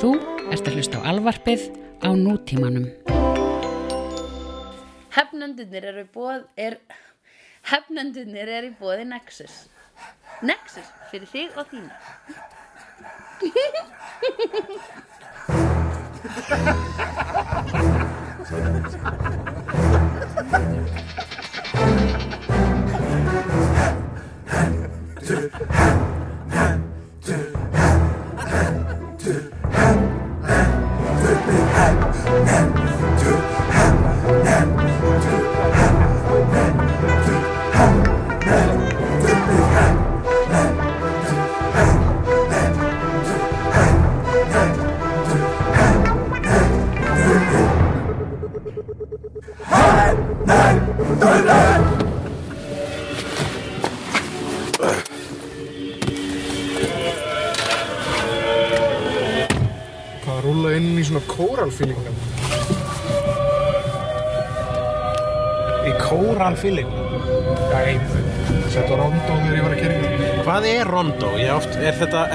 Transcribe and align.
Þú 0.00 0.14
ert 0.48 0.64
að 0.64 0.76
hlusta 0.78 0.96
á 1.04 1.12
alvarpið 1.12 1.66
á 2.00 2.08
nútímanum. 2.16 2.86
Hefnendunir 5.12 5.84
eru 5.90 6.04
bóð 6.14 6.44
er 6.56 6.78
Hefnendunir 7.68 8.48
eru 8.48 8.70
í 8.70 8.74
bóði 8.78 9.04
Nexus 9.10 9.66
Nexus 10.46 10.88
fyrir 11.10 11.28
þig 11.28 11.50
og 11.60 11.66
þína 11.68 11.94
Hvað 21.80 22.06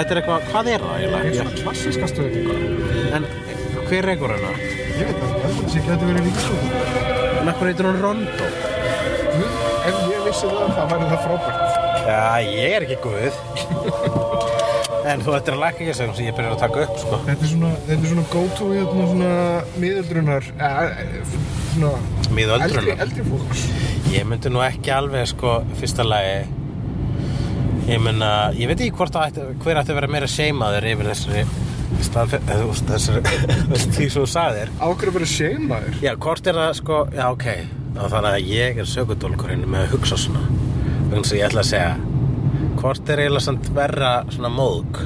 þetta, 0.05 0.13
þetta 0.13 0.13
er 0.13 0.19
eitthvað, 0.21 0.39
hvað 0.51 0.65
er 0.69 0.79
það 0.85 0.95
er 0.95 1.01
eiginlega? 1.05 1.33
svona 1.35 1.53
klassiska 1.63 2.05
stöðningar 2.11 2.59
En 3.15 3.23
hver? 3.85 4.05
Ég 4.05 4.21
veit 4.21 4.39
það, 4.41 4.55
ég 4.95 5.05
held 5.05 5.19
að 5.25 5.31
þessi 5.59 5.79
geti 5.85 6.05
verið 6.09 6.23
ríkistöð 6.25 6.61
En 7.35 7.49
hvað 7.49 7.67
heitir 7.69 7.85
hún 7.89 7.99
rondó? 8.03 8.45
Ef 9.85 9.95
ég 10.09 10.19
vissi 10.25 10.47
það, 10.49 10.69
það 10.75 10.85
væri 10.93 11.05
það 11.11 11.21
frábært 11.25 11.59
Já, 12.05 12.21
ég 12.45 12.75
er 12.75 12.85
ekki 12.85 12.97
guð 13.03 13.33
En 15.05 15.21
þú 15.21 15.35
ættir 15.37 15.53
að 15.53 15.61
lækka 15.61 15.79
ekki 15.83 15.91
að 15.91 15.97
segja 15.99 16.13
sem 16.17 16.25
ég 16.25 16.37
byrjar 16.37 16.55
að 16.55 16.61
taka 16.63 16.77
upp, 16.85 16.95
sko 17.03 17.19
Þetta 17.27 17.45
er 17.45 17.51
svona, 17.51 17.71
þetta 17.85 17.97
er 17.99 18.11
svona 18.13 18.27
go-to 18.31 18.69
hérna 18.73 19.03
svona 19.11 19.33
miðöldrunar 19.83 20.43
eh, 20.57 20.85
svona 21.75 21.91
Miðöldrunar? 22.33 22.81
eldri, 22.81 22.95
eldri 23.05 23.27
fólks 23.29 23.65
Ég 24.15 24.25
myndi 24.29 24.49
nú 24.53 24.63
ekki 24.65 24.93
alveg, 24.95 25.27
sko, 25.29 25.59
fyrsta 25.77 26.05
lagi 26.07 26.54
Ég 27.85 28.01
myndi 28.01 28.29
ég 28.57 28.69
veit 28.71 28.79
ekki 28.79 28.95
hvort 28.97 29.17
ætti, 29.21 29.45
hver 29.61 29.79
ætti 29.81 29.93
að 29.93 29.99
vera 29.99 30.11
meira 30.15 30.29
seimaður 30.31 30.87
yfir 30.89 31.09
þessari 31.11 31.43
þessari, 32.05 33.21
því 33.75 34.07
sem 34.09 34.15
þú 34.15 34.25
sagðir. 34.31 34.73
Ákveður 34.79 35.11
að 35.11 35.17
vera 35.19 35.29
seimaður? 35.29 35.99
Já, 36.01 36.11
hvort 36.25 36.49
er 36.49 36.59
það 36.59 36.73
sko, 36.81 36.97
já 37.13 37.25
ok. 37.29 37.47
Þannig 37.95 38.31
að 38.31 38.49
ég 38.51 38.81
er 38.81 38.89
sökudólkurinn 38.89 39.69
með 39.69 39.85
að 39.85 39.93
hugsa 39.95 40.19
svona. 40.19 40.43
Vegna 41.11 41.23
sem 41.29 41.39
ég 41.39 41.47
ætla 41.47 41.61
að 41.61 41.71
segja 41.71 41.95
hvort 42.85 43.09
er 43.09 43.21
eiginlega 43.23 43.45
samt 43.45 43.69
verra 43.73 44.09
svona 44.29 44.51
móðg 44.53 44.99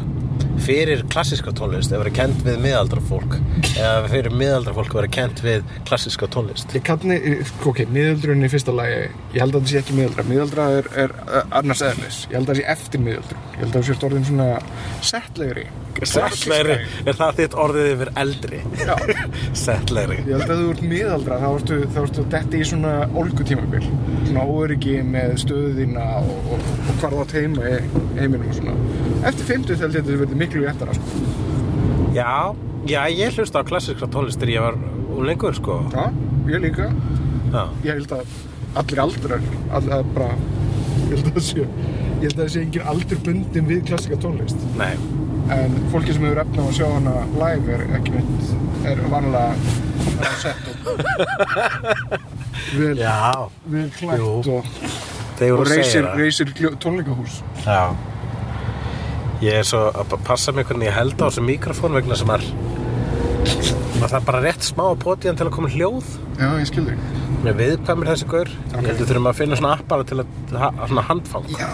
fyrir 0.70 1.02
klassíska 1.10 1.50
tónlist 1.58 1.94
að 1.94 2.04
vera 2.04 2.12
kent 2.14 2.44
við 2.46 2.60
miðaldra 2.62 3.02
fólk 3.10 3.38
eða 3.72 4.10
fyrir 4.12 4.36
miðaldra 4.38 4.76
fólk 4.78 4.94
að 4.94 5.00
vera 5.00 5.12
kent 5.16 5.42
við 5.42 5.72
klassíska 5.90 6.30
tónlist. 6.30 6.76
Ég 6.78 6.86
kalli, 6.86 7.18
sko, 7.50 7.72
ok, 7.72 7.82
miðöldrun 7.90 8.46
í 8.46 8.52
fyrsta 8.54 8.76
lagi 8.78 9.00
Ég 9.34 9.42
held 9.42 9.56
að 9.56 9.64
það 9.64 9.72
sé 9.72 9.82
ekki 9.82 9.98
miðöldra 9.98 10.28
Miðöldra 10.30 10.68
er, 10.78 10.90
er 11.06 11.16
annars 11.58 11.82
eðlis. 11.90 12.24
Ég 12.30 12.38
held 12.38 12.46
að 12.46 12.54
það 12.54 12.62
sé 12.62 12.68
eftir 12.76 13.06
miðöldrun 13.08 13.48
Ég 13.50 13.62
held 13.64 13.70
að 13.72 13.80
það 13.80 13.88
sé 13.90 14.10
orðin 14.10 14.28
svona 14.30 14.50
settlegri 15.10 15.66
Settlegri, 16.08 16.76
er 17.04 17.18
það 17.18 17.40
þitt 17.40 17.56
orðið 17.64 17.88
yfir 17.94 18.12
eldri? 18.22 18.60
Já. 18.80 18.94
Settlegri 19.64 20.20
Ég 20.24 20.32
held 20.36 20.54
að 20.54 20.62
þú 20.62 20.70
ert 20.74 20.84
miðaldra 20.92 21.40
þá 21.42 21.48
ertu, 21.50 22.26
detti 22.32 22.62
í 22.62 22.68
svona 22.70 22.94
olgutímabil 23.20 23.82
svona 24.30 24.46
óöryggi 24.46 24.96
með 25.06 25.36
stöðina 25.44 26.06
og, 26.22 26.50
og, 26.56 26.66
og 26.86 27.02
hvar 27.02 27.16
það 27.18 27.32
teima 27.34 27.68
í 27.70 27.78
heiminum 28.20 28.48
og 28.50 28.58
svona. 28.60 28.76
Eftir 29.30 29.50
50 29.52 29.84
held 29.84 29.98
ég 29.98 30.04
að 30.04 30.10
þetta 30.12 30.22
verði 30.24 30.40
miklu 30.44 30.66
réttara 30.66 30.98
sko. 30.98 31.24
Já, 32.16 32.34
já, 32.90 33.02
ég 33.14 33.38
hlusta 33.40 33.64
á 33.64 33.70
klassíska 33.70 34.10
tónlist 34.14 34.42
þegar 34.42 34.56
ég 34.56 34.68
var 34.68 34.80
úlengur 35.20 35.58
sko. 35.58 35.80
Já, 35.94 36.06
ég 36.50 36.64
líka. 36.68 36.90
Já, 37.50 37.64
Ég 37.84 37.96
held 37.98 38.14
að 38.20 38.36
allir 38.80 39.02
aldrar 39.02 39.40
all, 39.74 39.88
að 39.90 40.12
bara 40.14 40.34
ég 41.10 41.16
held 41.16 41.32
að 41.32 41.40
það 41.40 41.48
sé 41.48 41.64
ég 41.64 42.28
held 42.28 42.36
að 42.36 42.44
það 42.44 42.54
sé 42.54 42.62
engin 42.66 42.92
aldur 42.94 43.24
bundin 43.26 43.72
við 43.72 43.82
klassika 43.90 44.20
tónlist. 44.22 44.70
Nei 44.78 44.94
en 45.56 45.72
fólki 45.94 46.12
sem 46.16 46.24
hefur 46.28 46.42
efna 46.44 46.60
á 46.62 46.64
að 46.70 46.76
sjá 46.78 46.88
hana 46.94 47.14
live 47.42 47.68
er 47.76 47.82
ekki 48.00 48.12
mynd 48.16 48.42
er 48.90 48.98
vanlega 49.12 49.50
að 49.50 49.56
setja 50.44 50.72
vel, 52.80 52.98
vel 53.74 53.90
klætt 53.98 54.22
og, 54.26 54.38
og 54.50 54.64
reysir, 55.70 56.04
reysir 56.20 56.48
tónleikahús. 56.84 57.34
Já. 57.66 57.82
Ég 59.40 59.54
er 59.62 59.66
svo 59.68 59.82
að 59.94 60.06
pa- 60.12 60.20
passa 60.34 60.50
mig 60.52 60.66
hvernig 60.68 60.90
ég 60.90 60.96
held 60.98 61.16
á 61.24 61.26
þessu 61.30 61.44
mikrofón 61.48 61.96
vegna 61.96 62.16
sem 62.20 62.32
að 62.34 62.44
að 64.00 64.10
það 64.14 64.18
er 64.20 64.26
bara 64.28 64.42
rétt 64.44 64.64
smá 64.68 64.84
á 64.92 64.94
potíðan 65.00 65.38
til 65.40 65.48
að 65.48 65.54
koma 65.56 65.70
hljóð. 65.72 66.06
Já, 66.40 66.50
ég 66.60 66.68
skil 66.70 66.86
þig 66.90 67.00
með 67.46 67.60
viðkvæmur 67.62 68.10
þessi 68.12 68.28
gaur. 68.34 68.50
Ok. 68.70 68.80
ég 68.80 68.88
heldur 68.90 69.10
þurfum 69.10 69.30
að 69.32 69.38
finna 69.40 69.60
svona 69.60 69.76
appara 69.80 70.08
til 70.10 70.18
að 70.24 70.56
ha, 70.60 70.70
svona 70.90 71.04
handfang. 71.08 71.46
Já, 71.56 71.70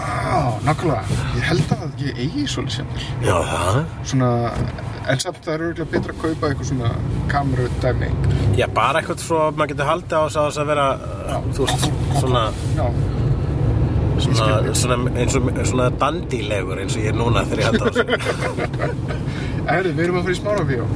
nákvæmlega. 0.66 1.20
Ég 1.36 1.48
held 1.50 1.72
að 1.76 2.04
ég 2.04 2.20
eigi 2.22 2.44
svolítið 2.52 2.76
sjálfur 2.76 3.26
Já, 3.26 3.34
það. 3.50 3.80
Svona, 4.12 4.30
en 5.10 5.20
samt 5.22 5.42
það 5.44 5.52
er 5.56 5.64
örgulega 5.66 5.90
betra 5.96 6.14
að 6.14 6.22
kaupa 6.22 6.50
eitthvað 6.50 6.70
svona 6.70 6.92
kameru 7.30 7.66
dæmi 7.82 8.08
Já, 8.58 8.66
bara 8.74 9.02
eitthvað 9.02 9.22
svo 9.24 9.42
að 9.48 9.60
maður 9.60 9.72
getur 9.74 9.90
haldið 9.90 10.16
á 10.16 10.22
þess 10.26 10.40
að 10.42 10.62
að 10.62 10.70
vera 10.72 10.86
uh, 10.94 11.36
þú 11.56 11.66
veist, 11.66 11.86
svona, 12.20 12.42
Já, 12.76 12.86
svona, 14.26 14.74
svona 14.80 15.14
eins 15.22 15.36
og 15.38 15.50
svona 15.70 15.90
dandílegur 16.02 16.82
eins 16.82 16.96
og 16.96 17.04
ég 17.04 17.12
er 17.12 17.20
núna 17.20 17.44
þegar 17.50 17.62
ég 17.62 17.66
held 17.70 17.82
á 17.82 17.86
þessu. 17.90 18.02
Erðu, 19.76 19.92
við 19.98 20.04
erum 20.06 20.20
að 20.20 20.28
fara 20.28 20.36
í 20.36 20.40
smára 20.40 20.66
bíó 20.66 20.88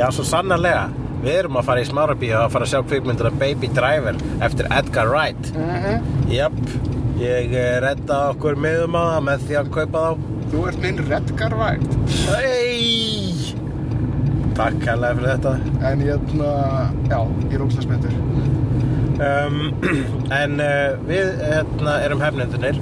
Já, 0.00 0.06
svo 0.16 0.24
sannarlega 0.26 0.84
Við 1.24 1.38
erum 1.38 1.56
að 1.56 1.68
fara 1.70 1.80
í 1.80 1.88
smárabíu 1.88 2.34
að 2.36 2.50
fara 2.52 2.66
að 2.66 2.72
sjá 2.74 2.80
kvikmyndina 2.84 3.30
Baby 3.40 3.70
Driver 3.72 4.18
eftir 4.44 4.68
Edgar 4.68 5.08
Wright. 5.08 5.50
Mhm. 5.56 6.10
Jöp, 6.28 6.58
ég 7.22 7.54
eh, 7.56 7.80
redda 7.80 8.18
okkur 8.34 8.58
miðum 8.60 8.98
á 9.00 9.02
það 9.14 9.26
með 9.30 9.46
því 9.48 9.58
að 9.60 9.70
kaupa 9.78 10.04
þá. 10.04 10.30
Þú 10.54 10.66
ert 10.68 10.82
minn 10.82 11.00
Redgar 11.08 11.54
White 11.58 11.96
Hei! 12.28 13.54
Takk 14.54 14.76
kærlega 14.84 15.16
fyrir 15.18 15.30
þetta. 15.32 15.54
En 15.88 16.04
ég 16.04 16.28
já, 17.10 17.18
ég 17.48 17.56
er 17.56 17.64
ógstlega 17.64 17.86
spenntur. 17.88 18.14
Um, 19.24 19.56
En 20.42 20.60
uh, 20.62 20.94
við 21.08 21.32
hérna, 21.40 21.96
erum 22.04 22.22
hefnendunir 22.22 22.78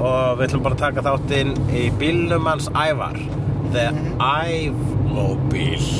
og 0.00 0.38
við 0.38 0.46
ætlum 0.46 0.64
bara 0.64 0.76
að 0.76 0.84
taka 0.84 1.04
þátt 1.06 1.34
inn 1.36 1.52
í 1.76 1.88
bílnum 2.00 2.46
hans 2.48 2.68
Ævar 2.72 3.18
The 3.74 3.86
Ævmobile 4.18 5.90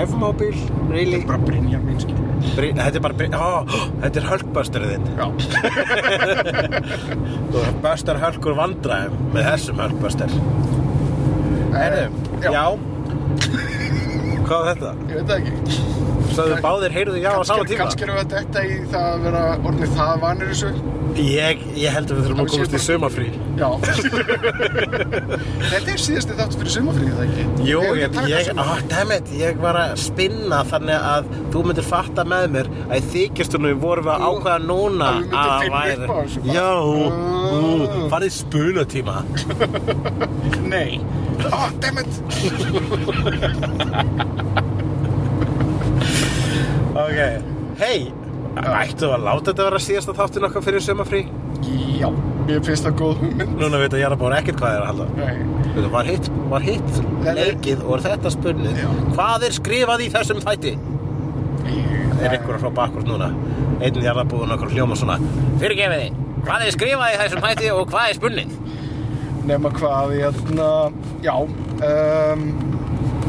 Ævmobile? 0.00 0.60
Really? 0.90 1.20
Bara 1.28 1.38
Brynjar 1.46 1.80
mín 1.84 2.00
skil 2.02 2.18
Brí, 2.54 2.72
þetta 2.76 2.98
er 2.98 3.04
bara, 3.04 3.16
Brí- 3.16 3.32
ó, 3.32 3.64
þetta 4.02 4.20
er 4.20 4.26
Hulkbusterinn 4.28 5.06
Já, 5.16 5.26
Þú 7.54 7.62
bustar 7.84 8.20
Hulkur 8.22 8.56
vandræðum 8.58 9.14
með 9.34 9.48
þessum 9.52 9.80
Hulkbuster 9.84 10.34
Herðu, 11.74 12.04
já. 12.44 12.50
já. 12.54 12.64
Hvað 14.44 14.58
var 14.60 14.68
þetta? 14.68 14.90
ég 15.08 15.14
veit 15.16 15.30
það 15.30 15.38
ekki. 15.40 15.78
Sögðu 16.34 16.58
báðir, 16.62 16.92
heyrðu 16.94 17.22
já 17.22 17.30
á 17.34 17.42
sama 17.48 17.64
tíma? 17.66 17.86
við 17.94 18.12
að 18.20 18.28
detta 18.34 18.62
í 18.68 18.76
það 18.92 19.06
að 19.08 19.24
vera 19.24 19.42
orðnið 19.70 19.96
það 19.98 20.12
vanir 20.24 20.52
þessu 20.52 20.70
Ég, 21.14 21.60
ég 21.78 21.92
held 21.94 22.10
að 22.10 22.16
við 22.18 22.24
þurfum 22.26 22.40
að 22.42 22.48
komast 22.50 22.72
í 22.74 22.74
sé 22.74 22.78
sumafrí 22.88 23.28
Já. 23.54 23.68
Þetta 25.70 25.86
er 25.92 26.00
síðasti 26.02 26.34
þáttu 26.40 26.58
fyrir 26.58 26.72
sumafríð, 26.74 27.12
það 27.14 27.22
ekki? 27.28 27.44
Jú, 27.68 27.78
ég, 28.00 28.10
ég, 28.32 28.50
oh, 28.58 28.72
dammit, 28.90 29.26
ég 29.38 29.54
var 29.62 29.76
að 29.78 29.92
spinna 30.02 30.58
þannig 30.72 30.98
að 31.12 31.22
þú 31.54 31.58
myndir 31.68 31.86
fatta 31.86 32.24
með 32.26 32.44
mér 32.56 32.66
að 32.88 32.96
í 32.98 33.00
þykjastunum 33.14 33.78
vorum 33.84 34.04
við 34.08 34.14
að 34.16 34.20
Jú, 34.24 34.28
ákveða 34.32 34.58
núna 34.66 35.10
að 35.44 35.62
væri. 35.76 36.10
Já, 36.50 36.66
Ah. 37.44 38.08
farið 38.10 38.32
spunatíma. 38.34 39.16
Nei. 40.74 40.92
Oh, 41.52 41.68
dammit. 41.82 42.12
Ok, 46.94 47.18
hei, 47.80 48.12
ættu 48.54 49.10
að 49.10 49.26
láta 49.26 49.50
þetta 49.50 49.66
vera 49.68 49.82
síðasta 49.82 50.14
þáttin 50.18 50.48
okkar 50.48 50.64
fyrir 50.64 50.84
sumafrí? 50.84 51.24
Já 51.98 52.08
mér 52.44 52.60
finnst 52.64 52.84
það 52.84 52.96
góð 53.00 53.20
hugmynd. 53.22 53.54
Núna 53.60 53.80
veit 53.80 53.94
að 53.96 54.02
Jarabór 54.02 54.34
ekkert 54.36 54.58
hvað 54.60 54.74
er 54.76 54.82
að 54.82 54.90
halda. 54.90 55.06
Nei, 55.16 55.62
Veitu, 55.74 55.86
Var 55.94 56.10
hitt, 56.10 56.28
var 56.50 56.66
hitt 56.66 56.98
leikið 57.38 57.84
og 57.86 57.94
er 57.96 58.04
þetta 58.04 58.34
spunnið. 58.34 58.82
Já. 58.82 58.90
Hvað 59.14 59.46
er 59.48 59.56
skrifað 59.56 60.04
í 60.04 60.10
þessum 60.12 60.42
þætti? 60.44 60.74
Er 62.24 62.36
ykkur 62.36 62.58
að 62.58 62.66
hrópa 62.66 62.84
akkur 62.84 63.08
núna? 63.08 63.30
Einn 63.80 64.04
Jarabóðun 64.04 64.54
okkur 64.58 64.74
hljóma 64.76 64.98
svona. 64.98 65.16
Fyrirgefiði, 65.62 66.12
hvað 66.44 66.66
er 66.68 66.76
skrifað 66.76 67.14
í 67.14 67.20
þessum 67.22 67.44
þætti 67.48 67.72
og 67.74 67.88
hvað 67.90 68.10
er 68.12 68.20
spunnið? 68.20 68.54
nema 69.44 69.70
hvað, 69.76 70.14
hérna, 70.16 70.68
já, 71.24 71.34
um, 71.36 72.44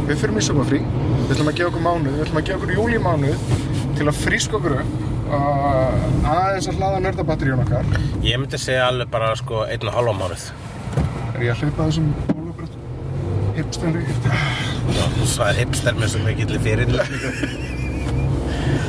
við 0.07 0.21
fyrir 0.21 0.37
í 0.39 0.43
sumafrí, 0.47 0.79
við 1.25 1.33
ætlum 1.35 1.49
að 1.51 1.57
gefa 1.59 1.71
okkur 1.71 1.83
mánuð, 1.83 2.13
við 2.13 2.23
ætlum 2.25 2.39
að 2.39 2.47
gefa 2.49 2.59
okkur 2.61 2.75
júlímánuð 2.77 3.47
til 3.97 4.07
að 4.07 4.21
fríska 4.21 4.59
okkur 4.59 4.77
upp, 4.79 4.93
aðeins 5.31 6.69
að 6.69 6.79
hlaða 6.79 7.01
nördabatteríun 7.05 7.63
okkar. 7.65 7.87
Ég 8.25 8.39
myndi 8.41 8.59
segja 8.61 8.87
alveg 8.89 9.11
bara 9.13 9.33
sko 9.39 9.65
einn 9.65 9.89
og 9.89 9.95
halva 9.97 10.13
mánuð 10.19 10.49
Er 11.35 11.43
ég 11.43 11.51
að 11.51 11.65
hlaupa 11.65 11.87
þessum 11.89 12.11
bólabrönd? 12.29 12.75
Hipstenri? 13.57 14.03
Það 15.35 15.47
er 15.49 15.57
hipster 15.59 15.97
með 15.97 16.13
svo 16.13 16.21
mikill 16.23 16.59
fyrir 16.63 16.93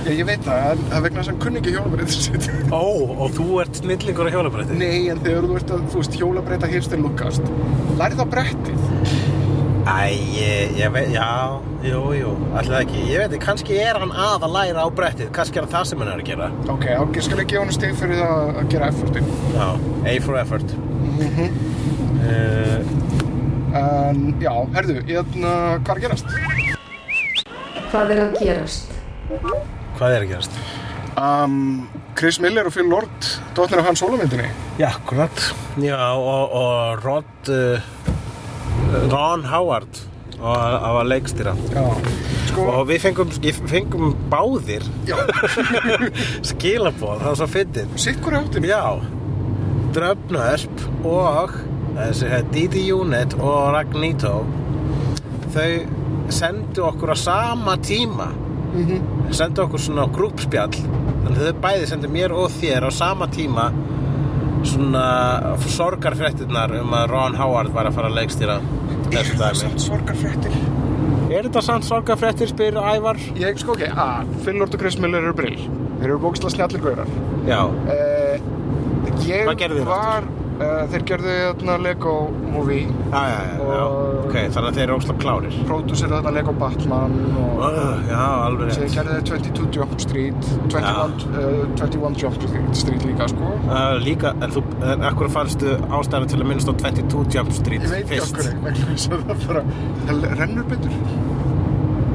Ég, 0.07 0.21
ég 0.21 0.27
veit 0.29 0.45
það, 0.47 0.83
það 0.93 1.03
vegna 1.03 1.19
þess 1.19 1.27
að 1.27 1.33
hann 1.33 1.41
kunni 1.43 1.59
ekki 1.59 1.73
hjólabreytið 1.75 2.19
sitt. 2.23 2.45
Ó, 2.71 2.87
og 3.25 3.33
þú 3.35 3.47
ert 3.65 3.81
snillingur 3.81 4.29
á 4.31 4.35
hjólabrætti 4.37 4.77
Nei, 4.79 5.09
en 5.11 5.23
þegar 5.25 5.49
þú 5.49 5.57
ert 5.59 5.73
að, 5.75 5.81
þú 5.91 6.03
veist, 6.03 6.19
hjólabreyta 6.21 6.71
hipster 6.71 7.03
lukkast, 7.03 7.51
lærið 7.99 8.23
á 8.23 8.27
brettið. 8.37 8.79
Æ, 9.87 10.11
ég, 10.35 10.73
ég 10.81 10.91
veit, 10.91 11.13
já, 11.15 11.27
jú, 11.87 12.01
jú, 12.19 12.31
alltaf 12.59 12.81
ekki 12.83 13.05
Ég 13.07 13.21
veit, 13.31 13.37
kannski 13.43 13.77
er 13.79 13.99
hann 14.03 14.11
að 14.11 14.43
að 14.49 14.55
læra 14.57 14.83
á 14.83 14.89
brettið 14.99 15.29
Kannski 15.37 15.61
er 15.61 15.69
það 15.69 15.75
það 15.77 15.85
sem 15.91 16.01
hann 16.03 16.11
er 16.11 16.23
að 16.23 16.27
gera 16.27 16.49
Ok, 16.75 16.87
ok, 17.05 17.19
skal 17.23 17.39
ég 17.45 17.51
gefa 17.53 17.63
hann 17.63 17.75
stig 17.77 17.95
fyrir 18.01 18.19
það 18.19 18.59
að 18.63 18.71
gera 18.73 18.89
effortin. 18.91 19.29
Já, 19.55 19.69
A 20.11 20.17
for 20.27 20.41
effort 20.43 20.75
Mhm. 21.17 21.47
uh, 22.27 22.79
En, 23.77 24.21
já, 24.41 24.53
herðu, 24.75 24.97
hérna, 25.07 25.53
hvað 25.85 25.93
er 25.93 25.97
að 25.97 26.03
gerast? 26.07 26.35
Hvað 27.93 28.11
er 28.15 28.21
að 28.25 28.37
gerast? 28.41 28.95
Hvað 29.99 30.15
er 30.17 30.25
að 30.25 30.31
gerast? 30.33 30.59
Um, 31.17 31.89
Chris 32.17 32.39
Miller 32.41 32.67
og 32.69 32.73
Phil 32.75 32.89
Lord, 32.89 33.29
dóttir 33.57 33.79
af 33.81 33.87
hans 33.91 34.01
sólumyndinni. 34.03 34.49
Já, 34.81 34.89
akkurat 34.95 35.43
Já, 35.81 35.99
og, 36.17 36.53
og 36.57 37.05
Rod 37.05 37.53
uh, 37.53 37.81
Ron 39.11 39.45
Howard 39.51 40.03
og 40.37 40.57
það 40.57 40.95
var 40.99 41.09
leikstýra. 41.11 41.53
Sko, 42.51 42.65
og 42.71 42.83
við 42.91 43.01
fengum, 43.07 43.31
fengum 43.71 44.11
báðir 44.33 44.85
já, 45.09 45.17
skilaboð, 46.51 47.23
það 47.23 47.31
var 47.31 47.39
svo 47.41 47.49
fyndið. 47.55 47.95
Sitt 48.01 48.21
hverju 48.25 48.43
áttin. 48.43 48.69
Já, 48.69 48.83
Dröfnösp 49.97 50.83
og 51.09 51.57
Didi 52.53 52.91
Unit 52.93 53.33
og 53.41 53.71
Ragnito 53.73 54.43
þau 55.55 55.71
sendu 56.29 56.85
okkur 56.85 57.15
á 57.15 57.17
sama 57.17 57.79
tíma. 57.81 58.33
Mhm. 58.77 59.33
sendu 59.33 59.63
okkur 59.63 59.81
svona 59.81 60.05
grúpspjall 60.13 60.75
þannig 60.77 61.39
að 61.39 61.47
þau 61.47 61.61
bæði 61.63 61.87
sendu 61.89 62.09
mér 62.13 62.35
og 62.37 62.51
þér 62.61 62.85
á 62.85 62.91
sama 62.93 63.27
tíma 63.33 63.71
svona 64.71 65.05
sorgarfréttirnar 65.77 66.75
um 66.81 66.95
að 66.97 67.07
Ron 67.13 67.37
Howard 67.39 67.73
var 67.75 67.89
að 67.89 67.99
fara 67.99 68.11
að 68.11 68.19
leikstýra 68.21 68.59
Er 69.15 69.29
dæmi 69.39 69.59
samt 69.61 69.83
sorgarfréttir? 69.85 70.55
Er 71.31 71.47
þetta 71.47 71.63
samt 71.63 71.87
sorgarfréttir, 71.87 72.51
spyr 72.51 72.79
Ævar? 72.81 73.19
Ég, 73.39 73.59
sko, 73.63 73.75
ok, 73.77 73.87
a, 73.91 74.25
Phil 74.45 74.59
Lord 74.61 74.75
og 74.75 74.83
Chris 74.83 74.99
Miller 75.03 75.25
eru 75.27 75.35
brill. 75.37 75.59
Þeir 76.01 76.09
eru 76.11 76.19
bókslega 76.23 76.55
snjallir 76.55 76.83
gaurar. 76.85 77.13
Já, 77.47 77.61
Uh, 77.67 79.23
ég 79.27 79.47
var, 79.87 80.27
þeir 80.57 81.03
gerðu 81.11 81.35
þarna 81.47 81.75
Lego 81.85 82.13
movie, 82.53 82.87
já, 83.13 83.23
já, 83.29 83.39
já, 83.47 83.57
já. 83.61 83.83
Og- 83.85 84.25
ok, 84.27 84.37
þannig 84.55 84.69
að 84.71 84.79
þeir 84.79 84.85
eru 84.87 84.97
óslega 84.97 85.19
klárir 85.25 85.59
pródúsir 85.69 86.13
þarna 86.13 86.33
Lego 86.37 86.55
Batman 86.63 87.17
og 87.37 87.61
sem 88.73 88.83
rétt 88.83 88.97
gerðu 88.97 89.19
þeir 89.19 89.27
22 89.31 89.69
Jump 89.77 90.01
Street, 90.01 90.51
21, 90.73 91.27
uh, 91.29 91.67
21 91.77 92.17
Jump 92.23 92.49
Street 92.73 93.05
líka, 93.05 93.29
sko. 93.29 93.53
Uh, 93.69 93.99
líka, 94.01 94.33
en 94.41 94.51
þú, 94.57 94.65
en 94.93 95.07
akkur 95.11 95.29
fannstu 95.33 95.77
ástæðan 96.01 96.29
til 96.33 96.41
að 96.41 96.49
minnast 96.51 96.73
á 96.73 96.75
22 96.87 97.25
Jump 97.37 97.53
Street 97.53 97.83
Ég 97.83 98.09
veit 98.09 98.21
okkur, 98.25 98.53
vegna 98.65 98.93
þess 98.95 99.09
að 99.13 99.25
það 100.09 100.29
rennur 100.41 100.69
betur. 100.73 100.97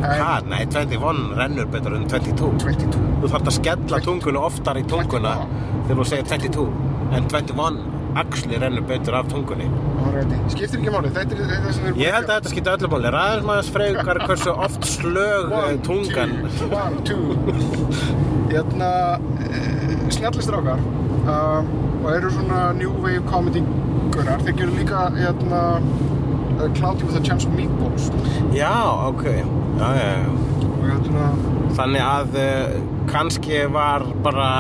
Hæ, 0.02 0.42
nei, 0.50 0.66
21 0.66 1.36
rennur 1.38 1.68
betur 1.70 1.94
en 1.94 2.08
22 2.10 2.52
22. 2.64 3.02
Þú 3.22 3.30
þarft 3.36 3.52
að 3.52 3.58
skella 3.60 4.00
tungunni 4.02 4.42
oftar 4.42 4.80
í 4.82 4.86
tunguna 4.90 5.36
21. 5.46 5.84
þegar 5.88 6.00
þú 6.02 6.08
segir 6.10 6.26
22 6.32 6.66
en 7.12 7.28
21 7.30 7.91
axli 8.20 8.58
rennur 8.60 8.84
betur 8.88 9.16
af 9.16 9.30
tungunni. 9.32 9.68
Skiptir 10.52 10.80
ekki 10.82 10.92
máli, 10.94 11.12
þetta 11.16 11.38
er 11.38 11.52
þetta 11.52 11.74
sem 11.76 11.86
þeir 11.88 12.00
Ég 12.02 12.16
held 12.16 12.28
að 12.28 12.34
þetta 12.40 12.52
skipta 12.54 12.74
öllu 12.78 12.90
máli. 12.92 13.12
Ræðis 13.16 13.46
maður 13.48 13.70
frekar 13.76 14.22
hversu 14.26 14.56
oft 14.66 14.88
slög 14.90 15.54
eh, 15.60 15.76
tungan? 15.88 16.34
two, 16.58 16.68
One, 16.76 17.04
two. 17.08 17.38
Hérna 18.52 18.92
uh, 19.16 20.10
Snjallistrákar 20.12 20.82
um, 20.82 21.72
og 22.02 22.10
eru 22.16 22.32
svona 22.36 22.72
new 22.76 22.92
wave 23.04 23.24
comedy 23.30 23.64
gurar, 24.12 24.42
þeir 24.44 24.58
gerðu 24.60 24.80
líka 24.82 25.06
hérna 25.16 25.62
uh, 25.80 26.68
Cloudy 26.76 27.08
with 27.08 27.16
a 27.16 27.24
Chance 27.24 27.48
of 27.48 27.56
Meatballs. 27.56 28.10
Já, 28.56 28.74
ok. 29.08 29.24
Já, 29.80 29.92
já, 29.96 30.10
já. 30.20 30.32
hérna 30.90 31.30
Þannig 31.78 32.04
að 32.04 32.42
uh, 32.42 32.82
kannski 33.12 33.64
var 33.72 34.04
bara 34.26 34.52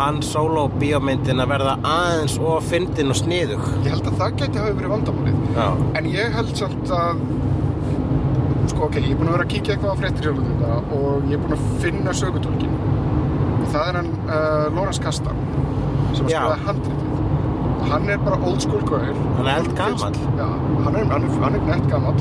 hann 0.00 0.20
solo 0.26 0.66
bíómyndin 0.80 1.42
að 1.42 1.50
verða 1.54 1.74
aðeins 1.86 2.36
og 2.42 2.62
fyndin 2.66 3.12
og 3.14 3.18
sniðug. 3.20 3.64
Ég 3.84 3.94
held 3.94 4.10
að 4.10 4.18
það 4.22 4.38
gæti 4.42 4.62
hafi 4.62 4.76
verið 4.80 4.94
vandamálið. 4.94 5.40
Já, 5.54 5.66
en 6.00 6.10
ég 6.12 6.38
held 6.38 6.52
samt 6.58 6.94
að 6.98 7.22
sko 8.72 8.88
ok, 8.88 8.98
ég 9.00 9.10
er 9.12 9.18
búinn 9.20 9.30
að 9.30 9.36
vera 9.36 9.46
að 9.46 9.52
kíkja 9.54 9.76
eitthvað 9.76 9.94
á 9.94 10.02
þetta 10.04 10.78
og 10.98 11.30
ég 11.30 11.36
er 11.36 11.42
búinn 11.44 11.56
að 11.58 11.66
finna 11.84 12.16
sögutólkin. 12.16 12.76
Og 13.60 13.66
það 13.72 13.90
er 13.90 13.98
hann 14.00 14.12
uh, 14.26 14.66
Lawrence 14.74 15.02
Kasdan 15.04 15.42
sem 16.14 16.30
Já. 16.30 16.40
skrifaði 16.40 16.68
handritið 16.68 17.03
hann 17.90 18.08
er 18.08 18.20
bara 18.24 18.38
old 18.48 18.62
school 18.62 18.82
gaur 18.88 19.04
Hann 19.38 19.46
er 19.46 19.60
eldgamall. 19.60 20.18
Já, 20.38 20.46
hann 20.84 20.96
er, 20.96 21.06
hann 21.12 21.26
er, 21.26 21.36
hann 21.42 21.58
er 21.58 21.66
nett 21.68 21.88
gamall. 21.90 22.20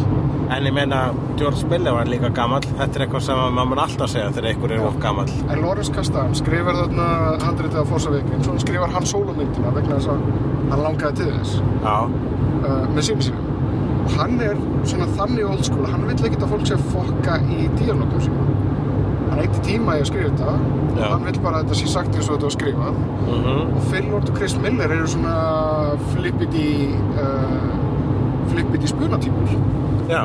En 0.53 0.67
ég 0.67 0.75
meina 0.75 1.01
George 1.39 1.67
Miller 1.71 1.95
var 1.97 2.09
líka 2.09 2.29
gamall. 2.35 2.65
Þetta 2.65 2.99
er 2.99 3.05
eitthvað 3.05 3.25
sem 3.27 3.41
maður 3.57 3.69
mun 3.71 3.83
alltaf 3.85 4.11
segja 4.13 4.31
þegar 4.35 4.49
einhver 4.51 4.75
er 4.75 4.85
of 4.87 4.99
gamall. 5.03 5.31
En 5.47 5.63
Lawrence 5.63 5.93
Kasdan 5.95 6.35
skrifar 6.37 6.77
þarna 6.81 7.07
handritið 7.43 7.81
af 7.83 7.93
Force 7.93 8.11
Awakens 8.11 8.47
og 8.47 8.55
hann 8.55 8.65
skrifar 8.65 8.93
hann 8.97 9.09
sólumyndina 9.13 9.73
vegna 9.77 9.99
þess 9.99 10.13
að 10.13 10.27
hann 10.73 10.85
langaði 10.87 11.21
til 11.21 11.31
þess. 11.37 11.57
Uh, 11.83 12.85
með 12.93 13.07
sími 13.09 13.29
sínum. 13.29 13.49
Og 14.03 14.17
hann 14.19 14.39
er 14.43 14.59
svona 14.83 15.07
þannig 15.17 15.47
old 15.47 15.63
school 15.67 15.87
hann 15.87 16.05
vill 16.09 16.19
ekkert 16.19 16.45
að 16.45 16.55
fólk 16.57 16.67
sé 16.67 16.77
að 16.77 16.89
fokka 16.91 17.39
í 17.47 17.65
díalógum 17.79 18.23
sínum 18.27 18.53
hann 19.33 19.43
eitti 19.43 19.61
tíma 19.65 19.97
í 19.97 20.03
að 20.03 20.09
skrifa 20.11 20.31
þetta. 20.31 20.55
Já. 20.93 21.03
og 21.07 21.11
hann 21.15 21.23
vill 21.25 21.39
bara 21.41 21.59
að 21.59 21.63
þetta 21.67 21.77
sé 21.79 21.87
sagt 21.89 22.15
eins 22.15 22.27
og 22.29 22.35
þetta 22.37 22.47
var 22.49 22.55
skrifað. 22.55 22.97
Mhm. 23.33 23.75
Og 23.75 23.85
Phil 23.89 24.09
Lord 24.11 24.29
og 24.29 24.37
Chris 24.37 24.55
Miller 24.61 24.93
eru 24.93 25.07
svona 25.09 25.35
flippity 26.13 26.67
uh, 27.17 27.69
flippity 28.51 28.89
spunatýpur 28.91 29.53
Já, 30.11 30.23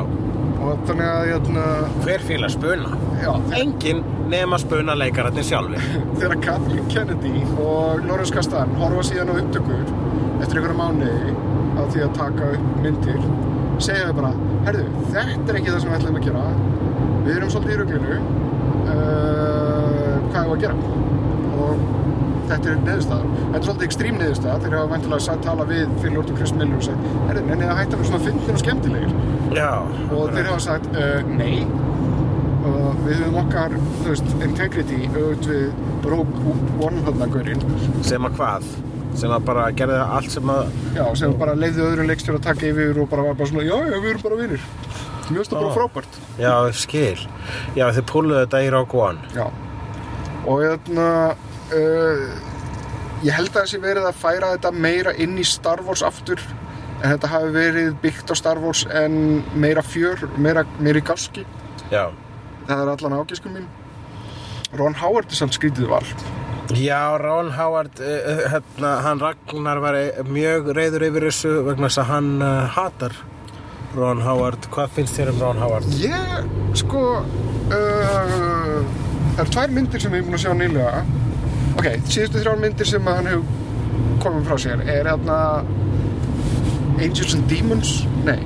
og 0.58 0.80
þannig 0.88 1.06
að 1.08 1.26
hérna, 1.32 1.64
hver 2.04 2.24
fíla 2.28 2.48
spuna? 2.52 2.90
já, 3.22 3.30
þegar, 3.48 3.60
Engin 3.62 4.02
nema 4.28 4.58
spuna 4.60 4.94
leikararnir 4.98 5.46
sjálfir. 5.46 5.84
Þegar 6.20 6.40
Kathleen 6.44 6.88
Kennedy 6.92 7.44
og 7.62 8.04
Lawrence 8.04 8.34
Kasdan 8.34 8.74
horfa 8.80 9.06
síðan 9.08 9.32
á 9.32 9.34
upptökur 9.38 9.84
eftir 10.42 10.60
einhverja 10.60 10.76
mánuði 10.78 11.32
á 11.78 11.82
því 11.88 12.02
að 12.04 12.12
taka 12.18 12.50
upp 12.58 12.82
myndir 12.82 13.22
segja 13.78 14.10
þau 14.10 14.16
bara, 14.18 14.32
herðu, 14.66 14.84
þetta 15.14 15.52
er 15.52 15.58
ekki 15.60 15.72
það 15.72 15.80
sem 15.84 15.90
við 15.92 15.98
ætlum 16.00 16.18
að 16.18 16.28
gera. 16.28 16.44
Við 17.24 17.36
erum 17.38 17.50
svolítið 17.54 17.74
í 17.74 17.78
ruglinu 17.80 18.18
uh, 18.92 20.14
hvað 20.28 20.42
er 20.42 20.52
að 20.52 20.62
gera? 20.64 20.76
Og 21.58 21.82
þetta 22.48 22.72
er 22.72 22.80
neðurstaðar 22.86 23.28
þetta 23.38 23.58
er 23.58 23.66
svolítið 23.66 23.86
ekstrím 23.88 24.18
neðurstaða 24.22 24.62
þeir 24.64 24.76
hafa 24.78 24.92
væntilega 24.94 25.24
sagt 25.26 25.44
tala 25.44 25.66
við 25.68 26.08
Lord 26.14 26.32
og 26.32 26.40
Chris 26.40 26.54
Miller 26.56 26.78
og 26.78 26.86
sagt, 26.88 27.06
herðu, 27.28 27.44
nennið 27.48 27.72
að 27.72 27.80
hætta 27.82 28.00
með 28.00 28.10
svona 28.10 28.24
fyndin 28.24 28.54
og 28.54 28.62
skemmtilegir. 28.62 29.14
Já, 29.56 29.70
og 30.08 30.34
þeir 30.34 30.50
hafa 30.50 30.64
sagt 30.64 30.90
uh, 30.94 31.32
nei. 31.38 31.54
Og 32.68 32.98
við 33.06 33.22
höfum 33.22 33.38
okkar 33.44 33.76
veist, 34.04 34.28
integrity 34.44 35.06
auðvitað 35.14 35.72
þarna 37.06 37.28
gaurinn. 37.32 37.64
Sem 38.06 38.28
að 38.28 38.38
hvað? 38.40 38.68
Sem 39.18 39.32
að 39.34 39.46
bara 39.48 39.64
gerði 39.74 39.98
allt 40.04 40.30
sem 40.30 40.50
að 40.52 40.68
já, 40.94 41.04
sem 41.18 41.32
bara 41.40 41.56
leiði 41.58 41.82
öðrum 41.82 42.10
leikstjóra 42.10 42.38
að 42.38 42.48
taka 42.50 42.68
yfir 42.68 43.00
og 43.02 43.08
bara 43.10 43.24
var 43.26 43.38
bara 43.38 43.50
svona, 43.50 43.64
já, 43.66 43.74
já, 43.88 43.96
við 43.96 44.10
erum 44.12 44.24
bara 44.26 44.40
vinir 44.42 44.66
mjög 45.34 45.46
stóð 45.48 45.60
bara 45.60 45.70
Ah. 45.70 45.78
frábært. 45.78 46.18
Já, 46.38 46.54
skil. 46.72 47.18
Já, 47.76 47.86
þið 47.96 48.04
púluðu 48.12 48.40
þetta 48.46 48.62
í 48.66 48.70
Rogue 48.74 49.00
One. 49.00 49.18
Já, 49.34 49.46
og 50.46 50.62
hérna 50.62 51.08
uh, 51.74 52.28
ég 53.24 53.34
held 53.34 53.50
að 53.52 53.62
þessi 53.64 53.80
verið 53.82 54.06
að 54.08 54.20
færa 54.22 54.52
þetta 54.56 54.72
meira 54.72 55.12
inn 55.18 55.36
í 55.38 55.44
Star 55.44 55.82
Wars 55.86 56.02
aftur 56.06 56.40
en 57.02 57.12
þetta 57.12 57.28
hafi 57.30 57.50
verið 57.54 57.92
byggt 58.02 58.30
á 58.30 58.34
Star 58.38 58.58
Wars 58.62 58.84
en 58.90 59.44
meira 59.54 59.82
fjör, 59.86 60.24
meira, 60.38 60.64
meira 60.78 60.98
í 60.98 61.04
gáski 61.06 61.44
Já, 61.92 62.08
það 62.68 62.80
er 62.82 62.88
allan 62.94 63.18
ágiskum 63.22 63.54
mín. 63.54 63.68
Ron 64.76 64.94
Howard 65.00 65.30
er 65.32 65.38
samt 65.38 65.54
skrítið 65.56 65.88
val 65.88 66.04
Já, 66.76 67.16
Ron 67.22 67.52
Howard, 67.56 67.96
uh, 68.00 68.42
hérna, 68.52 68.90
hann 69.06 69.20
Ragnar 69.22 69.78
var 69.80 69.96
mjög 70.28 70.72
reyður 70.76 71.06
yfir 71.08 71.28
þessu 71.30 71.52
vegna 71.64 71.88
þess 71.88 72.02
að 72.02 72.10
hann 72.12 72.32
uh, 72.44 72.66
hatar 72.74 73.14
Ron 73.98 74.22
Howard. 74.24 74.68
Hvað 74.74 74.96
finnst 74.96 75.18
þér 75.18 75.32
um 75.34 75.40
Ron 75.42 75.62
Howard? 75.62 75.88
Ég, 76.00 76.50
sko, 76.78 77.04
uh, 77.22 78.76
það 79.34 79.42
eru 79.44 79.54
tvær 79.56 79.74
myndir 79.74 80.04
sem 80.04 80.14
ég 80.14 80.22
er 80.22 80.28
búin 80.28 80.38
að 80.38 80.44
sjá 80.44 80.54
nýlega. 80.58 81.02
Ok, 81.78 81.88
síðustu 82.10 82.42
þrjár 82.42 82.62
myndir 82.62 82.90
sem 82.90 83.10
hann 83.10 83.28
hefur 83.30 84.22
komið 84.22 84.48
frá 84.48 84.56
sér 84.64 84.80
er 84.82 85.06
hérna 85.06 85.38
Angels 86.98 87.34
and 87.36 87.46
Demons? 87.50 88.00
Nei. 88.26 88.40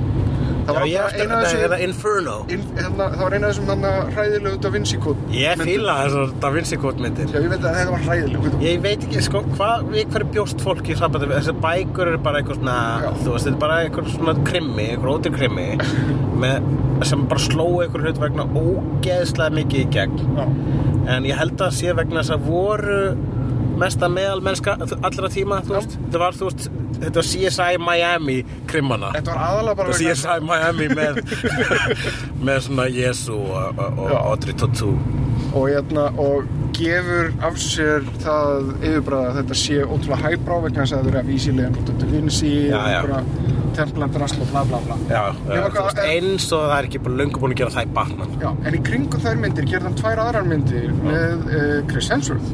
Það 0.63 0.77
var 0.77 0.85
ég 0.87 1.15
eina 1.17 1.23
af 1.23 1.41
nei, 1.43 1.45
þessu... 1.45 1.61
eða 1.67 1.77
Inferno. 1.83 2.35
In, 2.55 2.61
hérna, 2.77 3.07
það 3.13 3.23
var 3.23 3.35
eina 3.37 3.47
af 3.49 3.53
þessum 3.53 3.71
hérna 3.73 3.91
hræðilegu 4.15 4.59
Da 4.63 4.71
Vinci 4.73 4.99
Code 5.03 5.25
Ég 5.35 5.57
myndum. 5.59 5.69
fíla 5.69 5.95
þessar 6.03 6.33
Da 6.43 6.51
Vinci 6.55 6.79
Code 6.83 7.03
myndir. 7.05 7.33
Já, 7.33 7.39
ég 7.43 7.49
veit 7.53 7.67
að 7.67 7.77
þetta 7.79 7.95
var 7.95 8.05
hræðilegu 8.07 8.53
Ég 8.63 8.81
veit 8.85 9.03
ekki, 9.07 9.23
sko, 9.27 9.41
hvað, 9.57 9.85
hverju 10.13 10.29
bjóst 10.37 10.63
fólk 10.63 10.87
í 10.93 10.97
sambandi 10.99 11.29
við, 11.31 11.35
þessi 11.41 11.55
bækur 11.67 12.13
eru 12.13 12.21
bara 12.29 12.39
eitthvað 12.41 12.61
svona, 12.61 12.77
Já. 13.03 13.09
þú 13.23 13.35
veist, 13.35 13.47
þetta 13.49 13.53
er 13.57 13.61
bara 13.65 13.81
eitthvað 13.83 14.09
svona 14.15 14.35
krimmi, 14.47 14.87
eitthvað 14.93 15.13
ótir 15.17 15.35
krimmi, 15.35 15.67
með, 16.43 16.71
sem 17.11 17.27
bara 17.33 17.45
slóu 17.49 17.81
eitthvað 17.83 18.07
hlut 18.07 18.23
vegna 18.23 18.47
ógeðslega 18.63 19.57
mikið 19.59 19.83
í 19.83 19.87
gegn. 19.97 20.19
Já, 20.39 20.47
En 21.13 21.25
ég 21.27 21.35
held 21.35 21.59
að 21.59 21.73
sé 21.75 21.91
vegna 21.97 22.21
þess 22.23 22.31
að 22.37 22.45
voru 22.47 22.99
mesta 23.79 24.09
meðal 24.11 24.41
mennska 24.45 24.75
allra 25.01 25.29
tíma, 25.33 25.61
þetta 25.65 26.19
var, 26.21 26.35
þú 26.37 26.49
veist, 26.49 26.67
þetta 27.01 27.15
var 27.19 27.27
CSI 27.31 27.79
Miami 27.81 28.37
krimmana. 28.69 29.09
þetta 29.15 29.33
var 29.33 29.43
aðalega 29.49 29.79
bara 29.79 29.93
var 29.93 29.99
CSI 29.99 30.39
Miami 30.45 30.87
með, 30.93 31.21
með 32.47 32.61
svona 32.67 32.87
Jesu 32.93 33.37
og, 33.39 33.81
og. 33.97 34.11
Audrey 34.23 34.53
Tautou. 34.59 34.93
og, 35.53 35.65
hérna, 35.69 36.07
og 36.21 36.47
gefur 36.73 37.27
af 37.45 37.57
sér 37.61 38.05
það 38.23 38.71
yfirbræða 38.81 39.33
þetta 39.39 39.57
sé 39.63 39.81
ótrúlega 39.85 40.21
hæbrá 40.23 40.55
vegna 40.63 40.85
þess 40.85 40.95
að 40.95 41.03
það 41.03 41.09
eru 41.11 41.19
að 41.19 41.27
vísilega 41.29 41.69
Já, 42.73 42.79
já. 42.93 43.19
templandrasl 43.77 44.41
og 44.41 44.49
bla 44.53 44.63
bla 44.69 44.79
bla 44.87 44.97
Já, 45.09 45.21
veist, 45.49 45.75
hvað- 45.77 46.01
eins 46.09 46.47
og 46.53 46.63
það 46.69 46.75
er 46.79 46.87
ekki 46.89 47.01
bara 47.05 47.19
löngu 47.21 47.41
búin 47.43 47.53
að 47.53 47.61
gera 47.61 47.73
það 47.75 47.87
í 47.87 47.93
Batman. 47.97 48.33
Já, 48.41 48.49
en 48.69 48.77
í 48.77 48.81
kringum 48.89 49.21
þær 49.23 49.37
myndir 49.43 49.65
gerði 49.69 49.87
hann 49.89 49.97
tvær 50.01 50.21
aðrar 50.25 50.49
myndir 50.49 50.89
með 51.03 51.45
uh, 51.49 51.79
Chris 51.91 52.09
Hemsworth 52.13 52.53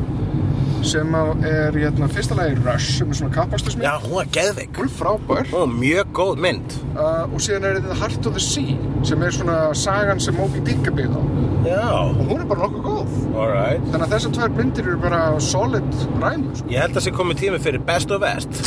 sem 0.88 1.14
er 1.16 1.76
hérna, 1.76 2.08
fyrsta 2.12 2.36
lagi 2.38 2.56
Rush 2.66 2.98
sem 3.00 3.10
er 3.12 3.18
svona 3.20 3.34
kappastusmynd 3.36 3.84
Já, 3.86 3.94
hún 4.04 4.16
var 4.16 4.30
geðveik. 4.36 4.72
hún 4.78 4.88
er 4.88 4.94
frábær 4.96 5.46
Hún 5.52 5.60
var 5.60 5.74
mjög 5.80 6.12
góð 6.20 6.42
mynd. 6.46 6.76
uh, 6.96 7.26
og 7.34 7.40
síðan 7.44 7.66
er 7.70 7.80
þetta 7.80 7.98
Heart 8.02 8.26
of 8.32 8.34
the 8.38 8.44
Sea 8.44 8.78
sem 9.04 9.22
er 9.24 9.32
svona 9.36 9.58
sagan 9.76 10.20
sem 10.20 10.36
Moby 10.40 10.60
Dick 10.66 10.88
er 10.88 10.96
byggð 11.00 11.16
á 11.20 11.24
Já, 11.70 11.88
og 11.92 12.22
hún 12.30 12.40
er 12.42 12.46
bara 12.48 12.62
nokkuð 12.68 12.84
góð 12.88 13.16
alright. 13.36 13.84
þannig 13.92 14.06
að 14.08 14.14
þessar 14.16 14.36
tvær 14.38 14.54
myndir 14.58 14.88
eru 14.88 14.98
bara 15.04 15.24
solid 15.44 15.90
ræmur 16.22 16.56
sko. 16.56 16.70
Ég 16.72 16.80
held 16.86 16.96
að 16.96 17.04
sé 17.08 17.12
komið 17.12 17.42
tími 17.44 17.60
fyrir 17.60 17.84
Best 17.86 18.12
of 18.16 18.22
West. 18.24 18.62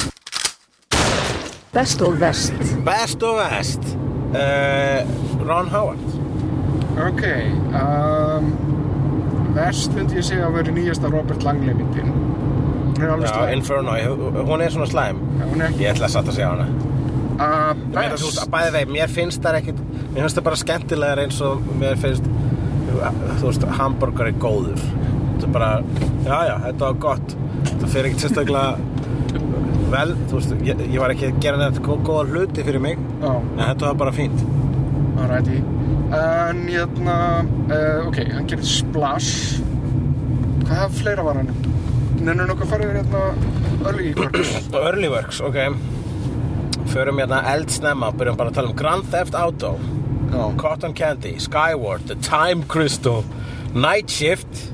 Best 1.72 2.02
og 2.04 2.18
vest. 2.20 2.52
Best 2.84 3.22
of 3.24 3.38
West. 3.40 3.80
Uh, 4.36 5.00
Ron 5.48 5.68
Howard. 5.72 6.04
ok 6.92 7.22
um, 7.72 8.21
verst 9.56 9.92
myndi 9.96 10.18
ég 10.20 10.24
segja 10.26 10.46
að 10.48 10.54
vera 10.60 10.72
nýjasta 10.76 11.10
Robert 11.12 11.42
Langley 11.46 11.74
myndin 11.74 12.12
Já, 13.02 13.48
Inferno. 13.50 13.92
Hún 14.46 14.60
er 14.62 14.70
svona 14.70 14.86
slæm. 14.86 15.16
Já, 15.40 15.44
hún 15.50 15.62
er 15.64 15.72
Ég 15.80 15.88
ætla 15.90 16.06
að 16.06 16.12
satt 16.12 16.28
að 16.30 16.36
segja 16.36 16.50
hana. 16.52 16.66
uh, 17.32 17.72
meina, 17.94 18.14
þú 18.20 18.28
best 18.30 18.50
bæði 18.52 18.72
vei, 18.76 18.82
mér 18.94 19.08
finnst 19.10 19.42
það 19.42 19.56
ekkit, 19.58 19.80
mér 20.12 20.20
finnst 20.22 20.36
það 20.38 20.44
bara 20.46 20.58
skemmtilegar 20.60 21.22
eins 21.24 21.40
og 21.42 21.64
mér 21.80 21.96
finnst, 21.98 22.28
þú 23.40 23.48
veist, 23.48 23.64
hambúrgar 23.80 24.30
er 24.30 24.36
góður. 24.44 24.78
Þetta 24.84 25.48
er 25.48 25.54
bara, 25.56 25.70
já, 26.28 26.36
já, 26.50 26.54
þetta 26.68 26.84
var 26.84 27.00
gott. 27.08 27.34
Þetta 27.64 27.90
fyrir 27.96 28.10
ekkit 28.12 28.26
sérstaklega 28.28 28.76
vel, 29.96 30.14
þú 30.30 30.38
veist, 30.38 30.54
ég, 30.70 30.84
ég 30.92 31.00
var 31.02 31.16
ekki 31.16 31.32
að 31.32 31.40
gera 31.42 31.70
gó- 31.82 31.98
góða 32.06 32.28
hluti 32.30 32.62
fyrir 32.68 32.80
mig, 32.80 32.98
Já. 33.22 33.32
en 33.34 33.64
þetta 33.66 33.86
var 33.90 33.94
bara 34.04 34.12
fínt. 34.12 34.44
Alrighty 35.18 35.58
En 36.12 36.66
hérna 36.68 37.16
uh, 37.72 38.06
Ok, 38.08 38.18
hann 38.34 38.48
gerir 38.50 38.66
splash. 38.68 39.62
Hvað 40.68 40.98
fleira 40.98 41.24
var 41.24 41.40
hann? 41.40 41.48
Nennur 42.22 42.50
nokkuð 42.50 42.66
að 42.66 42.72
fara 42.74 42.86
yfir 42.86 42.98
hérna 43.00 43.22
Early 43.88 44.12
Works? 44.18 44.52
Early 44.82 45.08
Works, 45.12 45.40
ok. 45.40 45.56
Förum 46.92 47.22
hérna 47.22 47.40
eldsnemma, 47.54 48.12
byrjum 48.18 48.36
bara 48.36 48.52
að 48.52 48.60
tala 48.60 48.72
um 48.72 48.76
Grand 48.76 49.08
Theft 49.08 49.38
Auto, 49.38 49.72
Já, 50.32 50.42
Cotton 50.60 50.92
Candy, 50.92 51.34
Skyward, 51.40 52.04
The 52.10 52.18
Time 52.20 52.68
Crystal, 52.68 53.24
Night 53.72 54.12
Shift, 54.12 54.68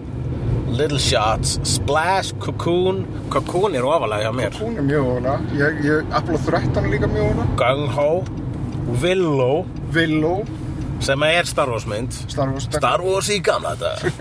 Little 0.69 0.99
Shots, 0.99 1.61
Splash, 1.63 2.35
Cocoon, 2.43 3.05
Cocoon 3.31 3.79
er 3.79 3.87
ofalega 3.87 4.29
hjá 4.29 4.35
mér, 4.35 4.59
hún 4.61 4.79
er 4.79 4.87
mjög 4.91 5.55
ég 5.59 6.15
Apollo 6.15 6.43
13 6.51 6.83
er 6.83 6.91
líka 6.93 7.11
mjög 7.11 7.31
ólega 7.31 7.59
Gung 7.63 7.89
Ho, 7.95 8.11
Willow, 9.03 9.67
Willow 9.95 10.43
sem 11.05 11.23
er 11.29 11.49
Star 11.49 11.71
Wars 11.71 11.87
mynd, 11.89 12.13
Star 12.29 12.51
Wars 12.53 12.69
Star 12.71 13.03
Wars 13.05 13.29
í 13.33 13.39
gamla 13.45 13.75
þetta, 13.79 14.13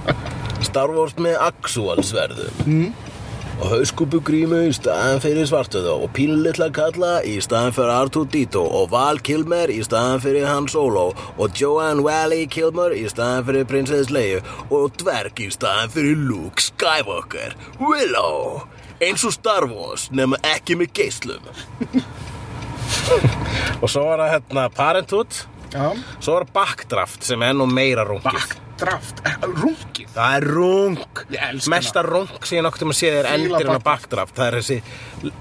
Star 0.68 0.90
Wars 0.94 1.16
með 1.20 1.36
Axual-sverðum. 1.44 2.62
mm. 2.64 3.10
og 3.54 3.70
hauskúpugrímu 3.70 4.64
í 4.66 4.72
staðan 4.74 5.20
fyrir 5.22 5.46
svartöðu 5.46 5.92
og 6.02 6.08
pínlitla 6.16 6.66
kalla 6.74 7.20
í 7.22 7.36
staðan 7.44 7.70
fyrir 7.76 7.92
R2-D2 8.08 8.58
og 8.80 8.88
Val 8.90 9.20
Kilmer 9.22 9.70
í 9.70 9.78
staðan 9.86 10.18
fyrir 10.24 10.48
Han 10.50 10.66
Solo 10.72 11.12
og 11.38 11.54
Joanne 11.60 12.02
Wally 12.02 12.48
Kilmer 12.50 12.90
í 12.96 13.04
staðan 13.12 13.46
fyrir 13.46 13.68
Princess 13.70 14.10
Leia 14.10 14.40
og 14.74 14.90
Dverg 14.98 15.38
í 15.44 15.52
staðan 15.54 15.92
fyrir 15.94 16.18
Luke 16.26 16.64
Skywalker. 16.66 17.54
Willow! 17.78 18.64
Eins 19.04 19.22
og 19.26 19.32
Star 19.36 19.68
Wars 19.70 20.08
nema 20.10 20.38
ekki 20.50 20.74
með 20.80 20.90
geislum. 20.98 21.46
Og 23.82 23.90
svo 23.90 24.04
var 24.06 24.20
það 24.22 24.30
hérna 24.32 24.62
Parenthood 24.72 25.36
Já, 25.74 25.88
svo 26.22 26.36
það 26.38 26.52
Backdraft 26.54 27.26
sem 27.26 27.42
er 27.42 27.56
nú 27.58 27.66
meira 27.66 28.04
rungið 28.06 28.28
Backdraft? 28.30 29.22
Rungið 29.42 30.12
Það 30.14 30.34
er 30.36 30.44
rung 30.54 30.98
Ég 31.34 31.40
elska 31.48 31.72
Mesta 31.72 32.02
rung 32.06 32.28
sem 32.46 32.58
ég 32.60 32.64
nokkuð 32.66 32.84
um 32.86 32.92
að 32.92 32.98
sé 33.00 33.10
Fíla 33.10 33.32
endirinn 33.34 33.78
á 33.82 33.86
Backdraft. 33.88 34.36
Það 34.38 34.46
er 34.46 34.56
þessi 34.60 34.78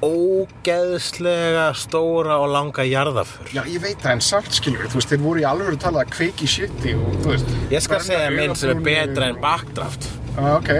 ógeðslega 0.08 1.68
stóra 1.78 2.40
og 2.42 2.50
langa 2.54 2.86
jarðaför 2.88 3.54
Já, 3.54 3.62
ég 3.70 3.82
veit 3.84 4.02
það 4.02 4.16
en 4.16 4.24
samt 4.26 4.58
skilur 4.58 4.90
Þú 4.90 5.00
veist, 5.00 5.14
þeir 5.14 5.24
voru 5.24 5.44
í 5.44 5.48
alveg 5.50 5.72
að 5.76 5.80
tala 5.86 6.04
að 6.06 6.14
kveiki 6.18 6.50
shiti 6.50 6.96
og 6.98 7.14
þú 7.24 7.34
veist 7.36 7.54
Ég 7.74 7.86
skal 7.86 8.02
segja 8.06 8.34
minn 8.34 8.56
sem 8.58 8.74
er 8.74 8.82
betra 8.86 9.30
en 9.30 9.40
backdraft. 9.44 10.10
Ah, 10.34 10.56
Ok, 10.58 10.72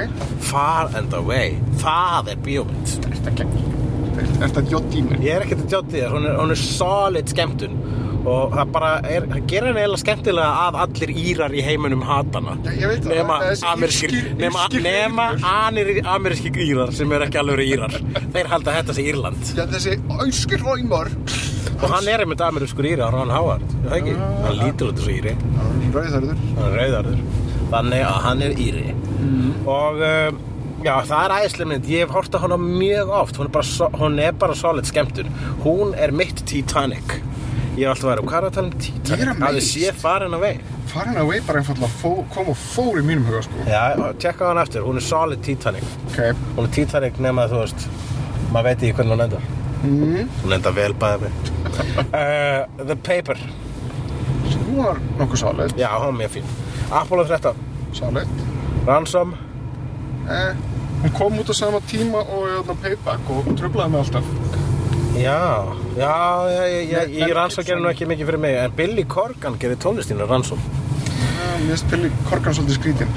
Far 0.50 0.90
and 0.98 1.14
away. 1.14 1.60
Það 1.84 2.34
er 2.34 2.40
bíómynd. 2.46 2.96
Þetta 3.06 3.34
ekki 3.36 3.70
Er 4.14 4.30
þetta 4.44 4.62
jott 4.70 4.94
í 4.98 5.02
mér? 5.06 5.22
Ég 5.26 5.36
er 5.38 5.46
ekkert 5.46 5.74
að 5.78 5.96
er, 5.98 6.12
hún 6.14 6.54
er 6.54 6.60
solid 6.60 7.30
skemmtun 7.30 7.78
og 8.24 8.54
það 8.56 8.72
bara 8.76 8.92
er, 9.04 9.26
það 9.32 9.48
gerir 9.52 9.70
hann 9.70 9.80
eiginlega 9.82 10.02
skemmtilega 10.04 10.52
að 10.68 10.78
allir 10.86 11.12
írar 11.24 11.56
í 11.56 11.64
heiminum 11.66 12.04
hatana 12.08 12.54
nema 12.64 13.40
amerískir 13.74 14.14
írar. 16.64 16.94
sem 16.96 17.12
er 17.12 17.26
ekki 17.28 17.42
alveg 17.42 17.74
írar. 17.74 17.94
Þeir 18.36 18.48
halda 18.54 18.78
þetta 18.80 18.96
sé 18.96 19.02
Írland. 19.12 19.42
Já, 19.58 19.66
þessi 19.74 19.98
auskir 20.24 20.64
ræmar 20.64 21.12
og 21.84 21.88
hann 21.92 22.08
er 22.08 22.24
einmitt 22.24 22.44
amerískur 22.44 22.86
íri 22.88 23.04
á 23.04 23.10
Ron 23.12 23.34
Howard 23.34 23.66
það 23.84 23.96
ekki? 23.98 24.14
Ah. 24.16 24.22
hann 24.46 24.58
lítur 24.62 24.94
út 24.94 25.02
þessu 25.02 25.18
íri. 25.18 25.34
Hann 25.58 26.70
er 26.70 26.80
rauðarður 26.80 27.20
þannig 27.74 28.02
að 28.08 28.18
hann 28.28 28.40
er 28.46 28.54
íri. 28.62 28.88
Og 29.68 29.96
um, 30.08 30.40
já 30.86 30.94
það 31.10 31.26
er 31.26 31.36
æðislega 31.40 31.70
mynd. 31.72 31.90
Ég 31.92 32.06
hef 32.06 32.16
hort 32.16 32.38
á 32.38 32.40
hana 32.44 32.58
mjög 32.62 33.08
oft. 33.20 33.36
Hún 33.40 33.50
er 33.50 33.54
bara, 33.58 33.90
hún 34.00 34.14
er 34.22 34.34
bara 34.46 34.56
solid 34.58 34.88
skemmtun. 34.88 35.30
Hún 35.66 35.88
er 35.98 36.10
mitt 36.16 36.40
Titanic 36.48 37.08
ég 37.78 37.84
er 37.86 37.90
alltaf 37.94 38.06
að 38.06 38.12
vera, 38.14 38.24
hvað 38.30 38.38
er 38.40 38.48
að 38.48 38.56
tala 38.58 38.68
um 38.68 38.74
Ég 38.74 38.90
er 38.90 39.04
Titanic? 39.04 39.30
amazed. 39.30 39.48
að 39.48 39.58
þið 39.58 39.68
sé 39.72 39.94
farin 40.04 40.34
að 40.38 40.44
vei 40.46 40.54
Farin 40.94 41.18
að 41.18 41.30
vei 41.32 41.40
bara 41.48 41.60
einfallega 41.64 42.12
kom 42.36 42.50
og 42.54 42.58
fór 42.60 43.00
í 43.00 43.04
mínum 43.08 43.26
huga 43.26 43.42
sko. 43.48 43.64
Já, 43.66 43.82
tjekka 44.22 44.50
hann 44.52 44.60
eftir, 44.62 44.84
hún 44.86 45.00
er 45.00 45.06
solid 45.08 45.42
Titanic. 45.42 45.84
Ok. 46.12 46.20
Hún 46.58 46.68
er 46.68 46.74
Titanic 46.76 47.18
nema 47.24 47.48
að 47.48 47.56
þú 47.56 47.62
veist 47.64 47.88
maður 48.54 48.68
veit 48.68 48.84
ekki 48.84 48.94
hvernig 49.00 49.16
hún 49.16 49.24
endar. 49.26 49.48
Mm. 49.84 50.30
hún 50.44 50.54
endar 50.56 50.76
vel 50.78 50.94
bæði 50.96 51.26
mig 51.26 51.34
uh, 52.14 52.86
The 52.86 52.96
Paper. 52.96 53.40
Hún 54.54 54.78
var 54.84 55.02
nokkuð 55.20 55.42
sáleitt 55.42 55.78
já, 55.82 55.90
hún 55.98 56.14
er 56.14 56.20
mjög 56.22 56.32
fín. 56.38 56.46
Apollo 56.92 57.26
13 57.26 57.58
Sáleitt 57.94 58.46
Ransom. 58.88 59.34
Eh, 60.30 60.54
Hún 61.04 61.12
kom 61.18 61.34
út 61.42 61.50
á 61.52 61.56
sama 61.58 61.82
tíma 61.90 62.22
og 62.22 62.46
hérna 62.48 62.76
payback 62.80 63.30
og 63.34 63.50
tröflaði 63.60 63.92
mig 63.92 64.00
alltaf 64.00 64.24
Já, 65.14 65.66
já, 65.98 66.50
já, 66.50 66.68
já, 66.68 66.82
já 66.82 67.00
Nei, 67.06 67.14
ég 67.20 67.28
Mel 67.28 67.36
rannsók 67.38 67.66
gerir 67.68 67.82
nú 67.84 67.90
ekki 67.92 68.08
mikið 68.10 68.30
fyrir 68.32 68.42
mig 68.42 68.56
en 68.58 68.72
Billy 68.78 69.04
Corgan 69.06 69.58
gerir 69.62 69.78
tónlistina 69.78 70.26
rannsók 70.26 70.58
Já, 70.58 71.50
Mér 71.62 71.68
finnst 71.70 71.90
Billy 71.92 72.10
Corgan 72.30 72.56
svolítið 72.58 72.80
skrítin 72.80 73.12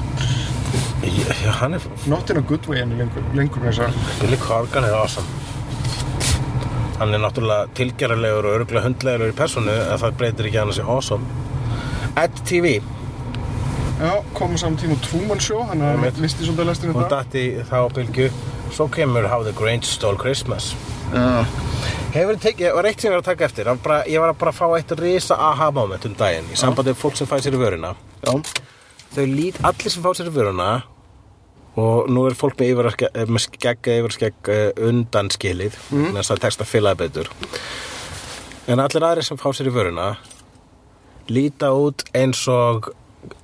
Já, 1.47 1.53
hann 1.63 1.75
er, 1.79 1.87
Not 2.11 2.31
in 2.31 2.37
a 2.37 2.45
good 2.45 2.67
way 2.69 2.83
enn 2.83 2.93
lengur, 3.01 3.25
lengur 3.39 3.63
með 3.65 3.79
þess 3.79 3.87
að 3.87 4.21
Billy 4.21 4.37
Corgan 4.43 4.85
er 4.89 4.97
awesome. 4.99 5.27
Hann 6.99 7.13
er 7.17 7.21
náttúrulega 7.25 7.71
tilgerðarlegur 7.77 8.49
og 8.51 8.59
örgulega 8.61 8.85
hundlegur 8.89 9.33
í 9.33 9.37
personu 9.37 9.73
en 9.73 10.01
það 10.01 10.15
breytir 10.21 10.49
ekki 10.51 10.61
að 10.61 10.65
hann 10.67 10.77
sé 10.77 10.85
awesome. 10.85 11.25
Ed 12.21 12.37
TV 12.49 12.77
Já, 13.97 14.13
koma 14.37 14.59
saman 14.61 14.77
tíma 14.81 14.97
á 14.97 15.05
Truman 15.07 15.41
Show, 15.41 15.63
hann 15.71 15.81
Einmitt. 15.81 16.19
misti 16.21 16.45
svolítið 16.45 16.69
lestinni 16.69 16.93
Hún 16.97 17.07
það. 17.07 17.15
datt 17.17 17.37
í 17.41 17.47
þá 17.65 17.79
bylgju 17.97 18.29
Svo 18.77 18.89
kemur 18.93 19.29
How 19.31 19.45
the 19.47 19.53
Grinch 19.57 19.87
Stole 19.89 20.19
Christmas. 20.21 20.75
Já, 21.15 21.45
Hefur 22.17 22.39
tekið, 22.41 22.71
var 22.73 22.87
eitt 22.89 23.03
sem 23.03 23.11
ég 23.11 23.13
var 23.13 23.21
að 23.21 23.27
taka 23.29 23.45
eftir 23.45 23.69
Það 23.69 23.81
bara, 23.85 23.97
Ég 24.09 24.23
var 24.23 24.31
að 24.33 24.39
bara 24.41 24.53
fá 24.57 24.65
eitt 24.73 24.93
risa 24.97 25.37
aha 25.51 25.69
moment 25.75 26.05
um 26.09 26.15
daginn 26.17 26.47
Í 26.49 26.57
sambandi 26.57 26.95
við 26.95 27.01
fólk 27.03 27.17
sem 27.19 27.29
fæði 27.29 27.45
sér 27.45 27.57
í 27.57 27.61
vöruna 27.61 27.91
já, 28.23 28.31
Þau 29.17 29.25
lít, 29.29 29.59
allir 29.69 29.93
sem 29.93 30.05
fá 30.05 30.09
sér 30.17 30.31
í 30.31 30.33
vöruna 30.33 30.69
Og 31.77 32.09
nú 32.09 32.23
er 32.25 32.37
fólk 32.39 32.57
með, 32.57 32.71
yfir, 32.73 33.11
með 33.29 33.45
skegg 33.45 33.91
yfir 33.93 34.15
skegg 34.17 34.51
undan 34.87 35.29
skilið 35.35 35.77
mm. 35.93 36.15
Þess 36.17 36.33
að 36.33 36.41
texta 36.47 36.69
fyllaði 36.69 37.03
betur 37.03 37.29
En 38.73 38.81
allir 38.81 39.07
aðrir 39.11 39.29
sem 39.29 39.41
fá 39.41 39.51
sér 39.53 39.69
í 39.69 39.75
vöruna 39.75 40.15
Líta 41.29 41.75
út 41.77 42.07
eins 42.17 42.47
og 42.49 42.89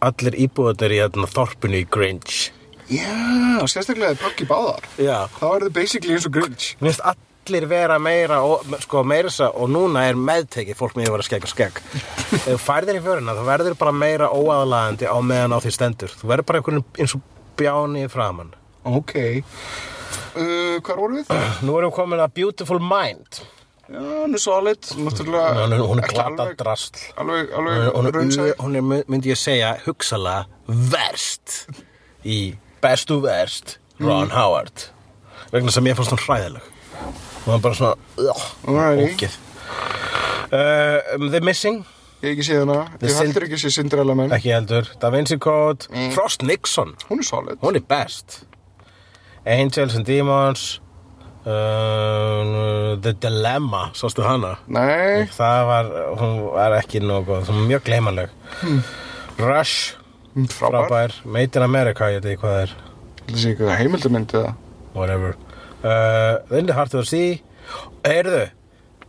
allir 0.01 0.39
íbúðar 0.47 0.95
í 0.95 1.03
hérna, 1.03 1.29
þorpinu 1.29 1.83
í 1.83 1.89
Grinch 1.93 2.49
já, 2.93 3.63
sérstaklega 3.71 4.13
er 4.13 4.19
pakki 4.21 4.45
báðar. 4.49 4.85
Já 5.01 5.25
Þá 5.39 5.45
er 5.49 5.67
það 5.67 5.77
basically 5.77 6.17
eins 6.17 6.27
og 6.29 6.35
Grinch. 6.37 6.73
Mér 6.81 6.91
finnst 6.91 7.05
allir 7.09 7.32
vera 7.71 7.99
meira 7.99 8.41
og, 8.47 8.67
sko, 8.85 9.03
að, 9.03 9.51
og 9.51 9.71
núna 9.73 10.07
er 10.09 10.19
meðtekið 10.19 10.79
fólk 10.79 10.97
með 10.97 11.09
að 11.09 11.17
vera 11.17 11.27
skegg 11.27 11.47
og 11.47 11.53
skegg. 11.53 11.81
Ef 12.53 12.67
færðir 12.67 13.01
í 13.01 13.05
vöruna 13.05 13.35
þá 13.37 13.45
verður 13.49 13.79
bara 13.81 13.93
meira 13.93 14.31
óaðlagandi 14.31 15.09
á 15.11 15.17
meðan 15.21 15.57
á 15.57 15.59
því 15.63 15.73
stendur. 15.75 16.15
Þú 16.21 16.31
verður 16.33 16.49
bara 16.51 16.63
einhvern 16.63 16.85
eins 16.99 17.17
og 17.19 17.25
bjáni 17.59 18.07
framann 18.13 18.55
Ok. 18.89 19.15
Uh, 20.35 20.79
hvað 20.83 20.99
voru 20.99 21.19
við? 21.21 21.35
nú 21.67 21.77
erum 21.79 21.91
við 21.91 21.97
komin 21.99 22.23
að 22.23 22.33
Beautiful 22.39 22.81
Mind. 22.83 23.43
Já, 23.93 23.99
hann 24.01 24.33
er 24.33 24.41
solid, 24.41 24.89
hún 24.95 25.11
hún 25.83 26.01
er 26.01 26.09
glata 26.09 26.45
drasl 26.57 27.01
Alveg, 27.21 27.51
hún 27.53 27.67
alveg, 27.69 27.89
hún 27.99 28.09
raunsæð. 28.15 28.53
hún 28.63 28.79
er, 28.79 28.87
myndi 29.11 29.33
ég 29.33 29.41
segja 29.41 29.75
hugsalega 29.85 30.47
verst 30.95 31.67
í 32.25 32.55
bestu 32.81 33.19
verst 33.21 33.77
Ron 34.01 34.33
Howard. 34.33 34.87
Vegna 35.53 35.75
sem 35.75 35.91
ég 35.91 35.99
fannst 35.99 36.15
hún 36.15 36.23
hræðileg 36.25 36.72
hún 37.45 37.53
var 37.55 37.61
bara 37.65 37.75
svona 37.75 37.97
ógeð. 38.67 39.35
Uh, 40.53 41.01
um, 41.17 41.31
The 41.33 41.41
Missing. 41.41 41.83
Ég 42.23 42.29
hef 42.29 42.37
ekki 42.37 42.45
séð 42.47 42.61
hana. 42.63 42.79
Ég 43.03 43.17
heldur 43.19 43.47
ekki 43.49 43.59
sé 43.59 43.71
Cinderella 43.75 44.15
menn. 44.15 44.31
ekki 44.37 44.53
heldur. 44.55 44.87
Da 45.03 45.11
Vinci 45.11 45.39
Code, 45.43 45.89
Frost 46.15 46.45
Nixon. 46.47 46.93
Hún 47.09 47.19
er 47.19 47.27
solid. 47.27 47.59
hún 47.63 47.75
er 47.81 47.83
best. 47.89 48.45
Angels 49.47 49.97
and 49.99 50.07
Demons. 50.07 50.79
Uh, 51.43 52.95
The 53.03 53.13
Dilemma. 53.19 53.89
Sástu 53.99 54.23
hana? 54.23 54.53
Nei, 54.71 55.25
það 55.35 55.65
var, 55.67 55.89
hún 56.21 56.37
var 56.55 56.77
ekki 56.79 57.01
góð. 57.03 57.49
Hún 57.49 57.59
var 57.59 57.67
mjög 57.73 57.83
gleymanleg 57.89 58.31
Rush, 59.43 59.97
hún 60.37 60.47
er 60.47 60.55
frábær. 60.55 60.87
frábær. 60.87 61.17
Made 61.25 61.57
in 61.59 61.63
America, 61.67 62.11
ég 62.13 62.21
veit 62.23 62.29
ekki 62.37 62.43
hvað 62.45 62.55
það 62.55 62.63
er. 62.67 62.77
Það 63.27 63.41
sé 63.43 63.51
eitthvað 63.55 63.75
heimildamynd 63.81 64.37
eða. 64.39 64.55
whatever 64.95 65.35
uh, 65.83 66.39
the 66.49 66.73
Heart 66.77 66.95
of 66.95 67.05
the 67.05 67.07
Sea 67.07 67.43
Heyrðu, 68.05 68.49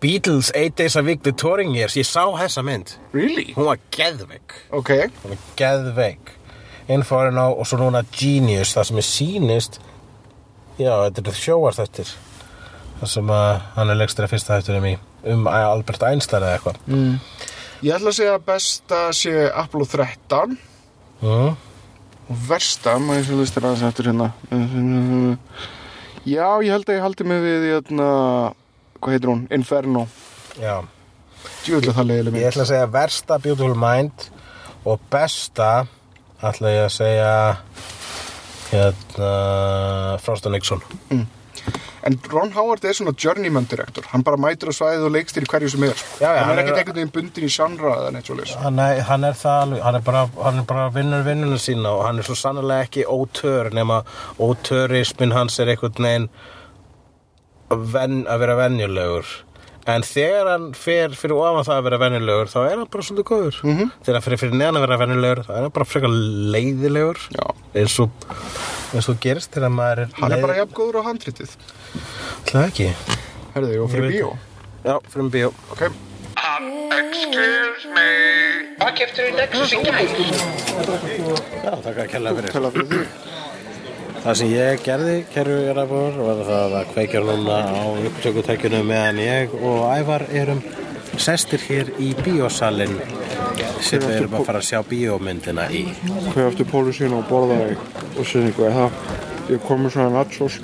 Beatles 0.04 0.52
Eight 0.56 0.76
Days 0.76 0.96
a 0.96 1.02
Week 1.06 1.24
The 1.24 1.32
Touring 1.32 1.76
Years, 1.76 1.96
ég 1.98 2.06
sá 2.08 2.26
þessa 2.38 2.64
mynd 2.66 2.96
Really? 3.14 3.54
hún 3.56 3.66
var 3.72 3.80
geðveik 3.96 4.58
Ok. 4.72 4.92
hún 5.24 5.36
er 5.38 5.42
geðveik 5.60 6.34
Inferno 6.92 7.50
og 7.56 7.66
svo 7.70 7.80
núna 7.80 8.02
Genius 8.12 8.74
það 8.76 8.90
sem 8.90 8.98
er 9.00 9.08
sýnist 9.08 9.80
já, 10.80 10.92
þetta 11.08 11.24
er 11.32 11.38
sjóar 11.40 11.78
þettir 11.78 12.12
það 13.00 13.10
sem 13.16 13.32
að 13.36 13.50
hann 13.78 13.90
er 13.94 14.00
legstur 14.02 14.26
að 14.28 14.34
fyrsta 14.36 14.58
þettunum 14.60 14.90
í 14.92 14.96
um 15.34 15.48
Albert 15.48 16.04
Einstein 16.04 16.44
eða 16.44 16.58
eitthvað 16.58 16.82
mm. 16.92 17.14
Ég 17.84 17.92
ætla 17.98 18.12
að 18.14 18.16
segja 18.16 18.34
að 18.38 18.44
besta 18.48 19.00
sé 19.16 19.32
Apollo 19.52 19.86
13 19.92 20.58
Mm. 21.24 21.54
og 22.28 22.40
versta, 22.50 22.98
maður 23.00 23.22
ég 23.22 23.26
svo 23.30 23.38
listir 23.40 23.64
aðeins 23.64 23.84
eftir 23.88 24.10
hérna. 24.10 24.26
Já, 26.24 26.48
ég 26.64 26.72
held 26.72 26.88
að 26.88 26.96
ég 26.98 27.04
haldi 27.04 27.26
mig 27.28 27.42
við 27.44 27.66
hérna, 27.74 28.08
hvað 29.04 29.16
heitir 29.18 29.32
hún? 29.34 29.42
Inferno. 29.52 30.06
já, 30.62 30.78
Djúvillig 31.66 31.96
það 31.98 32.08
leiðileg 32.08 32.34
ég 32.34 32.38
mynd. 32.38 32.48
ætla 32.52 32.64
að 32.64 32.70
segja 32.72 32.88
versta 32.94 33.38
Beautiful 33.44 33.76
Mind 33.76 34.28
og 34.88 35.02
besta 35.12 35.70
ætla 36.44 36.72
ég 36.72 36.86
að 36.86 36.94
segja 36.96 37.34
hérna 38.72 39.32
Frost 40.24 40.48
og 40.48 40.54
Nixon 40.56 40.82
En 42.06 42.18
Ron 42.32 42.52
Howard 42.52 42.84
er 42.84 42.92
svona 42.98 43.14
journeyman 43.16 43.66
director. 43.72 44.04
Hann 44.12 44.24
bara 44.28 44.36
mætir 44.38 44.68
á 44.68 44.74
svæðið 44.76 45.06
og 45.08 45.12
leikstir 45.16 45.46
í 45.46 45.48
hverju 45.48 45.70
sem 45.72 45.84
er. 45.88 45.94
Já, 46.20 46.30
já, 46.36 46.44
hann 46.44 46.58
er 46.58 46.64
ekkert 46.64 46.76
er- 46.78 46.82
einhvern 46.84 46.96
veginn 47.00 47.14
bundin 47.16 47.46
í 47.48 47.52
genre 47.56 47.94
eða 47.96 48.12
neitt 48.12 48.26
svo 48.28 48.36
leys. 48.36 48.56
hann 48.60 48.78
hann 49.08 49.24
er 49.24 49.34
það 49.34 49.62
alveg, 49.64 49.82
hann 49.84 49.96
er 49.96 50.02
bara, 50.02 50.24
hann 50.44 50.58
er 50.60 50.64
bara 50.74 50.90
vinnur 50.92 51.24
vinnuna 51.24 51.56
sína 51.64 51.94
og 51.96 52.04
hann 52.06 52.20
er 52.20 52.24
svo 52.28 52.36
sannlega 52.36 52.84
ekki 52.90 53.06
ótör 53.08 53.72
nema 53.74 54.04
ótörismin 54.40 55.32
hans 55.34 55.60
er 55.60 55.68
einhvern 55.74 56.30
veginn 57.74 58.26
að 58.30 58.40
vera 58.44 58.56
venjulegur 58.60 59.26
en 59.94 60.02
þegar 60.08 60.48
hann 60.48 60.68
fer 60.80 61.12
fyrir 61.18 61.36
ofan 61.36 61.66
það 61.68 61.80
að 61.80 61.86
vera 61.90 61.98
venjulegur 62.04 62.52
þá 62.52 62.60
er 62.70 62.78
hann 62.78 62.88
bara 62.94 63.04
svolítið 63.04 63.28
góður 63.32 63.58
Mhm. 63.64 63.78
-hmm. 63.80 63.92
þegar 64.04 64.16
hann 64.20 64.26
fyrir 64.28 64.40
fyrir 64.44 64.58
neðan 64.60 64.78
að 64.80 64.86
vera 64.88 64.98
venjulegur 65.02 65.42
þá 65.48 65.50
er 65.58 65.62
hann 65.64 65.72
bara 65.78 65.86
frekar 65.86 66.14
leiðilegur 66.54 67.20
eins 67.76 68.00
og 68.00 68.10
eins 68.94 69.10
og 69.10 69.20
gerist 69.20 69.52
þegar 69.52 69.72
maður 69.74 70.00
er 70.04 70.10
Hann 70.22 70.32
er 70.32 70.42
bara 70.42 70.56
jafn 70.56 70.74
góður 70.74 71.02
á 71.02 71.08
handritið. 71.10 71.50
Það 72.50 72.66
ekki 72.68 72.90
Herðu, 73.54 73.76
og 73.84 73.90
Ég 73.90 73.94
fyrir 73.94 74.16
bíó. 74.18 74.34
Já, 74.84 74.96
fyrir 75.14 75.30
bíó 75.34 75.54
Ok. 75.74 75.86
excuse 76.98 77.88
me. 77.94 78.08
Hvað 78.80 78.96
keftur 79.00 79.30
í 79.30 79.34
Nexus 79.38 79.74
í 79.74 79.82
gæð? 79.86 80.16
Já, 81.64 81.72
þakka 81.86 82.00
að 82.04 82.10
kella 82.14 82.34
fyrir 82.38 82.54
Tala 82.54 82.72
fyrir 82.74 82.90
því. 82.92 83.04
Það 84.24 84.38
sem 84.40 84.52
ég 84.54 84.84
gerði, 84.86 85.16
kæru 85.34 85.56
Jarafur, 85.66 86.18
var 86.24 86.42
það 86.48 86.76
að 86.80 86.92
kveikja 86.94 87.22
núna 87.28 87.58
á 87.76 87.84
upptökutækjunum 88.08 88.86
meðan 88.88 89.20
ég 89.20 89.56
og 89.60 89.82
Ævar 89.92 90.24
erum 90.32 90.62
sestir 91.20 91.60
hér 91.68 91.92
í 92.00 92.14
bíósalinn 92.24 92.96
sem 93.84 94.00
við 94.00 94.16
erum 94.22 94.38
að 94.40 94.48
fara 94.48 94.62
að 94.64 94.70
sjá 94.70 94.80
bíómyndina 94.88 95.68
í. 95.76 95.84
Hvað 96.32 96.48
eftir 96.48 96.70
pólusín 96.72 97.18
og 97.18 97.28
borðaði 97.28 97.76
og 98.16 98.24
er 98.70 98.78
það? 98.80 98.98
Ég 99.52 99.68
kom 99.68 99.84
með 99.84 99.98
svona 99.98 100.22
nachos. 100.22 100.62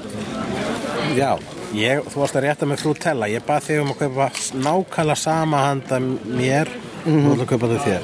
Já, 1.18 1.32
ég, 1.74 2.04
þú 2.12 2.20
varst 2.22 2.36
að 2.38 2.44
rétta 2.46 2.68
með 2.70 2.82
frútella, 2.84 3.26
ég 3.32 3.42
bað 3.48 3.64
þig 3.66 3.80
um 3.82 3.92
að 3.94 4.00
kaupa 4.04 4.26
nákvæmlega 4.66 5.16
sama 5.18 5.58
handa 5.66 5.98
mér 6.04 6.68
og 7.00 7.08
þú 7.08 7.32
ætla 7.32 7.46
að 7.46 7.52
kaupa 7.54 7.70
þau 7.72 7.80
þér. 7.86 8.04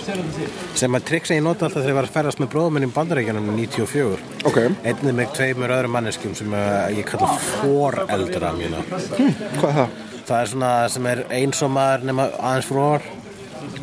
Sem 0.79 0.95
að 0.97 1.05
trikk 1.09 1.25
sem 1.29 1.37
ég 1.37 1.43
nota 1.45 1.61
alltaf 1.67 1.81
þegar 1.83 1.91
ég 1.91 1.97
var 1.99 2.07
að 2.07 2.15
ferðast 2.15 2.39
með 2.41 2.49
bróðum 2.53 2.73
minn 2.77 2.87
í 2.87 2.89
bandaríkjanum 2.95 3.45
94. 3.59 4.19
Ok. 4.49 4.57
Einnig 4.87 5.13
með 5.19 5.27
tveimur 5.37 5.73
öðrum 5.75 5.93
manneskjum 5.97 6.33
sem 6.39 6.49
ég 6.95 7.05
kalla 7.09 7.27
foreldra 7.59 8.49
mína. 8.57 8.79
Hvað 8.89 9.69
er 9.69 9.75
það? 9.81 9.89
Það 10.25 10.37
er 10.39 10.47
svona 10.55 10.71
sem 10.95 11.05
er 11.11 11.19
eins 11.37 11.59
og 11.61 11.69
maður 11.75 12.01
nema 12.09 12.23
aðeins 12.39 12.69
frór 12.71 13.01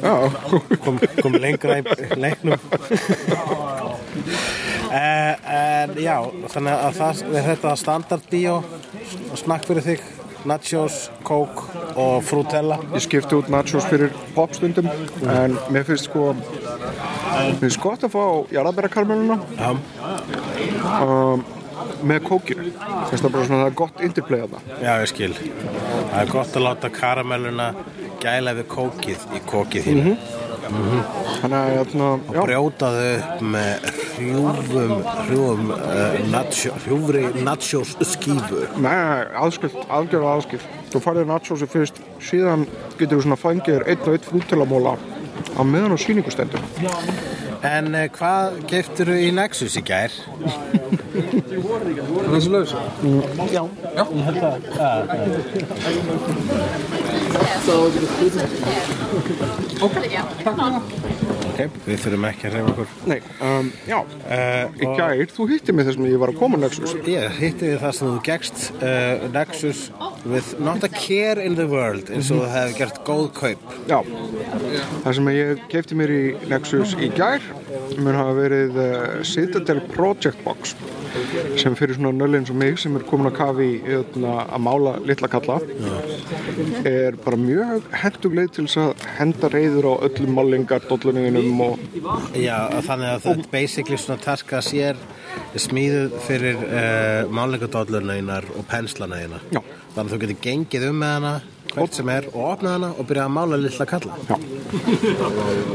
Já. 0.03 0.15
kom, 0.83 0.97
kom 1.23 1.33
lengra 1.39 1.79
í 1.79 1.81
leiknum 2.19 2.59
En 4.93 5.95
já, 6.01 6.17
þannig 6.53 6.75
að 6.75 6.99
það 6.99 7.23
þetta 7.47 7.77
standard 7.81 8.27
bíó 8.33 8.59
snakk 9.41 9.65
fyrir 9.69 9.87
þig 9.87 10.03
nachos, 10.49 11.11
kók 11.23 11.63
og 11.97 12.23
frútella. 12.27 12.79
Ég 12.93 13.05
skipti 13.05 13.39
út 13.39 13.51
nachos 13.53 13.87
fyrir 13.89 14.13
popstundum 14.37 14.89
en 15.31 15.57
mér 15.73 15.87
finnst 15.87 16.09
sko 16.11 16.33
mér 16.35 17.59
finnst 17.61 17.81
gott 17.83 18.05
að 18.07 18.15
fá 18.17 18.25
jarðabærakarmeluna 18.53 19.39
Já, 19.57 19.71
um, 21.07 21.45
með 22.03 22.25
kókinu 22.27 22.69
finnst 22.73 23.23
það 23.23 23.35
bara 23.37 23.49
svona 23.49 23.73
gott 23.83 24.03
interplay 24.05 24.45
að 24.45 24.57
það 24.57 24.85
já, 24.85 24.93
ég 24.93 25.11
skil. 25.13 25.33
Það 25.39 26.21
er 26.23 26.33
gott 26.37 26.57
að 26.59 26.67
láta 26.67 26.93
karamelluna 26.93 27.69
gæla 28.23 28.57
við 28.59 28.71
kókið 28.71 29.29
í 29.33 29.43
kókið 29.49 29.89
þínu. 29.89 30.17
Þannig 30.73 31.57
að 31.59 31.71
hérna, 31.77 32.09
já, 32.33 32.41
brjóta 32.43 32.91
þau 32.95 33.07
upp 33.13 33.47
með 33.55 33.92
hrjúfum 34.23 35.03
hrjúfum 35.27 35.73
uh, 35.75 36.19
nacho, 36.33 36.77
hrjúfri 36.85 37.25
nachos 37.45 37.97
skífu. 38.13 38.65
Nei, 38.83 38.95
aðskilt, 39.43 39.77
aðgjörða 39.89 40.37
aðskilt 40.37 40.81
þú 40.93 41.03
farið 41.05 41.31
nachosi 41.31 41.69
fyrst, 41.71 42.03
síðan 42.23 42.67
getur 42.99 43.19
þú 43.19 43.27
svona 43.27 43.41
fængið 43.41 43.79
þér 43.79 43.89
einn 43.89 44.03
og 44.07 44.17
einn 44.17 44.27
frútelamóla 44.29 44.97
á 45.57 45.63
meðan 45.65 45.97
á 45.97 45.99
sýningustendur 46.01 46.61
En 47.63 47.95
uh, 47.95 48.09
hvað 48.11 48.57
geftur 48.71 49.13
í 49.15 49.31
Nexus 49.35 49.77
í 49.79 49.83
gær? 49.87 50.11
Þessi 51.13 52.51
laus. 52.51 52.73
Já, 53.53 53.63
já. 53.95 54.03
Ég 54.03 54.25
held 54.27 54.43
að, 61.53 61.61
að, 61.61 61.73
Ok, 61.73 61.83
við 61.85 61.99
þurfum 62.01 62.25
ekki 62.31 62.47
að 62.49 62.55
reyfa 62.57 62.71
okkur. 62.73 62.93
Nei, 63.11 63.19
um, 63.45 63.67
já, 63.85 63.97
uh, 64.01 64.79
í 64.81 64.89
gær, 64.97 65.23
þú 65.37 65.47
hitti 65.51 65.75
mig 65.77 65.89
þessum 65.89 66.07
ég 66.09 66.23
var 66.23 66.33
að 66.33 66.39
koma 66.41 66.61
Nexus. 66.63 66.95
Ég 67.09 67.37
hitti 67.37 67.69
þið 67.69 67.83
það 67.83 67.97
sem 67.99 68.13
þú 68.13 68.23
gegst 68.29 68.63
uh, 68.79 69.27
Nexus 69.35 69.83
with 70.33 70.55
not 70.63 70.87
a 70.87 70.91
care 70.95 71.45
in 71.45 71.59
the 71.59 71.67
world 71.69 72.09
eins 72.13 72.31
og 72.33 72.47
það 72.47 72.57
hefði 72.57 72.79
gert 72.81 73.03
góð 73.09 73.27
kaup. 73.37 73.77
Já, 73.91 73.99
það 75.05 75.19
sem 75.19 75.31
ég 75.37 75.63
kefti 75.75 76.01
mér 76.01 76.15
í 76.15 76.23
Nexus 76.49 76.97
í 76.97 77.13
gær 77.13 77.45
mun 78.01 78.17
hafa 78.17 78.35
verið 78.39 78.81
uh, 78.81 79.21
Citadel 79.27 79.85
Project 79.93 80.41
Box 80.47 80.77
sem 81.61 81.75
fyrir 81.77 81.97
svona 81.97 82.13
nöll 82.17 82.39
eins 82.39 82.51
og 82.53 82.57
mig 82.57 82.79
sem 82.81 82.95
er 82.97 83.05
komin 83.09 83.29
að 83.29 83.37
kafi 83.37 83.69
hérna, 83.85 84.47
að 84.47 84.63
mála 84.65 84.95
litla 85.05 85.29
kalla. 85.33 85.59
Er 86.89 87.19
bara 87.25 87.39
mjög 87.41 87.89
hendug 88.03 88.37
leið 88.39 88.53
til 88.57 88.67
þess 88.67 88.81
að 88.83 89.07
henda 89.19 89.51
reyður 89.53 89.91
á 89.93 89.95
öllum 90.09 90.37
málingar, 90.39 90.87
dolluningunum 91.43 91.61
og 91.61 92.37
Já, 92.39 92.57
þannig 92.87 93.09
að 93.13 93.23
þetta 93.27 93.51
basically 93.53 93.99
svona 94.01 94.23
taska 94.23 94.61
sér 94.65 94.97
smíðuð 95.57 96.15
fyrir 96.27 96.57
uh, 96.63 97.31
málingadóllunæginar 97.33 98.45
og 98.57 98.67
penslanægina 98.71 99.41
Já. 99.53 99.61
þannig 99.95 100.05
að 100.07 100.15
þú 100.15 100.21
getur 100.27 100.41
gengið 100.47 100.89
um 100.91 101.03
með 101.03 101.13
hana 101.19 101.35
hvert 101.73 101.95
sem 101.97 102.09
er 102.13 102.27
og 102.35 102.43
opnað 102.53 102.75
hana 102.77 102.89
og 103.01 103.07
byrjað 103.09 103.29
að 103.29 103.35
mála 103.37 103.57
lilla 103.61 103.87
kalla 103.89 104.17
Já. 104.29 104.37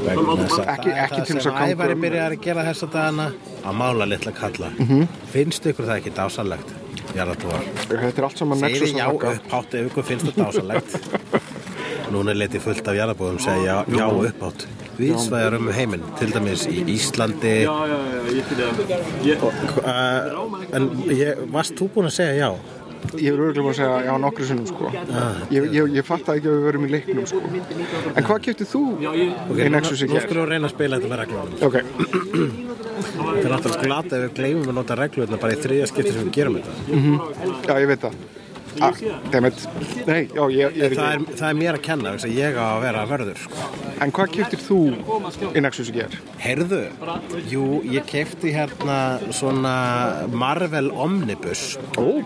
Vegna 0.08 0.36
þess 0.44 0.60
að 0.60 0.68
Ekki- 0.74 0.98
ekki 1.04 1.22
til 1.26 1.36
þess 1.38 1.48
að 1.50 1.56
ganga 1.58 1.72
ævari 1.74 1.96
um- 1.98 2.04
byrjar 2.06 2.36
að 2.36 2.44
gera 2.48 2.66
þess 2.68 2.84
að 2.88 2.92
dagana 2.98 3.28
að 3.64 3.80
mála 3.82 4.06
lilla 4.12 4.32
kalla 4.42 4.70
-hmm. 4.78 5.08
finnst 5.34 5.66
ykkur 5.66 5.86
það 5.90 5.98
ekki 5.98 6.14
dásalegt 6.20 6.70
jarðarbúar 7.16 7.64
þetta 7.90 8.18
er 8.18 8.24
allt 8.24 8.38
saman 8.38 8.60
Nexus 8.62 8.92
já 8.94 9.06
að 9.08 9.18
þakka. 9.18 9.34
upphátt 9.38 9.74
ef 9.74 9.86
ykkur 9.92 10.04
finnst 10.04 10.26
það 10.26 10.36
dásalegt 10.46 10.92
núna 12.14 12.32
er 12.32 12.38
letið 12.44 12.62
fullt 12.62 12.88
af 12.88 12.96
jarðarbúðum 12.96 13.40
segja 13.40 13.84
já, 13.88 13.98
já 13.98 14.06
upphátt 14.08 14.68
viðsvæðar 14.98 15.58
um 15.60 15.70
heiminn, 15.76 16.08
til 16.20 16.32
dæmis 16.34 16.66
í 16.70 16.82
Íslandi 16.96 17.54
Ja, 17.64 17.76
ja, 17.90 18.00
ja, 18.14 18.24
jättebra. 18.40 18.96
Jätte... 19.26 19.52
uh, 19.84 20.58
en 20.78 20.90
ég, 21.14 21.46
varst 21.54 21.78
þú 21.78 21.90
búin 21.96 22.10
að 22.10 22.18
segja 22.18 22.36
já? 22.42 22.50
Ég 23.14 23.30
er 23.30 23.38
örgulega 23.40 23.62
búin 23.62 23.72
að 23.76 23.78
segja 23.78 23.98
já 24.08 24.14
nokkru 24.20 24.46
sinnum 24.50 24.68
sko. 24.68 24.90
Ég, 25.54 25.68
ég, 25.76 25.92
ég 26.00 26.08
fatt 26.08 26.32
ekki 26.34 26.50
að 26.50 26.56
við 26.58 26.66
verum 26.66 26.88
í 26.88 26.90
leiknum 26.92 27.28
sko. 27.30 27.44
En 28.18 28.26
hvað 28.26 28.42
keftið 28.48 28.72
þú 28.72 28.82
í 29.06 29.70
Nexus 29.72 30.02
í 30.02 30.10
nú 30.10 30.18
gær? 30.18 30.26
skulum 30.26 30.44
við 30.48 30.50
reyna 30.56 30.68
að 30.68 30.74
spila 30.74 30.98
þetta 30.98 31.12
með 31.14 31.22
reglunum 31.22 31.54
Ok, 31.68 31.76
það 33.14 33.40
er 33.44 33.54
náttúrulega 33.54 33.86
glata 33.86 34.18
ef 34.18 34.26
við 34.26 34.34
gleymum 34.42 34.72
að 34.72 34.78
nota 34.80 34.98
reglurna 34.98 35.40
bara 35.42 35.54
í 35.56 35.62
þriðja 35.62 35.88
skipti 35.92 36.16
sem 36.16 36.26
við 36.26 36.36
gerum 36.40 36.58
þetta 36.58 36.72
já 37.70 37.80
ég 37.84 37.90
veit 37.94 38.04
það 38.08 38.20
ah, 38.82 38.92
Nei, 40.08 40.28
já 40.32 40.44
ég, 40.54 40.78
ég 40.78 40.96
það 40.96 41.10
er, 41.10 41.26
það 41.40 41.48
er 41.50 41.58
mér 41.62 41.78
að 41.78 41.84
kenna, 41.88 42.14
þess 42.16 42.28
að 42.28 42.38
ég 42.38 42.58
á 42.58 42.66
að 42.68 42.82
vera 42.86 43.04
vörður 43.10 43.42
sko. 43.44 43.68
En 43.98 44.14
hvað 44.14 44.34
keftið 44.36 44.64
þú 44.68 44.80
í 45.58 45.64
Nexus 45.66 45.90
í 45.92 45.96
gær? 45.96 46.18
Heyrðu, 46.42 46.82
jú, 47.50 47.64
ég 47.90 48.06
kefti 48.10 48.54
hérna 48.54 48.98
svona 49.34 49.74
Marvel 50.30 50.92
Omnibus 50.94 51.64
Ó, 51.98 52.22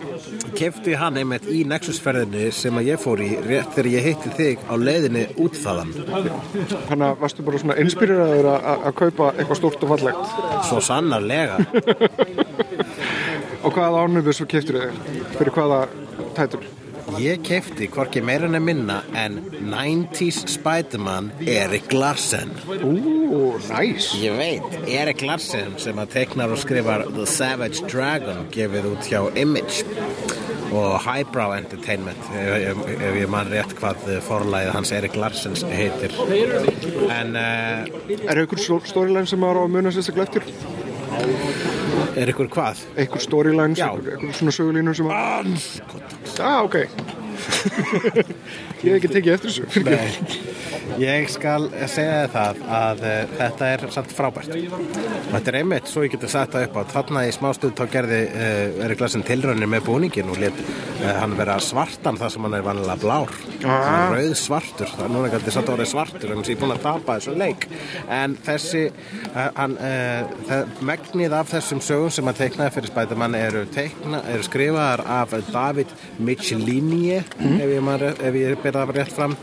kefti 0.57 0.97
hann 0.99 1.19
einmitt 1.21 1.47
í 1.51 1.61
Nexusferðinni 1.69 2.49
sem 2.55 2.75
að 2.79 2.91
ég 2.91 3.01
fór 3.01 3.23
í 3.23 3.29
rétt 3.45 3.71
þegar 3.77 3.91
ég 3.93 4.09
hitti 4.09 4.33
þig 4.37 4.65
á 4.67 4.73
leiðinni 4.81 5.25
út 5.41 5.57
þaðan 5.61 5.95
þannig 5.95 7.07
að 7.07 7.23
varstu 7.23 7.47
bara 7.47 7.63
svona 7.63 7.79
inspireraður 7.81 8.51
að 8.51 8.91
kaupa 8.99 9.31
eitthvað 9.37 9.61
stórt 9.61 9.85
og 9.87 9.95
fallegt 9.95 10.67
svo 10.67 10.83
sannarlega 10.83 11.61
Og 13.61 13.75
hvaða 13.75 14.05
ánubis 14.07 14.39
svo 14.39 14.47
keftir 14.49 14.79
þið? 14.79 15.01
Fyrir 15.37 15.53
hvaða 15.53 15.81
tætur? 16.37 16.69
ég 17.19 17.41
kefti 17.43 17.87
hvorki 17.91 18.21
meira 18.23 18.47
en 18.47 18.63
minna 18.63 19.01
en 19.17 19.39
90s 19.71 20.45
Spiderman 20.51 21.31
Erik 21.47 21.91
Larsen 21.93 22.51
Ú, 22.67 23.57
næs 23.67 24.11
Ég 24.21 24.37
veit, 24.37 24.77
Erik 24.87 25.23
Larsen 25.25 25.75
sem 25.81 25.99
að 25.99 26.13
teknar 26.15 26.53
og 26.53 26.61
skrifar 26.61 27.05
The 27.11 27.25
Savage 27.27 27.83
Dragon 27.91 28.45
gefið 28.53 28.89
út 28.93 29.09
hjá 29.11 29.21
Image 29.35 29.83
og 30.71 31.01
Highbrow 31.03 31.55
Entertainment 31.57 32.31
ef, 32.31 32.83
ef, 32.95 33.15
ég 33.19 33.31
man 33.31 33.49
rétt 33.51 33.75
hvað 33.79 34.07
forlæðið 34.27 34.75
hans 34.77 34.93
Erik 34.95 35.17
Larsens 35.19 35.65
heitir 35.67 36.15
en 37.11 37.35
uh, 37.35 38.21
Er 38.21 38.45
ykkur 38.45 38.61
storyline 38.87 39.27
sem 39.27 39.41
maður 39.41 39.57
á 39.59 39.67
að 39.67 39.73
muna 39.75 39.95
sérstaklega 39.95 40.29
eftir? 40.31 41.90
Er 42.19 42.31
ykkur 42.33 42.47
hvað? 42.51 42.81
Ykkur 43.05 43.21
storyline, 43.23 43.75
Já. 43.79 43.89
ykkur, 43.95 44.15
ykkur 44.17 44.33
svona 44.39 44.53
sögulínur 44.55 44.97
sem 44.97 45.07
að 45.11 45.51
Ah, 46.41 46.61
ok 46.65 46.75
Ég 48.81 48.91
hef 48.91 48.95
ekki 48.99 49.09
tekið 49.15 49.33
eftir 49.35 49.49
þessu 49.51 49.83
Nei, 49.85 50.09
ég 50.99 51.27
skal 51.31 51.67
segja 51.89 52.27
það 52.31 52.61
að 52.67 53.03
uh, 53.05 53.33
þetta 53.37 53.69
er 53.75 53.85
samt 53.93 54.13
frábært. 54.15 54.51
Þetta 55.31 55.51
er 55.51 55.57
einmitt, 55.61 55.89
svo 55.91 56.05
ég 56.05 56.15
getur 56.15 56.31
sagt 56.31 56.55
það 56.55 56.67
upp 56.67 56.79
á. 56.79 56.81
Þarna 56.95 57.23
í 57.27 57.33
smástund 57.35 57.77
þá 57.77 57.83
gerði 57.93 58.21
uh, 58.27 58.83
Erik 58.85 59.03
Larsen 59.03 59.25
tilraunir 59.27 59.69
með 59.71 59.85
búningin 59.87 60.31
og 60.33 60.41
let 60.41 60.57
uh, 60.63 61.11
hann 61.21 61.37
vera 61.39 61.57
svartan 61.63 62.19
þar 62.19 62.33
sem 62.35 62.47
hann 62.47 62.57
er 62.57 62.65
vanlega 62.65 62.97
blár. 63.01 63.35
Ah. 63.61 64.09
rauð 64.09 64.31
svartur, 64.39 64.89
það 64.89 65.03
er 65.05 65.11
núna 65.13 65.27
gæti 65.29 65.51
satt 65.53 65.67
orðið 65.69 65.89
svartur 65.91 66.31
en 66.33 66.39
ég 66.41 66.55
er 66.55 66.57
búin 66.57 66.73
að 66.73 66.79
tapa 66.81 67.17
þessu 67.19 67.35
leik. 67.37 67.67
En 68.09 68.33
þessi 68.41 68.87
hann, 69.35 69.75
megnið 70.81 71.35
af 71.37 71.51
þessum 71.51 71.81
sögum 71.85 72.09
sem 72.15 72.25
hann 72.25 72.39
teiknaði 72.39 72.73
fyrir 72.73 72.89
Spiderman 72.89 73.37
eru, 73.37 73.61
teikna, 73.69 74.23
eru 74.33 74.47
skrifaðar 74.47 75.03
af 75.19 75.35
David 75.51 75.93
Michelini 76.17 77.19
ef 77.19 77.69
ég, 77.69 78.39
ég 78.41 78.57
byrða 78.63 78.85
það 78.87 78.95
rétt 78.97 79.13
fram. 79.15 79.35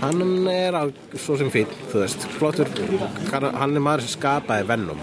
Hann 0.00 0.48
er 0.50 0.76
á, 0.76 0.82
svo 1.14 1.36
sem 1.40 1.52
fín 1.52 1.70
þú 1.90 2.02
veist, 2.02 2.26
flottur 2.38 2.70
hann 3.32 3.76
er 3.76 3.82
maður 3.82 4.06
sem 4.06 4.16
skapaði 4.18 4.68
Venom 4.68 5.00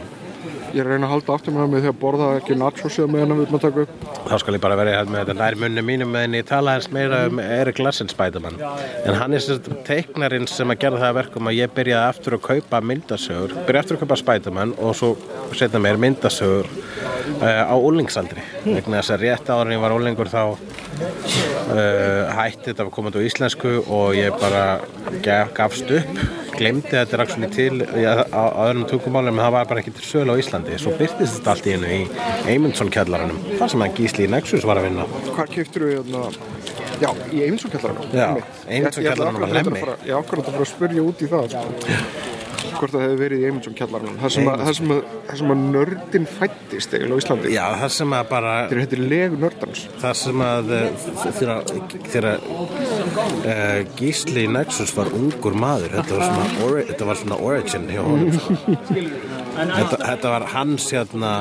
Ég 0.73 0.81
að 0.81 0.87
reyna 0.89 1.05
að 1.05 1.11
halda 1.13 1.33
aftur 1.37 1.53
með 1.53 1.67
mig 1.69 1.83
því 1.83 1.89
að 1.91 1.97
borða 2.01 2.27
ekki 2.39 2.55
nachos 2.57 2.95
eða 2.97 3.11
meðan 3.13 3.33
við 3.37 3.43
erum 3.45 3.57
að 3.59 3.63
taka 3.67 3.83
upp. 3.83 4.05
Þá 4.25 4.35
skal 4.41 4.55
ég 4.57 4.63
bara 4.63 4.77
vera 4.79 4.93
hérna 4.95 5.13
með 5.13 5.21
þetta 5.21 5.35
nær 5.37 5.57
munni 5.61 5.83
mínum 5.85 6.09
meðan 6.15 6.37
ég 6.39 6.47
tala 6.49 6.73
hans 6.77 6.87
meira 6.95 7.19
um 7.29 7.41
Erik 7.43 7.81
Larsen 7.83 8.09
Spiderman. 8.09 8.57
En 9.05 9.19
hann 9.19 9.37
er 9.37 9.43
sem 9.45 9.59
teiknarinn 9.85 10.47
sem 10.49 10.73
að 10.73 10.81
gera 10.81 11.01
það 11.03 11.11
að 11.11 11.17
verkum 11.19 11.51
að 11.51 11.59
ég 11.59 11.75
byrjaði 11.77 12.09
aftur 12.09 12.37
að 12.39 12.43
kaupa 12.49 12.81
myndasögur 12.89 13.53
byrjaði 13.67 13.83
aftur 13.83 13.99
að 13.99 14.03
kaupa 14.05 14.19
Spiderman 14.23 14.73
og 14.81 14.97
svo 14.97 15.11
setja 15.53 15.83
mér 15.83 16.01
myndasögur 16.01 16.71
uh, 16.73 17.63
á 17.69 17.75
úlingsaldri 17.77 18.41
vegna 18.65 19.03
þess 19.03 19.13
að 19.13 19.27
rétt 19.27 19.53
áður 19.53 19.69
en 19.69 19.75
ég 19.77 19.83
var 19.85 19.93
úlingur 19.99 20.31
þá 20.33 20.41
uh, 20.49 22.33
hætti 22.39 22.71
þetta 22.71 22.87
að 22.87 22.93
koma 22.97 23.13
á 23.13 23.21
íslensku 23.27 23.75
og 23.93 24.15
ég 24.17 24.33
bara 24.41 24.65
gaf, 25.25 25.53
gafst 25.57 25.93
upp 25.99 26.23
glemdi 26.53 26.91
þetta 26.93 27.25
til 27.53 27.81
í- 27.81 28.05
á, 28.05 28.13
á 28.29 28.63
tungumálum 28.89 29.33
en 29.39 29.41
það 29.45 29.55
var 29.55 29.69
bara 29.71 29.81
ekki 29.81 29.93
til 29.97 30.05
sölu 30.05 30.35
á 30.37 30.41
Íslandi. 30.63 30.79
Svo 30.83 30.93
byrtist 30.97 31.39
þetta 31.39 31.53
allt 31.53 31.67
í 31.67 31.73
hennu 31.75 31.89
í 31.93 32.01
Eymundsson 32.53 32.91
kjallaranum 32.93 33.39
þar 33.59 33.71
sem 33.73 33.83
hann 33.83 33.95
Gísli 33.97 34.27
í 34.27 34.31
Nexus 34.31 34.65
var 34.67 34.79
að 34.81 34.87
vinna. 34.89 35.07
Hvað 35.29 35.49
keftur 35.57 35.87
við 35.87 35.95
hérna? 35.99 36.25
Já, 37.01 37.09
í 37.33 37.41
Eyvindsson 37.43 37.71
kjallaranum 37.73 38.13
Já, 38.13 38.27
Einmitt. 38.29 38.61
Eyvindsson 38.67 39.03
Ég- 39.03 39.07
ég 39.07 39.13
ætla 39.13 39.15
kjallaranum 39.15 39.41
á 39.43 39.47
akkurat 40.19 40.45
að 40.47 40.53
fara- 40.53 40.63
að 40.63 40.71
spyrja 40.73 41.01
út 41.03 41.19
í 41.21 41.27
það 41.27 41.49
sko. 41.49 41.65
Hvort 42.73 42.91
það 42.93 43.03
hefði 43.05 43.17
verið 43.19 43.39
í 43.41 43.45
Eyvindsson 43.47 43.75
kjallaranum 43.77 44.15
Það 44.19 44.31
sem 44.33 44.43
sem 44.73 45.03
sem 45.37 45.51
að 45.53 45.59
nördin 45.73 46.25
fættist 46.27 46.93
eiginlega 46.93 47.15
á 47.15 47.21
Íslandi. 47.21 47.51
Já, 47.53 47.65
það 47.83 47.89
sem 47.97 48.09
að 48.17 48.29
bara 48.29 48.53
er 48.65 48.79
heitir 48.81 48.99
legu 49.03 49.37
nördans. 49.37 49.83
Það 50.01 50.13
sem 50.15 50.37
að 50.47 50.71
eh, 50.73 50.89
þegar, 51.37 52.39
uh, 53.45 53.83
Gísli 53.99 54.47
Nexus 54.47 54.95
var 54.97 55.05
ungur 55.13 55.53
maður 55.53 55.89
þetta 55.97 56.17
var 56.17 56.25
svona, 56.29 56.47
ori, 56.67 56.83
þetta 56.89 57.05
var 57.05 57.15
svona 57.21 57.39
origin 57.41 57.87
hjá 57.89 58.01
honum. 58.01 58.31
þetta, 59.53 59.97
þetta 60.01 60.31
var 60.33 60.45
hans 60.53 60.87
hérna, 60.93 61.31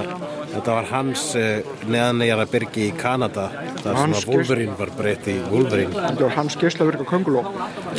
þetta 0.52 0.76
var 0.76 0.88
hans 0.90 1.24
uh, 1.38 1.72
neðanegara 1.88 2.46
byrgi 2.52 2.88
í 2.88 2.92
Kanada 2.98 3.48
þar 3.52 3.82
sem 3.82 4.00
Hans 4.02 4.18
að 4.20 4.28
Wolverine 4.32 4.76
var 4.78 4.90
breytt 4.98 5.28
í 5.30 5.36
Wolverine. 5.50 5.92
Þetta 5.96 6.26
var 6.26 6.34
hans 6.36 6.58
geislavirka 6.60 7.04
könguló. 7.08 7.42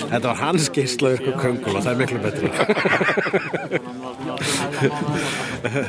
Þetta 0.04 0.26
var 0.28 0.40
hans 0.42 0.70
geislavirku 0.74 1.32
köngul 1.40 1.74
og 1.78 1.82
það 1.84 1.94
er 1.94 2.00
miklu 2.04 2.20
betri 2.24 2.48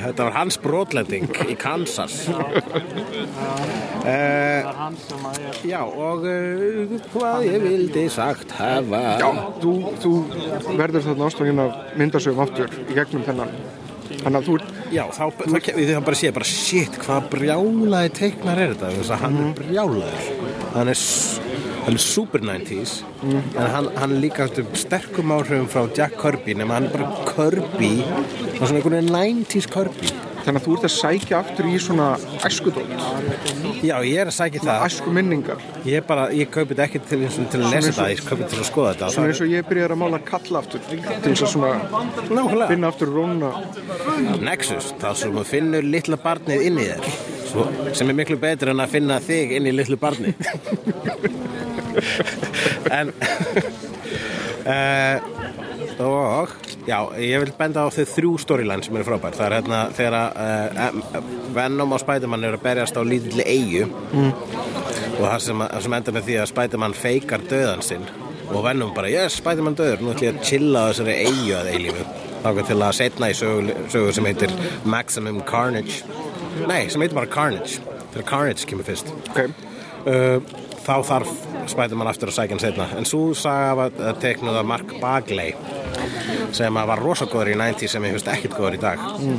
þetta 0.05 0.27
var 0.27 0.35
hans 0.37 0.59
brotlending 0.63 1.29
í 1.49 1.57
Kansas. 1.59 2.15
Uh, 4.05 4.61
já 5.67 5.81
og 5.83 6.27
uh, 6.29 6.97
hvað 7.15 7.47
ég 7.49 7.65
vildi 7.65 8.05
sagt 8.13 8.55
hafa. 8.59 9.03
Já, 9.21 9.31
þú, 9.63 9.73
þú 10.03 10.13
verður 10.79 11.09
þarna 11.09 11.31
ástofngin 11.31 11.65
af 11.65 11.97
myndasögum 11.99 12.45
aftur 12.45 12.69
í 12.85 12.93
gegnum 12.97 13.25
þennan 13.27 13.51
Þannig 14.25 14.39
að 14.41 14.49
þú 14.49 14.57
Já, 14.95 15.05
þá, 15.11 15.25
þá, 15.37 15.45
þá, 15.53 15.71
þá 15.75 16.05
bara 16.07 16.19
sé 16.19 16.31
bara 16.35 16.49
shit, 16.49 16.99
hvað 17.03 17.31
brjálaði 17.33 18.13
teiknar 18.19 18.61
er 18.63 18.75
þetta? 18.75 18.93
Þess 18.99 19.15
að 19.15 19.25
hann 19.25 19.41
er 19.41 19.55
brjálaður. 19.59 20.29
Hann 20.75 20.91
er, 20.93 21.03
hann 21.85 21.99
er 21.99 22.03
super 22.03 22.45
90s 22.45 22.95
en 23.25 23.71
hann, 23.75 23.91
hann 23.99 24.15
líka 24.23 24.49
um 24.61 24.71
sterkum 24.79 25.35
áhrifum 25.35 25.69
frá 25.71 25.85
Jack 25.97 26.17
Kirby 26.21 26.57
nema 26.59 26.79
hann 26.79 26.89
er 26.89 26.95
bara 26.97 27.27
Kirby 27.29 27.93
svona 28.59 28.81
einhvern 28.81 28.97
veginn 28.99 29.45
90s 29.45 29.69
Kirby 29.71 30.11
Þannig 30.45 30.61
að 30.61 30.65
þú 30.67 30.73
ert 30.77 30.85
að 30.85 30.93
sækja 30.95 31.37
aftur 31.41 31.67
í 31.71 31.73
svona 31.81 32.07
æskudótt 32.45 32.91
Já, 33.85 33.95
ég 34.05 34.19
er 34.21 34.29
að 34.31 34.35
sækja 34.37 34.61
það. 34.65 34.83
Æsku 34.89 35.09
minningar 35.17 35.59
ég, 35.89 36.01
bara, 36.09 36.25
ég 36.37 36.47
kaupi 36.53 36.73
þetta 36.75 36.85
ekki 36.87 37.01
til, 37.09 37.21
og 37.25 37.31
til 37.53 37.61
að 37.63 37.73
lesa 37.75 37.93
það 37.97 38.11
ég 38.13 38.21
kaupi 38.25 38.41
þetta 38.43 38.53
til 38.55 38.61
að 38.61 38.69
skoða 38.69 38.91
þetta 38.95 39.07
Svona 39.15 39.29
eins 39.33 39.41
og 39.45 39.49
ég 39.55 39.61
byrjar 39.71 39.91
að 39.95 40.01
mála 40.03 40.19
kalla 40.29 40.57
aftur 40.61 40.81
Til 40.89 40.99
þess 41.25 41.45
að 41.47 41.51
svona 41.55 41.71
Nákvæmlega. 41.85 42.69
finna 42.75 42.87
aftur 42.93 43.09
róna 43.15 43.51
Nexus, 44.45 44.87
þá 45.01 45.09
sem 45.23 45.31
þú 45.39 45.45
finnur 45.49 45.83
litla 45.89 46.17
barnið 46.21 46.59
inn 46.69 46.79
í 46.81 46.83
þér. 46.91 47.03
Svo, 47.49 47.63
sem 47.97 48.07
er 48.13 48.17
miklu 48.19 48.37
betur 48.41 48.69
en 48.73 48.81
að 48.85 48.93
finna 48.97 49.17
þig 49.23 49.47
inn 49.59 49.67
í 49.71 49.73
litlu 49.75 49.97
barni 50.01 50.31
en 52.99 53.07
uh, 54.67 55.17
og 56.05 56.49
já, 56.87 56.99
ég 57.19 57.43
vil 57.43 57.53
benda 57.59 57.85
á 57.85 57.89
þau 57.93 58.05
þrjú 58.11 58.33
storyline 58.43 58.85
sem 58.85 58.97
eru 58.97 59.07
frábær. 59.09 59.37
Það 59.37 59.47
er 59.47 59.57
hérna 59.59 59.81
þegar 59.95 60.17
uh, 60.19 61.31
Venom 61.55 61.95
og 61.95 62.03
Spiderman 62.03 62.47
eru 62.49 62.59
að 62.59 62.67
berjast 62.67 62.99
á 62.99 63.03
lítilli 63.07 63.47
eigu 63.47 63.87
og 65.15 65.25
það 65.25 65.39
sem, 65.47 65.65
það 65.65 65.87
sem 65.87 65.97
enda 65.99 66.15
með 66.17 66.29
því 66.29 66.37
að 66.41 66.51
Spiderman 66.53 66.99
feikar 66.99 67.47
döðan 67.51 67.85
sinn. 67.87 68.07
Og 68.51 68.61
Venom 68.67 68.93
bara, 68.97 69.11
yes, 69.13 69.39
Spiderman 69.41 69.79
döður 69.79 70.05
nú 70.05 70.13
ætlum 70.13 70.29
ég 70.29 70.37
að 70.37 70.51
chilla 70.51 70.85
á 70.85 70.89
þessari 70.91 71.17
eigu 71.25 71.57
að 71.59 71.73
eilífu. 71.73 72.07
Þá 72.45 72.49
til 72.69 72.77
að 72.77 72.97
setna 72.99 73.31
í 73.33 73.37
sögu, 73.39 73.79
sögu 73.89 74.13
sem 74.13 74.27
heitir 74.29 74.53
Maximum 74.85 75.41
Carnage. 75.49 76.03
Nei, 76.69 76.91
sem 76.93 77.01
heitir 77.01 77.17
bara 77.17 77.31
Carnage. 77.33 77.81
Þegar 78.13 78.29
Carnage 78.29 78.69
kemur 78.69 78.85
fyrst. 78.87 79.09
Ok, 79.33 79.49
uh, 80.11 80.61
þá 80.85 80.95
þarf 81.09 81.33
Spiderman 81.73 82.11
aftur 82.11 82.29
að 82.29 82.37
sækja 82.37 82.57
hann 82.57 82.63
setna 82.63 82.89
en 82.99 83.09
svo 83.09 83.33
saga 83.39 83.73
var 83.79 83.97
uh, 83.97 84.13
teiknuð 84.21 84.61
af 84.61 84.69
Mark 84.69 84.95
Bagley 85.01 85.55
sem 86.55 86.81
að 86.81 86.91
var 86.93 87.03
rosa 87.03 87.27
góður 87.31 87.53
í 87.55 87.57
90s 87.59 87.95
sem 87.95 88.07
ég 88.07 88.15
finnst 88.17 88.31
ekkert 88.33 88.57
góður 88.59 88.79
í 88.79 88.81
dag 88.83 89.03
mm. 89.15 89.39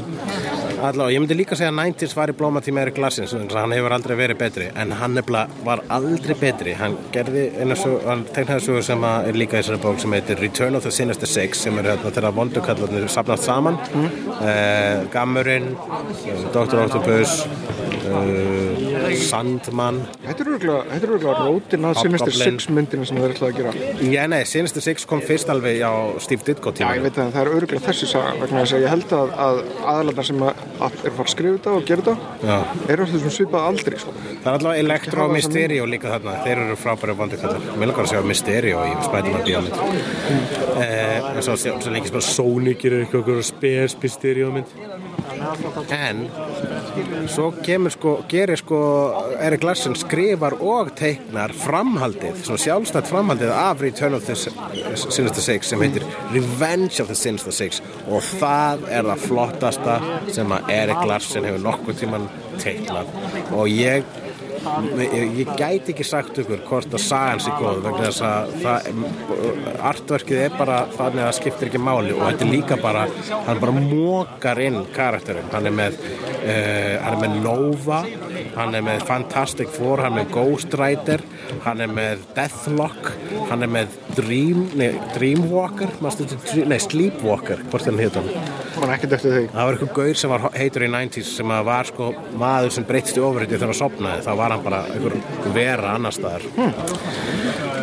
allavega, 0.85 1.11
ég 1.15 1.23
myndi 1.23 1.37
líka 1.37 1.57
segja 1.57 1.71
að 1.73 1.79
90s 1.81 2.15
var 2.17 2.31
í 2.31 2.37
blómatíma 2.37 2.83
Erik 2.83 2.99
Larsins 3.01 3.35
hann 3.35 3.75
hefur 3.75 3.95
aldrei 3.95 4.15
verið 4.19 4.41
betri 4.41 4.69
en 4.75 4.93
hann 4.99 5.15
nefnilega 5.17 5.65
var 5.67 5.83
aldrei 5.95 6.35
betri 6.39 6.75
hann 6.79 6.97
gerði 7.15 7.47
einu 7.59 7.77
svo 7.79 8.81
sem 8.85 9.07
að 9.07 9.29
er 9.31 9.39
líka 9.39 9.59
í 9.59 9.61
þessari 9.63 9.83
bók 9.85 10.01
sem 10.03 10.15
heitir 10.15 10.41
Return 10.41 10.79
of 10.79 10.85
the 10.87 10.93
Sinister 10.93 11.29
Six 11.29 11.65
sem 11.65 11.79
er 11.81 11.91
hérna 11.93 12.13
þegar 12.15 12.35
vondukallarnir 12.35 13.07
sapnast 13.11 13.47
saman 13.47 13.79
mm. 13.91 14.09
uh, 14.35 15.05
Gammurinn 15.13 15.71
Dr. 16.53 16.83
Octopus 16.85 17.41
uh, 18.05 18.94
Sandman. 19.25 20.01
Þetta 20.25 20.45
er 20.45 20.49
örgulega 20.51 21.35
rótin 21.39 21.87
að 21.89 21.99
Sinister 22.01 22.31
Hobgoblin. 22.31 22.59
Six 22.59 22.69
myndina 22.75 23.07
sem 23.09 23.19
þeir 23.21 23.33
ætlaði 23.35 23.51
að 23.51 23.59
gera. 23.59 23.73
Já, 24.15 24.21
nei, 24.31 24.41
Sinister 24.49 24.85
Six 24.85 25.07
kom 25.09 25.23
fyrst 25.25 25.49
alveg 25.53 25.81
á 25.85 25.93
Steve 26.23 26.45
Ditko 26.47 26.73
Já, 26.75 26.75
ég 26.75 26.99
tíma 26.99 27.07
veit 27.07 27.19
að 27.21 27.31
það 27.35 27.41
er 27.45 27.51
örgulega 27.59 27.85
þessi 27.87 28.09
saga 28.11 28.35
vegna 28.41 28.63
þess 28.63 28.77
að 28.77 28.85
ég 28.85 28.93
held 28.95 29.15
að, 29.19 29.33
að 29.45 29.61
aðalandar 29.93 30.29
sem 30.29 30.43
að, 30.45 30.63
að 30.75 30.97
er 30.99 31.11
að 31.11 31.17
fara 31.19 31.27
að 31.27 31.33
skrifa 31.35 31.57
þetta 31.57 31.75
og 31.75 31.87
gera 31.89 32.05
þetta 32.05 32.93
eru 32.95 33.05
alltaf 33.05 33.21
svona 33.25 33.35
svipað 33.37 33.67
aldri 33.71 34.01
sko. 34.03 34.15
Það 34.45 34.49
er 34.51 34.59
allavega 34.59 34.83
Electro 34.85 35.25
og 35.25 35.33
Mysterio 35.35 35.87
líka 35.89 36.11
þarna. 36.15 36.35
Þeir 36.45 36.63
eru 36.65 36.77
frábæri 36.79 37.15
vondukallar 37.21 37.65
Mér 37.75 37.91
langar 37.91 38.05
að 38.05 38.11
sjá 38.13 38.21
Mysterio 38.29 38.83
í 38.85 38.93
Spider-Man 39.05 39.45
bíómynd. 39.47 39.77
Eh, 40.75 41.31
En 41.35 41.43
svo, 41.43 41.55
lengi 41.91 42.07
sem 42.09 42.19
að 42.19 42.27
Sonic 42.27 42.85
er 42.87 42.93
eitthvað 43.01 43.41
spes 43.45 43.95
Mysterio 44.01 44.51
mynd. 44.55 44.71
En 45.95 46.25
Svo 47.31 47.49
kemur 47.65 47.93
sko, 47.93 48.11
gerir 48.29 48.59
sko 48.59 48.79
Erik 49.41 49.63
Larsen 49.65 49.95
skrifar 49.99 50.55
og 50.63 50.91
teiknar 50.97 51.53
framhaldið, 51.57 52.41
svona 52.45 52.61
sjálfstætt 52.61 53.09
framhaldið 53.11 53.53
af 53.55 53.81
Return 53.83 54.17
of 54.17 54.25
the 54.27 54.35
Sinister 54.35 55.41
Six 55.43 55.71
sem 55.71 55.81
heitir 55.83 56.05
Revenge 56.33 57.01
of 57.03 57.11
the 57.11 57.17
Sinister 57.17 57.55
Six. 57.55 57.81
Og 58.07 58.23
það 58.39 58.85
er 58.91 59.09
það 59.09 59.25
flottasta 59.29 59.97
sem 60.35 60.55
að 60.55 60.71
Erik 60.75 61.07
Larsen 61.09 61.47
hefur 61.47 61.65
nokkuð 61.65 62.03
tíman 62.03 62.29
teiknað. 62.61 63.11
Og 63.55 63.67
ég 63.71 64.05
ég, 65.01 65.39
ég 65.41 65.51
gæti 65.57 65.93
ekki 65.93 66.05
sagt 66.07 66.39
ykkur 66.41 66.63
hvort 66.67 66.93
að 66.95 67.03
sagan 67.03 67.41
sé 67.43 67.53
góð 67.59 67.81
vegna 67.85 68.09
þess 68.09 68.23
að 68.25 69.79
artverkið 69.91 70.43
er 70.45 70.55
bara 70.57 70.79
þannig 70.95 71.21
að 71.21 71.29
það 71.29 71.37
skiptir 71.39 71.69
ekki 71.69 71.81
máli 71.83 72.15
og 72.15 72.23
þetta 72.25 72.45
er 72.47 72.53
líka 72.53 72.79
bara 72.81 73.05
hann 73.47 73.61
bara 73.61 73.75
mókar 73.77 74.61
inn 74.65 74.81
karakterin 74.95 75.51
hann 75.53 75.69
er 75.69 75.75
með 75.75 75.99
uh, 76.01 76.95
hann 77.05 77.17
er 77.17 77.21
með 77.23 77.37
Nova 77.45 78.01
hann 78.55 78.77
er 78.77 78.85
með 78.85 79.05
Fantastic 79.09 79.71
Four 79.75 80.03
hann 80.05 80.15
er 80.15 80.23
með 80.23 80.33
Ghost 80.35 80.77
Rider 80.79 81.23
hann 81.65 81.81
er 81.85 81.91
með 81.91 82.23
Deathlock 82.35 83.11
hann 83.49 83.65
er 83.65 83.71
með 83.71 83.95
Dream, 84.15 84.65
nei, 84.79 84.91
Dreamwalker 85.15 85.91
Dream- 85.99 86.69
nei, 86.71 86.77
Sleepwalker 86.79 87.63
hvort 87.71 87.87
hann 87.89 87.99
hétt 87.99 88.19
hann? 88.19 88.29
Eftir 88.75 89.19
því? 89.19 89.43
Það 89.53 89.61
var 89.67 89.77
eitthvað 89.77 89.93
gaur 89.95 90.19
sem 90.19 90.31
var 90.33 90.45
heitur 90.55 90.83
í 90.85 90.89
90s 90.91 91.29
sem 91.37 91.53
var 91.69 91.87
sko 91.89 92.09
maður 92.39 92.73
sem 92.75 92.87
breytist 92.87 93.17
í 93.19 93.23
ofurhætti 93.23 93.55
þegar 93.55 93.71
hann 93.71 93.79
sopnaði, 93.79 94.25
þá 94.25 94.31
var 94.41 94.55
hann 94.55 94.65
bara 94.65 94.81
einhver 94.91 95.15
vera 95.55 95.93
annar 95.95 96.15
staðar. 96.15 96.43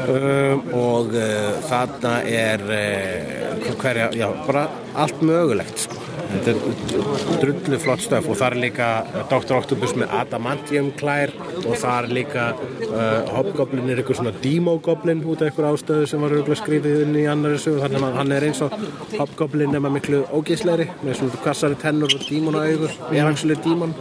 Um, 0.02 0.64
og 0.76 1.12
uh, 1.14 1.52
þarna 1.68 2.14
er 2.28 2.64
uh, 2.66 3.72
hverja, 3.80 4.08
já, 4.18 4.26
bara 4.46 4.66
allt 4.98 5.22
mögulegt 5.24 5.84
sko. 5.86 5.91
Þetta 6.32 6.52
er 6.52 7.36
drullu 7.42 7.78
flott 7.82 8.02
stöf 8.04 8.28
og 8.32 8.38
það 8.40 8.48
er 8.54 8.58
líka 8.64 8.88
Dr. 9.30 9.54
Octopus 9.58 9.94
með 9.98 10.14
adamantium 10.20 10.90
klær 10.98 11.32
og 11.62 11.76
það 11.76 11.96
er 11.98 12.08
líka 12.18 12.46
uh, 12.56 13.30
Hobgoblin 13.36 13.90
er 13.92 14.00
eitthvað 14.02 14.20
svona 14.20 14.34
Demo-goblin 14.42 15.22
út 15.28 15.42
af 15.44 15.50
eitthvað 15.50 15.70
ástöðu 15.76 16.08
sem 16.10 16.24
var 16.24 16.36
skrítið 16.62 17.04
inn 17.06 17.16
í 17.22 17.26
annari 17.30 17.60
sögu. 17.62 17.82
Þannig 17.84 18.06
að 18.08 18.18
hann 18.20 18.34
er 18.38 18.48
eins 18.48 18.62
og 18.64 18.76
Hobgoblin 19.18 19.72
nema 19.74 19.92
miklu 19.92 20.24
ógeisleiri 20.32 20.88
með 21.02 21.20
svona 21.20 21.42
kassari 21.44 21.78
tennur 21.82 22.12
og 22.16 22.26
dímona 22.28 22.66
augur 22.68 22.92
er 23.10 23.26
hangslega 23.28 23.62
dímon. 23.66 23.94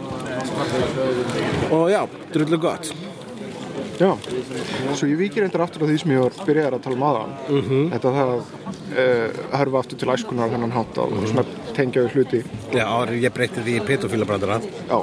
Og 1.72 1.88
já, 1.92 2.02
drullu 2.34 2.58
gott. 2.60 2.92
Já, 4.00 4.16
svo 4.96 5.06
ég 5.06 5.18
vikir 5.20 5.44
endur 5.46 5.62
aftur 5.62 5.84
á 5.84 5.86
því 5.86 5.96
sem 6.00 6.12
ég 6.14 6.22
var 6.24 6.34
byrjaðar 6.46 6.74
að 6.78 6.84
tala 6.86 6.96
um 6.96 7.04
aðan 7.06 7.34
Mhm. 7.52 7.82
Þetta 7.92 8.12
það 8.16 8.32
uh, 8.32 9.40
hörfa 9.60 9.78
aftur 9.82 9.98
til 10.00 10.08
æskunar 10.14 10.48
á 10.48 10.52
þennan 10.54 10.74
hátt 10.74 10.98
og 10.98 11.12
svona 11.28 11.44
tengja 11.76 12.04
við 12.06 12.16
hluti. 12.18 12.40
Já, 12.76 12.86
ég 13.16 13.34
breytti 13.34 13.64
því 13.64 13.72
í 13.78 13.84
petofílabrandara 13.88 14.56
Já, 14.88 14.98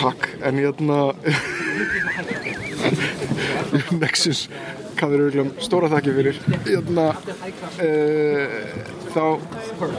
takk, 0.00 0.28
en 0.48 0.60
ég 0.62 0.74
þarna 0.78 0.98
Nexus 4.02 4.46
kann 4.98 5.12
þér 5.12 5.20
auðvitað 5.22 5.62
stóra 5.62 5.88
þakki 5.92 6.14
fyrir? 6.16 6.38
Þarna 6.66 7.04
uh, 7.14 8.48
þá 9.14 9.24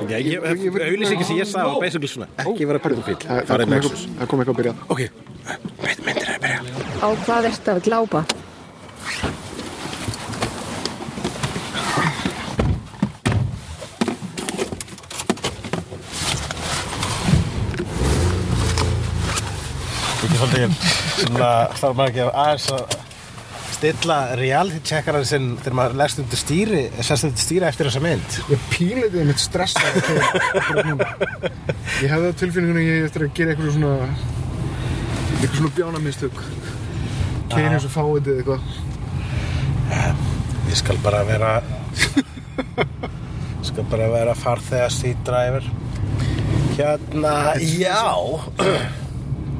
Já, 0.09 0.17
ég, 0.19 0.43
auðlýsingi 0.43 1.27
sem 1.27 1.39
ég 1.39 1.47
sagði 1.47 1.69
var 1.69 1.83
basically 1.85 2.11
svona 2.11 2.27
ekki 2.43 2.67
vera 2.69 2.81
pedofíl, 2.83 3.15
það, 3.23 3.41
kom 3.47 3.73
nexus. 3.75 4.03
eitthvað, 4.03 4.19
það 4.19 4.31
kom 4.33 4.43
eitthvað 4.43 4.55
að 4.55 4.59
byrja 4.59 4.73
Ok, 4.89 5.01
mynd, 5.79 6.03
myndir 6.09 6.25
er 6.25 6.35
að 6.35 6.41
byrja. 6.45 6.59
Á 6.99 7.07
hvað 7.23 7.49
ertu 7.53 7.75
að 7.75 7.83
glápa? 7.87 8.21
Svolítið, 20.39 20.73
svona, 21.19 21.51
þarf 21.79 21.99
maður 21.99 22.09
ekki 22.09 22.23
að 22.25 22.31
aðeins 22.43 22.67
að 22.75 22.97
stilla 23.79 24.17
reality 24.39 24.79
checkaran 24.89 25.27
sinn 25.29 25.47
þegar 25.61 25.77
maður 25.79 25.97
leggst 26.01 26.19
undir 26.23 26.41
stýri, 26.41 26.81
undir 26.99 27.43
stýri 27.45 27.67
eftir 27.69 27.87
þessa 27.87 28.01
mynd. 28.03 28.39
Ég 28.51 28.65
pínleitið 28.73 29.29
mitt 29.29 29.43
stressa 29.43 29.87
Ég 31.99 32.11
hefði 32.11 32.33
tilfinningunni 32.41 32.83
ég 32.87 33.07
eftir 33.07 33.27
að 33.27 33.35
gera 33.37 33.53
eitthvað 33.53 33.75
svona 33.77 33.95
eitthvað 35.39 35.57
svona 35.61 35.75
bjánamistök 35.77 36.41
Keiri 37.49 37.69
eins 37.69 37.87
og 37.87 37.93
fáið 37.93 38.31
eitthvað 38.35 38.61
Ég 40.69 40.77
skal 40.77 40.99
bara 41.01 41.23
vera, 41.25 41.55
ég 41.97 43.63
skal 43.71 43.85
bara 43.89 44.09
vera 44.11 44.35
farþega 44.37 44.89
seat 44.93 45.23
driver. 45.25 45.65
Hérna, 46.77 47.31
já. 47.57 48.05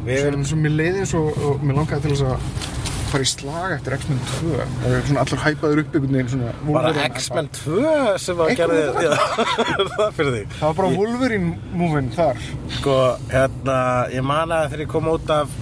Við 0.09 0.25
Svo, 0.25 0.43
svo 0.51 0.59
mér 0.63 0.75
leiði 0.75 1.03
eins 1.03 1.15
og, 1.19 1.39
og 1.45 1.63
mér 1.63 1.79
langaði 1.79 2.05
til 2.07 2.13
þess 2.15 2.27
að 2.29 2.77
fara 3.09 3.25
í 3.25 3.29
slag 3.29 3.73
eftir 3.73 3.95
X-Men 3.95 4.19
2 4.29 4.49
Það 4.59 4.95
er 4.95 5.05
svona 5.07 5.23
allur 5.23 5.41
hæpaður 5.43 5.81
upp 5.81 5.95
einhvern 5.97 6.15
veginn 6.17 6.31
svona 6.33 6.51
bara 6.67 7.05
X-Men 7.07 7.49
2 7.57 7.83
sem 8.25 8.43
að 8.43 8.51
Eitthvað 8.53 8.73
gerði, 8.75 9.05
já, 9.07 9.13
það 9.95 10.05
fyrir 10.19 10.35
þig. 10.35 10.53
Það 10.59 10.67
var 10.67 10.77
bara 10.79 10.91
Wolverine 10.97 11.79
movin 11.81 12.11
þar. 12.13 12.43
Sko, 12.77 12.97
hérna, 13.33 13.79
ég 14.13 14.25
man 14.29 14.53
að 14.55 14.67
þegar 14.73 14.85
ég 14.85 14.91
kom 14.93 15.09
út 15.13 15.33
af 15.33 15.57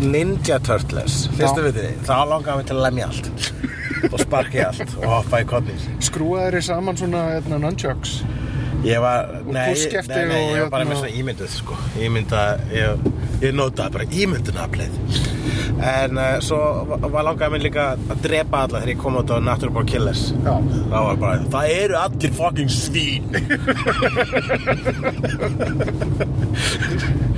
Ninja 0.00 0.58
Turtles, 0.64 1.22
fyrstu 1.36 1.64
við 1.64 1.78
því, 1.80 1.90
þá 2.04 2.14
langaði 2.28 2.60
mig 2.60 2.66
til 2.68 2.76
að 2.76 2.82
lemja 2.84 3.10
allt. 3.10 3.30
Og 4.12 4.18
sparki 4.20 4.60
allt 4.60 4.96
og 5.00 5.06
hoppa 5.08 5.40
í 5.40 5.46
kodnins. 5.48 5.86
Skrúaði 6.04 6.58
þeir 6.58 6.66
saman 6.68 6.98
svona 7.00 7.22
hérna, 7.32 7.60
nunchucks 7.62 8.18
Ég 8.86 9.00
var, 9.02 9.26
nei, 9.42 9.74
nei, 9.74 10.26
nei, 10.30 10.42
ég 10.54 10.60
var 10.62 10.70
bara 10.70 10.84
hérna- 10.84 10.92
með 10.92 10.98
svona 11.00 11.16
ímynduð, 11.18 11.50
sko. 11.50 11.74
Ímynda, 12.06 12.42
ég, 12.70 12.86
ég 13.42 13.50
notaði 13.58 13.90
bara 13.96 14.06
ímyndunaflið. 14.22 14.92
En 15.86 16.18
uh, 16.22 16.38
svo 16.44 16.58
var- 17.02 17.24
langaði 17.26 17.50
mig 17.56 17.62
líka 17.66 17.84
að 17.98 18.20
drepa 18.22 18.56
alla 18.64 18.78
þegar 18.80 18.92
ég 18.94 19.00
kom 19.02 19.14
út 19.18 19.30
á 19.34 19.36
Natural 19.42 19.74
Born 19.74 19.88
Killers. 19.90 20.22
Já. 20.44 20.54
Það 20.92 21.02
var 21.08 21.16
bara, 21.24 21.36
það 21.56 21.64
eru 21.82 21.94
allir 22.04 22.32
fucking 22.38 22.70
svín. 22.70 23.24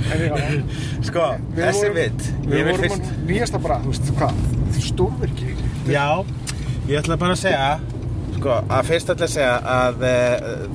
Sko, 1.09 1.25
við 1.53 1.63
þessi 1.63 1.89
vitt, 1.95 2.25
Við 2.45 2.57
ég 2.59 2.67
vil 2.67 2.73
vorum 2.73 2.83
fyrst... 3.29 3.55
að 3.57 3.63
bara, 3.65 3.77
þú 3.83 3.89
veist, 3.93 4.07
hvað, 4.17 4.33
stórverki 4.83 5.47
Já, 5.89 6.05
ég 6.89 6.95
ætla 7.01 7.17
bara 7.21 7.33
að 7.35 7.41
segja 7.43 7.69
sko, 8.39 8.55
að 8.71 8.87
fyrst 8.89 9.11
ætla 9.13 9.27
að 9.27 9.33
segja 9.35 9.51
að 9.75 10.01
e, 10.07 10.15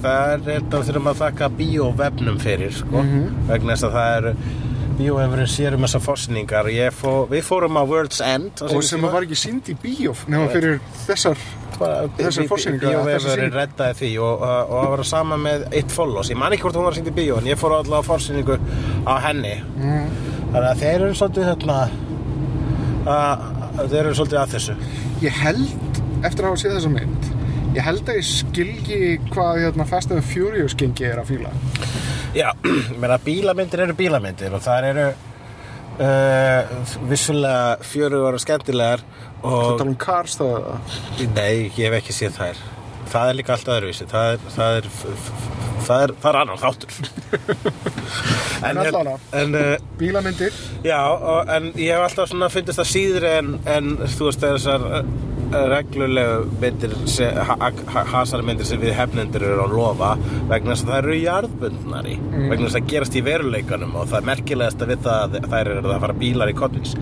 það 0.04 0.32
er 0.34 0.44
þetta 0.50 0.82
þurfum 0.90 1.10
að 1.14 1.18
þakka 1.24 1.48
bíóvefnum 1.58 2.38
fyrir 2.44 2.72
sko, 2.76 3.02
vegna 3.48 3.74
þess 3.74 3.88
að 3.88 3.98
það 3.98 4.14
eru 4.20 4.34
bíóefurinn 4.94 5.48
sér 5.50 5.74
um 5.74 5.82
þessar 5.88 6.02
fórsningar 6.04 6.68
fó, 6.94 7.10
Við 7.26 7.42
fórum 7.48 7.74
á 7.74 7.82
World's 7.82 8.20
End 8.22 8.60
og 8.62 8.82
sem 8.86 9.00
tíma. 9.00 9.10
var 9.10 9.24
ekki 9.26 9.34
sínd 9.40 9.66
í 9.72 9.74
bíó 9.82 10.12
nema 10.30 10.46
fyrir 10.52 10.76
þessar 11.08 11.40
þessar 11.74 12.46
Bíóefurinn 12.78 13.24
sýning. 13.34 13.56
reddaði 13.56 13.96
því 13.98 14.10
og, 14.22 14.44
það 14.70 14.92
var 14.92 15.02
sama 15.10 15.36
með 15.42 15.64
It 15.74 15.90
Follows 15.90 16.30
Ég 16.30 16.38
man 16.38 16.54
ekki 16.54 16.62
hvort 16.68 16.78
hún 16.78 16.86
var 16.86 16.94
sínd 16.94 17.10
í 17.10 17.14
bíó 17.16 17.40
en 17.40 17.48
ég 17.50 17.58
fór 17.58 17.74
alltaf 17.80 18.06
á 18.06 18.08
fórsýningu 18.12 18.60
á 19.10 19.14
henni 19.26 19.56
Mm. 19.74 20.06
Þannig 20.54 20.68
að 20.70 20.78
þeir 20.84 21.00
eru 21.02 21.14
svolítið 21.18 21.48
hérna 21.50 21.78
að, 23.10 23.46
Þeir 23.90 24.00
eru 24.04 24.14
svolítið 24.14 24.38
að 24.44 24.52
þessu 24.54 24.76
ég 25.24 25.40
held, 25.42 25.98
eftir 26.24 26.44
að 26.44 26.52
hafa 26.52 26.60
séð 26.62 26.76
þessa 26.78 26.92
mynd 26.94 27.26
ég 27.74 27.82
held 27.82 28.08
að 28.08 28.18
ég 28.20 28.26
skilji 28.28 28.98
hvað 29.32 29.60
hérna, 29.64 29.86
Fast 29.88 30.12
and 30.14 30.24
Furious 30.26 30.76
gengi 30.78 31.08
er 31.08 31.20
að 31.22 31.32
fíla. 31.32 31.52
Já, 32.34 32.50
meina 33.00 33.18
bílamyndir 33.22 33.84
eru 33.86 33.96
bílamyndir 33.98 34.54
og 34.54 34.62
það 34.64 34.90
eru 34.92 35.08
uh, 36.02 36.76
vissulega 37.10 37.82
fjörugar 37.86 38.38
og 38.38 38.44
skemmtilegar 38.44 39.04
og 39.44 39.74
tala 39.78 39.90
um 39.90 39.98
Cars 40.00 40.38
eða? 40.40 40.78
nei, 41.36 41.68
ég 41.74 41.82
hef 41.88 41.98
ekki 42.00 42.16
séð 42.16 42.38
þær. 42.38 42.62
Það 43.14 43.30
er 43.30 43.36
líka 43.36 43.52
allt 43.54 43.68
öðruvísi 43.68 44.06
það 44.10 44.30
er, 44.32 44.44
það 44.54 44.78
er, 44.78 44.86
það 45.84 46.04
er, 46.06 46.14
það 46.22 46.30
er 46.30 46.40
annar 46.42 46.62
þáttur. 46.62 46.98
En 48.64 48.78
allavega. 48.80 49.18
en 49.36 49.56
uh, 49.58 49.72
bílamyndir. 50.00 50.54
Já, 50.86 50.96
og, 51.12 51.50
en 51.52 51.66
ég 51.76 51.90
hef 51.92 52.06
alltaf 52.06 52.30
svona 52.30 52.48
fyndist 52.48 52.80
það 52.80 52.88
síður 52.88 53.26
en, 53.28 53.50
en 53.68 53.90
þú 54.08 54.30
veist 54.30 54.40
þessar 54.40 54.86
reglulegu 55.72 56.44
myndir 56.62 56.94
se- 57.10 57.30
ha- 57.48 57.56
ha- 57.94 58.04
hasar 58.12 58.42
myndir 58.46 58.66
sem 58.68 58.80
við 58.82 58.94
hefnendur 58.98 59.42
eru 59.48 59.64
að 59.66 59.74
lofa 59.78 60.10
vegna 60.50 60.74
þess 60.74 60.84
að 60.86 60.90
það 60.92 60.98
eru 61.02 61.18
jarðbundnari 61.22 62.16
vegna 62.50 62.66
þess 62.68 62.78
að 62.80 62.88
gerast 62.92 63.18
í 63.20 63.24
veruleikanum 63.28 63.96
og 64.00 64.08
það 64.10 64.20
er 64.20 64.28
merkilegast 64.30 64.84
að 64.84 64.92
við 64.94 65.02
það 65.08 65.36
að 65.38 65.48
þær 65.54 65.72
eru 65.76 65.94
að 65.94 66.00
fara 66.06 66.18
bílar 66.24 66.52
í 66.52 66.56
kottins 66.58 66.94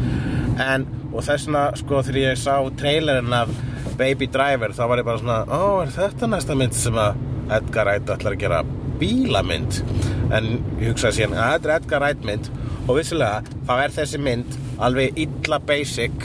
en 0.62 0.87
og 1.12 1.21
þess 1.27 1.47
vegna 1.49 1.65
sko 1.83 2.03
þegar 2.07 2.21
ég 2.23 2.41
sá 2.43 2.55
trailerinn 2.83 3.37
af 3.43 3.53
Baby 3.99 4.27
Driver 4.33 4.73
þá 4.77 4.83
var 4.88 5.03
ég 5.03 5.09
bara 5.11 5.21
svona 5.21 5.41
ó 5.53 5.83
er 5.83 5.91
þetta 5.97 6.29
næsta 6.33 6.57
mynd 6.59 6.75
sem 6.77 6.97
að 6.99 7.21
Edgar 7.53 7.88
Wright 7.91 8.12
ætlar 8.15 8.37
að 8.37 8.43
gera 8.47 8.62
bílamynd 9.03 9.81
en 10.33 10.47
ég 10.81 10.93
hugsaði 10.93 11.19
síðan 11.19 11.35
að 11.37 11.55
þetta 11.57 11.69
er 11.69 11.75
Edgar 11.81 12.01
Wright 12.05 12.23
mynd. 12.25 12.47
Og 12.88 12.97
vissilega 12.99 13.43
þá 13.69 13.73
er 13.85 13.93
þessi 13.95 14.19
mynd 14.23 14.55
alveg 14.83 15.19
illa 15.23 15.59
basic 15.69 16.25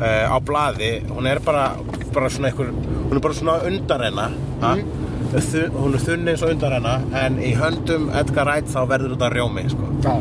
uh, 0.00 0.26
á 0.32 0.36
blaði 0.44 0.90
hún 1.10 1.28
er 1.30 1.40
bara, 1.44 1.70
bara 2.14 2.30
svona 2.32 2.50
einhver 2.50 2.72
hún 2.72 3.16
er 3.16 3.22
bara 3.24 3.36
svona 3.36 3.58
undarrenna 3.68 4.28
mm. 4.32 4.82
hún 5.76 5.96
er 5.96 6.04
þunni 6.04 6.34
eins 6.34 6.44
og 6.46 6.54
undarrenna 6.54 6.96
en 7.22 7.38
í 7.42 7.52
höndum 7.58 8.08
Edgar 8.20 8.48
Wright 8.48 8.70
þá 8.72 8.80
verður 8.90 9.16
þetta 9.16 9.32
rjómi 9.34 9.66
sko. 9.72 9.90
já, 10.04 10.14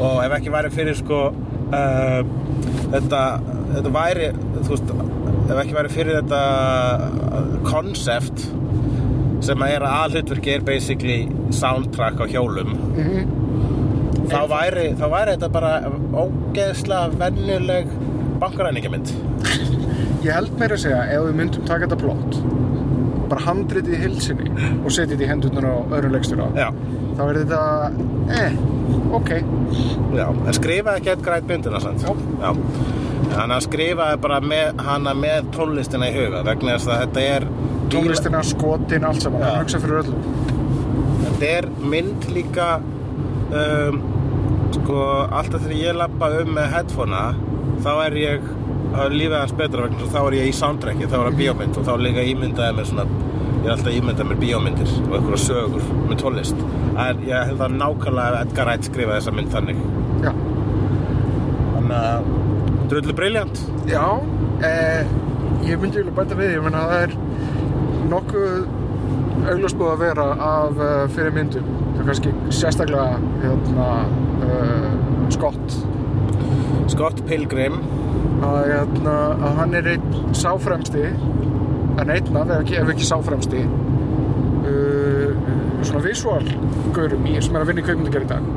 og 0.00 0.20
ef 0.24 0.36
ekki 0.38 0.54
væri 0.54 0.72
fyrir 0.74 0.98
sko 0.98 1.22
uh, 1.30 2.20
þetta, 2.92 3.22
þetta 3.74 3.94
væri 4.00 4.30
veist, 4.68 4.94
ef 5.46 5.58
ekki 5.62 5.76
væri 5.78 5.94
fyrir 5.94 6.20
þetta 6.22 6.42
konsept 7.66 8.48
sem 9.46 9.62
að 9.62 9.74
er 9.76 9.84
að 9.84 9.96
aðhlutverki 10.02 10.54
er 10.56 10.62
basically 10.66 11.18
soundtrack 11.54 12.22
á 12.22 12.26
hjólum 12.30 12.72
þá, 14.26 14.40
væri, 14.50 14.86
þá 14.98 15.06
væri 15.12 15.34
þetta 15.36 15.50
bara 15.54 15.72
ógeðslega 16.16 17.18
venjuleg 17.20 17.92
bankaræningamind 18.42 19.12
ég 20.26 20.32
held 20.34 20.54
meira 20.60 20.76
að 20.76 20.84
segja 20.86 21.02
ef 21.16 21.26
við 21.28 21.36
myndum 21.40 21.66
taka 21.68 21.86
þetta 21.86 21.98
plott 22.02 22.38
bara 23.30 23.42
handritið 23.42 23.96
í 23.96 24.02
hilsinni 24.04 24.50
og 24.84 24.90
setja 24.94 25.12
þetta 25.14 25.26
í 25.26 25.30
hendurnar 25.30 25.66
á 25.66 25.74
öðrum 25.98 26.14
leikstjóra 26.14 26.48
Já, 26.58 26.68
þá 27.18 27.22
er 27.26 27.40
þetta, 27.40 27.60
eh, 28.36 28.58
ok 29.18 29.32
já, 30.14 30.26
en 30.30 30.58
skrifaði 30.60 31.02
ekki 31.02 31.12
Edgar 31.16 31.34
Wright 31.36 31.50
myndina 31.50 31.82
sant? 31.82 32.06
Já. 32.06 32.52
Þannig 33.26 33.56
að 33.56 33.64
skrifaði 33.66 34.20
bara 34.22 34.40
með, 34.44 34.82
hana 34.86 35.14
með 35.18 35.48
tónlistina 35.56 36.10
í 36.10 36.14
huga 36.14 36.44
vegna 36.46 36.76
þess 36.76 36.92
að 36.92 37.02
þetta 37.04 37.24
er 37.36 37.48
tónlistina, 37.90 38.42
skotin, 38.46 39.06
allt 39.08 39.24
saman, 39.24 39.42
Já. 39.42 39.48
hann 39.50 39.64
hugsa 39.64 39.82
fyrir 39.82 40.02
öllum 40.04 40.20
Þetta 41.26 41.48
er 41.50 41.66
mynd 41.92 42.28
líka 42.32 42.68
um, 43.50 43.98
sko, 44.76 45.00
alltaf 45.26 45.66
þegar 45.66 45.76
ég 45.82 45.98
lappa 45.98 46.30
um 46.40 46.54
með 46.56 46.70
headphonea 46.76 47.26
þá 47.84 47.92
er 48.06 48.18
ég 48.20 48.50
er 48.96 49.12
lífið 49.12 49.38
hans 49.38 49.54
betra 49.56 49.86
vegna 49.86 50.04
að 50.06 50.12
þá 50.14 50.20
er 50.22 50.36
ég 50.38 50.50
í 50.50 50.56
soundtracki 50.56 51.08
þá 51.08 51.16
er 51.18 51.24
það 51.26 51.40
bíómynd 51.40 51.80
og 51.80 51.88
þá 51.88 51.92
líka 52.00 52.24
ímyndaði 52.30 52.76
mér 52.76 52.88
svona 52.88 53.06
ég 53.06 53.66
er 53.66 53.74
alltaf 53.74 53.90
að 53.90 53.98
ímynda 53.98 54.26
mér 54.28 54.40
bíómyndir 54.40 54.92
og 55.02 55.14
einhverja 55.18 55.42
sögur 55.42 55.86
með 56.06 56.20
tónlist. 56.22 56.64
En 57.02 57.22
ég 57.26 57.48
held 57.50 57.62
að 57.66 57.76
nákvæmlega 57.80 58.42
Edgar 58.46 58.70
Wright 58.70 58.86
skrifaði 58.86 59.18
þessa 59.18 59.34
mynd 59.36 59.52
þannig. 59.54 59.80
Já, 60.22 60.32
þannig 61.74 61.96
að 61.98 62.28
drullu 62.86 63.14
briljant 63.18 63.62
já 63.90 64.02
eh, 64.64 65.08
ég 65.66 65.80
myndi 65.82 65.98
vilja 65.98 66.14
bæta 66.14 66.38
við 66.38 66.52
ég 66.54 66.62
menna 66.62 66.84
það 66.86 67.02
er 67.08 67.16
nokkuð 68.12 69.50
augljósbúð 69.50 69.90
að 69.92 70.00
vera 70.04 70.26
af 70.42 70.78
uh, 70.80 71.02
fyrir 71.14 71.34
myndum. 71.34 71.66
Það 71.96 72.00
er 72.00 72.08
kannski 72.10 72.32
sérstaklega 72.54 73.18
hérna, 73.42 73.90
uh, 74.46 74.88
Scott 75.34 75.76
Scott 76.92 77.22
Pilgrim. 77.28 77.80
Að, 78.46 78.58
hérna, 78.68 79.16
að 79.40 79.60
hann 79.60 79.74
er 79.78 79.86
einn 79.94 80.34
sáfremsti 80.36 81.04
en 81.06 82.10
einn 82.12 82.36
af, 82.36 82.50
ef 82.50 82.58
ekki, 82.60 82.74
ef 82.82 82.90
ekki 82.92 83.06
sáfremsti 83.08 83.62
uh, 83.64 85.30
svona 85.80 86.02
visual 86.04 86.44
gaurum 86.96 87.24
í 87.30 87.38
sem 87.40 87.56
er 87.56 87.64
að 87.64 87.70
vinna 87.70 87.82
í 87.82 87.86
kveikmyndagerð 87.86 88.26
í 88.26 88.30
dag. 88.34 88.50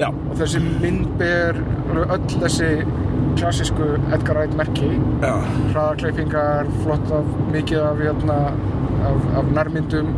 Já, 0.00 0.08
og 0.10 0.34
þessi 0.40 0.62
mynd 0.64 1.06
ber 1.20 1.60
öll 2.00 2.26
þessi 2.32 2.70
klassísku 3.38 3.86
Edgar 4.14 4.40
Wright 4.40 4.56
merki. 4.58 4.90
Já, 5.22 5.34
hraðakleipingar, 5.70 6.70
flott 6.82 7.14
af 7.14 7.30
mikið 7.54 7.84
af, 7.84 8.02
hérna, 8.02 8.38
af, 9.10 9.30
af 9.40 9.54
nærmyndum 9.54 10.10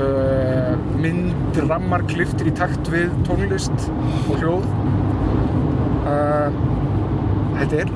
uh, 0.00 0.74
mynd 1.00 1.60
rammar 1.68 2.04
kliftir 2.10 2.50
í 2.50 2.56
takt 2.58 2.90
við 2.92 3.12
tónlist 3.28 3.88
og 4.26 4.34
hljóð. 4.40 4.68
Uh, 6.10 6.79
þetta 7.60 7.82
er 7.84 7.92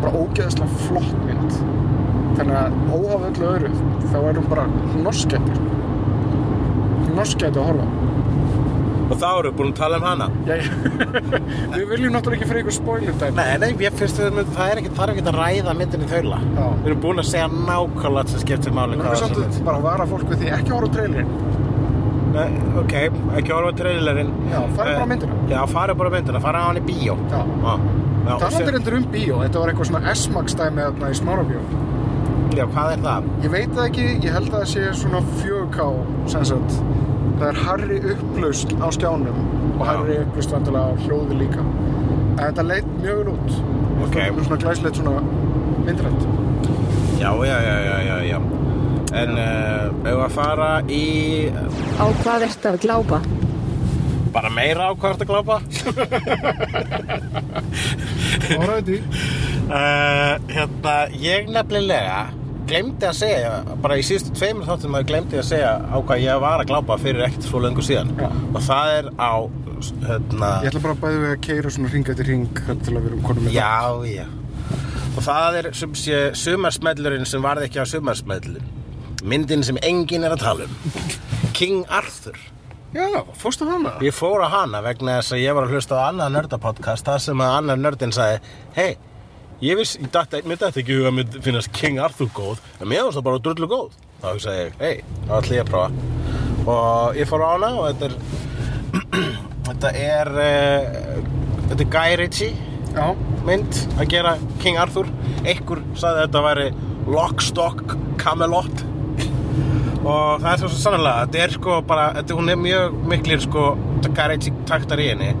bara 0.00 0.12
ógeðslega 0.24 0.84
flott 0.86 1.16
mynd. 1.26 1.58
Þannig 2.38 2.56
að 2.60 2.78
óhaf 2.96 3.26
öllu 3.30 3.50
öðru 3.54 3.72
þá 4.10 4.18
er 4.20 4.38
hún 4.40 4.48
bara 4.50 4.68
norskætti 5.04 5.58
norskætti 7.10 7.58
að 7.58 7.66
horfa 7.66 7.88
og 9.10 9.18
þá 9.18 9.26
eru 9.30 9.50
búin 9.58 9.72
að 9.72 9.78
tala 9.80 9.98
um 9.98 10.04
hana. 10.06 10.26
Já, 10.46 10.52
já. 10.60 10.68
við 11.74 11.86
viljum 11.90 12.12
náttúrulega 12.14 12.36
ekki 12.38 12.46
fyrir 12.50 12.62
ykkur 12.62 12.76
spoiler 12.76 13.16
dæmi 13.18 13.34
Nei, 13.40 13.48
nei, 13.58 13.70
ég 13.82 13.96
finnst 13.98 14.20
að 14.22 14.38
það 14.54 14.74
er 14.74 14.82
ekki, 14.82 14.92
er 14.94 15.12
ekki 15.14 15.24
að 15.24 15.38
ræða 15.38 15.74
myndin 15.80 16.04
í 16.06 16.10
þaula. 16.10 16.38
Við 16.84 16.90
erum 16.92 17.02
búin 17.02 17.22
að 17.22 17.26
segja 17.32 17.48
nákvæmlega 17.50 18.34
sem 18.34 18.44
skiptir 18.44 18.76
máli 18.76 19.00
Við 19.00 19.24
að 19.26 19.58
bara 19.66 19.82
vara 19.82 20.06
fólk 20.10 20.30
við 20.30 20.44
því 20.44 20.52
ekki 20.60 20.70
að 20.70 20.76
horfa 20.76 20.92
á 20.92 20.94
trailerinn. 20.98 21.34
Nei, 22.30 22.46
ok, 22.84 22.94
ekki 23.40 23.56
horfa 23.56 23.74
trailerinn. 23.80 24.30
Já, 24.52 24.60
farið 24.78 25.00
bara 25.00 25.10
myndina. 25.10 25.40
Já, 25.50 25.58
farið 25.74 26.00
bara 26.04 26.14
myndina, 26.14 26.44
farið 26.46 26.62
á 26.62 26.66
hann 26.68 26.78
í 26.78 26.84
bíó. 26.86 27.18
Já. 27.34 27.40
Já, 27.66 27.74
já, 28.26 28.32
og 28.34 28.40
Talandi 28.40 28.56
sem- 28.64 28.74
reyndur 28.74 28.96
um 29.00 29.04
bíó, 29.14 29.38
þetta 29.44 29.58
var 29.62 29.68
eitthvað 29.72 29.90
svona 29.90 30.14
S-Max 30.14 30.54
dæmi 30.60 30.82
þarna 30.86 31.10
í 31.10 31.18
Smárabíó. 31.20 31.62
Já, 32.56 32.64
hvað 32.66 32.92
er 32.96 33.02
það? 33.06 33.28
Ég 33.44 33.50
veit 33.50 33.70
það 33.76 33.84
ekki, 33.88 34.06
ég 34.24 34.32
held 34.34 34.48
að 34.50 34.56
það 34.58 34.66
sé 34.74 34.86
svona 35.00 35.20
4K 35.42 35.88
sem 36.32 36.44
sagt. 36.44 36.80
Það 37.40 37.48
er 37.48 37.60
harri 37.64 37.98
upplaust 38.14 38.72
á 38.82 38.86
skjánum 38.92 39.38
og 39.80 39.84
harri 39.86 40.18
upplaust 40.24 40.50
vantilega 40.52 40.90
á 40.90 41.00
hljóði 41.06 41.38
líka. 41.40 41.62
En 42.40 42.42
þetta 42.50 42.64
leit 42.66 42.88
mjög 43.00 43.16
vel 43.20 43.32
út. 43.34 43.54
Ok. 44.04 44.14
Það 44.16 44.38
er 44.40 44.44
svona 44.48 44.60
glæslegt 44.64 44.96
svona 44.96 45.22
myndrætt 45.86 46.26
Já, 47.20 47.30
já, 47.44 47.56
já, 47.60 47.76
já, 47.84 47.96
já, 48.08 48.16
já. 48.30 48.38
En 49.12 49.30
uh, 49.36 50.08
ef 50.08 50.20
að 50.24 50.30
fara 50.30 50.68
í 50.88 51.02
Á 52.00 52.04
hvað 52.22 52.44
ertu 52.46 52.68
að 52.70 52.78
glápa? 52.84 53.18
Bara 54.40 54.50
meira 54.56 54.88
á 54.88 54.90
hvað 54.96 55.12
ertu 55.14 55.24
að 55.26 55.30
glápa. 55.30 55.56
Alrighty 58.56 58.98
uh, 59.68 60.34
Hérna, 60.48 60.94
ég 61.20 61.50
nefnilega 61.52 62.20
glemdi 62.70 63.08
að 63.08 63.16
segja, 63.18 63.52
bara 63.82 63.98
í 63.98 64.04
síðustu 64.06 64.32
tveimur 64.38 64.68
þáttum 64.68 64.94
að 64.96 65.08
glemdi 65.10 65.40
að 65.40 65.48
segja 65.50 65.72
á 65.76 65.96
hvað 65.98 66.22
ég 66.22 66.42
var 66.44 66.62
að 66.62 66.70
glápa 66.70 66.96
fyrir 67.02 67.26
ekkert 67.26 67.48
svo 67.48 67.60
löngu 67.64 67.82
síðan. 67.84 68.12
Já. 68.20 68.28
og 68.30 68.60
það 68.64 68.92
er 68.94 69.08
á 69.18 69.32
hérna, 70.06 70.50
Ég 70.62 70.70
ætla 70.70 70.84
bara 70.84 70.94
að 70.94 71.02
bæði 71.02 71.18
við 71.24 71.32
að 71.32 71.40
keira 71.48 71.72
svona 71.74 71.90
ringa 71.94 72.16
til 72.16 72.28
ring 72.28 72.62
til 72.70 72.94
að 72.94 73.00
við 73.00 73.10
erum 73.10 73.24
konum 73.26 73.50
Já, 73.52 73.74
já. 74.06 74.26
Og 75.10 75.24
það 75.26 75.58
er 75.60 75.70
sem 75.74 75.96
sé 75.98 76.22
sumarsmellurinn 76.38 77.26
sem 77.26 77.42
varði 77.42 77.66
ekki 77.66 77.82
á 77.82 77.86
sumarsmellin 77.90 78.62
Myndin 79.26 79.66
sem 79.66 79.76
enginn 79.84 80.24
er 80.24 80.32
að 80.36 80.44
tala 80.46 80.68
um. 80.68 80.74
King 81.58 81.82
Arthur 81.92 82.38
Já, 82.90 83.22
fórstu 83.38 83.68
hana? 83.70 83.92
Ég 84.02 84.14
fór 84.14 84.42
á 84.42 84.50
hana 84.50 84.80
vegna 84.82 85.20
þess 85.20 85.36
að 85.36 85.42
ég 85.44 85.54
var 85.54 85.66
að 85.68 85.76
hlusta 85.76 85.94
á 85.94 86.08
annað 86.08 86.32
nördapodcast 86.34 87.06
þar 87.06 87.20
sem 87.22 87.42
að 87.44 87.52
annar 87.60 87.78
nördin 87.78 88.14
sagði 88.14 88.40
Hei, 88.74 88.96
ég 89.62 89.78
viss, 89.78 89.92
ég 90.00 90.10
datt, 90.10 90.34
mér 90.42 90.58
dætti 90.58 90.82
ekki 90.82 90.96
huga 90.98 91.12
að 91.12 91.16
mér 91.20 91.36
finnast 91.44 91.70
King 91.76 92.00
Arthur 92.02 92.32
góð 92.34 92.58
en 92.80 92.90
mér 92.90 93.04
finnst 93.04 93.20
það 93.20 93.26
bara 93.28 93.42
drullu 93.44 93.68
góð. 93.70 93.94
Þá 94.20 94.26
hugsaði 94.32 94.64
ég, 94.64 94.74
hei, 94.82 95.22
þá 95.28 95.32
ætla 95.38 95.56
ég 95.56 95.62
að 95.62 95.70
prófa. 95.70 96.08
Og 96.74 97.20
ég 97.20 97.30
fór 97.30 97.46
á 97.46 97.48
hana 97.52 97.70
og 97.78 97.86
þetta 97.92 98.10
er 98.10 98.18
Þetta 99.70 99.90
er 99.94 100.32
uh, 100.34 101.00
þetta 101.70 101.84
er 101.84 101.90
Guy 101.94 102.14
Ritchie 102.18 102.50
Já, 102.90 103.04
mynd 103.46 103.76
að 104.00 104.08
gera 104.10 104.34
King 104.58 104.80
Arthur. 104.82 105.06
Einhver 105.44 105.84
sagði 105.94 106.16
að 106.16 106.24
þetta 106.24 106.46
væri 106.48 106.70
Lock, 107.06 107.44
Stock, 107.46 107.94
Camelot 108.18 108.82
og 110.00 110.40
það 110.40 110.50
er 110.52 110.60
svo 110.62 110.70
sannlega 110.74 111.24
þetta 111.24 111.42
er 111.44 111.56
sko 111.56 111.80
bara, 111.86 112.06
þetta, 112.18 112.36
hún 112.38 112.52
er 112.52 112.60
mjög 112.60 113.00
miklir 113.12 113.42
sko, 113.44 113.64
Ritchie 114.30 114.66
taktar 114.68 115.00
í 115.02 115.10
henni. 115.12 115.32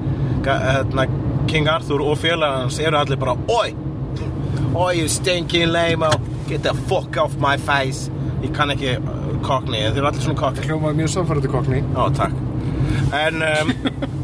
Hérna, 0.44 1.06
King 1.50 1.68
Arthur 1.68 2.02
og 2.04 2.18
félagans 2.20 2.78
eru 2.80 2.96
allir 2.96 3.18
bara 3.20 3.34
Oi, 3.50 3.74
oi 4.74 4.92
you 4.98 5.08
stinking 5.08 5.72
lame 5.72 6.08
get 6.50 6.62
the 6.62 6.74
fuck 6.88 7.16
off 7.16 7.36
my 7.38 7.56
face. 7.56 8.10
Ég 8.42 8.54
kann 8.56 8.72
ekki 8.72 8.96
uh, 8.98 9.18
cockney, 9.46 9.84
þeir 9.84 10.00
eru 10.00 10.08
allir 10.10 10.24
svona 10.24 10.40
cockney. 10.40 10.66
Hljómaði 10.66 11.00
mjög 11.02 11.12
samfærandi 11.14 11.52
kokni. 11.52 11.82
Já, 11.94 12.02
takk. 12.16 12.34
En 13.16 13.44
um, 13.46 13.74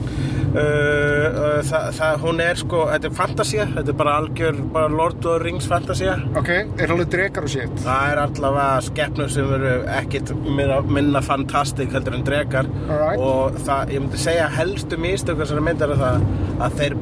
uh, 0.57 1.27
uh, 1.31 1.61
það, 1.67 1.89
það, 1.99 2.17
hún 2.25 2.43
er 2.45 2.61
sko, 2.61 2.83
þetta 2.93 3.09
er 3.11 3.17
fantasía 3.17 3.67
Þetta 3.75 3.93
er 3.93 3.99
bara 4.01 4.15
algjör, 4.23 4.61
bara 4.75 4.91
Lord 4.93 5.19
of 5.21 5.27
the 5.27 5.37
Rings 5.45 5.69
fantasía 5.71 6.17
Ok, 6.39 6.51
er 6.53 6.95
alveg 6.95 7.11
drekar 7.13 7.47
og 7.47 7.53
shit. 7.53 7.75
Það 7.85 8.13
er 8.13 8.23
allavega 8.25 8.85
skepnur 8.89 9.33
sem 9.33 9.53
eru 9.59 9.75
ekkit 9.99 10.33
minna, 10.47 10.81
minna 10.87 11.23
fantastik 11.25 11.93
heldur 11.97 12.19
en 12.19 12.27
drekar 12.27 12.71
Alright. 12.87 13.21
Og 13.23 13.61
það, 13.67 13.95
ég 13.97 14.05
myndi 14.07 14.23
segja 14.27 14.49
helstu 14.57 15.01
mistök 15.01 15.43
þessari 15.43 15.67
myndar 15.69 15.95
er 15.95 16.03
það 16.03 16.27
að 16.67 16.81
þeir 16.81 16.99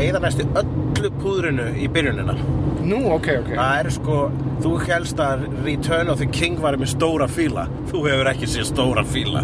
eigða 0.00 0.20
næstu 0.24 0.46
öllu 0.56 1.10
púðrinu 1.20 1.70
í 1.76 1.88
byrjunina 1.92 2.36
Nú, 2.86 3.00
ok, 3.16 3.26
ok. 3.40 3.48
Það 3.56 3.78
er 3.80 3.88
sko, 3.90 4.18
þú 4.62 4.72
helst 4.86 5.18
að 5.22 5.42
Return 5.66 6.12
of 6.12 6.20
the 6.22 6.28
King 6.30 6.60
var 6.62 6.76
með 6.78 6.92
stóra 6.94 7.26
fíla 7.30 7.64
Þú 7.90 8.04
hefur 8.06 8.30
ekki 8.30 8.48
séð 8.50 8.68
stóra 8.70 9.02
fíla 9.06 9.42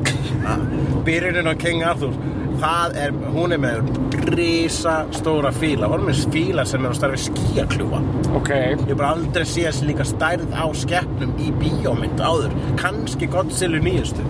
Byrjunin 1.06 1.50
á 1.50 1.54
King 1.58 1.82
Arthur 1.86 2.14
er, 2.62 3.14
hún 3.34 3.54
er 3.54 3.60
með 3.62 3.88
risa 4.32 5.02
stóra 5.14 5.52
fíla 5.54 5.88
Hún 5.90 6.04
er 6.04 6.10
með 6.10 6.22
fíla 6.34 6.66
sem 6.68 6.84
er 6.84 6.94
á 6.94 6.98
starfi 6.98 7.24
skíakljúfa 7.26 8.02
Ok, 8.38 8.52
Ég 8.88 8.94
bara 8.94 9.14
aldrei 9.16 9.46
séð 9.48 9.70
þessi 9.70 9.88
líka 9.90 10.06
stærð 10.08 10.54
á 10.54 10.66
skeppnum 10.82 11.34
í 11.42 11.50
bíómynd 11.62 12.22
áður 12.22 12.54
Kannski 12.80 13.30
Godzilla 13.32 13.82
nýjustu 13.82 14.26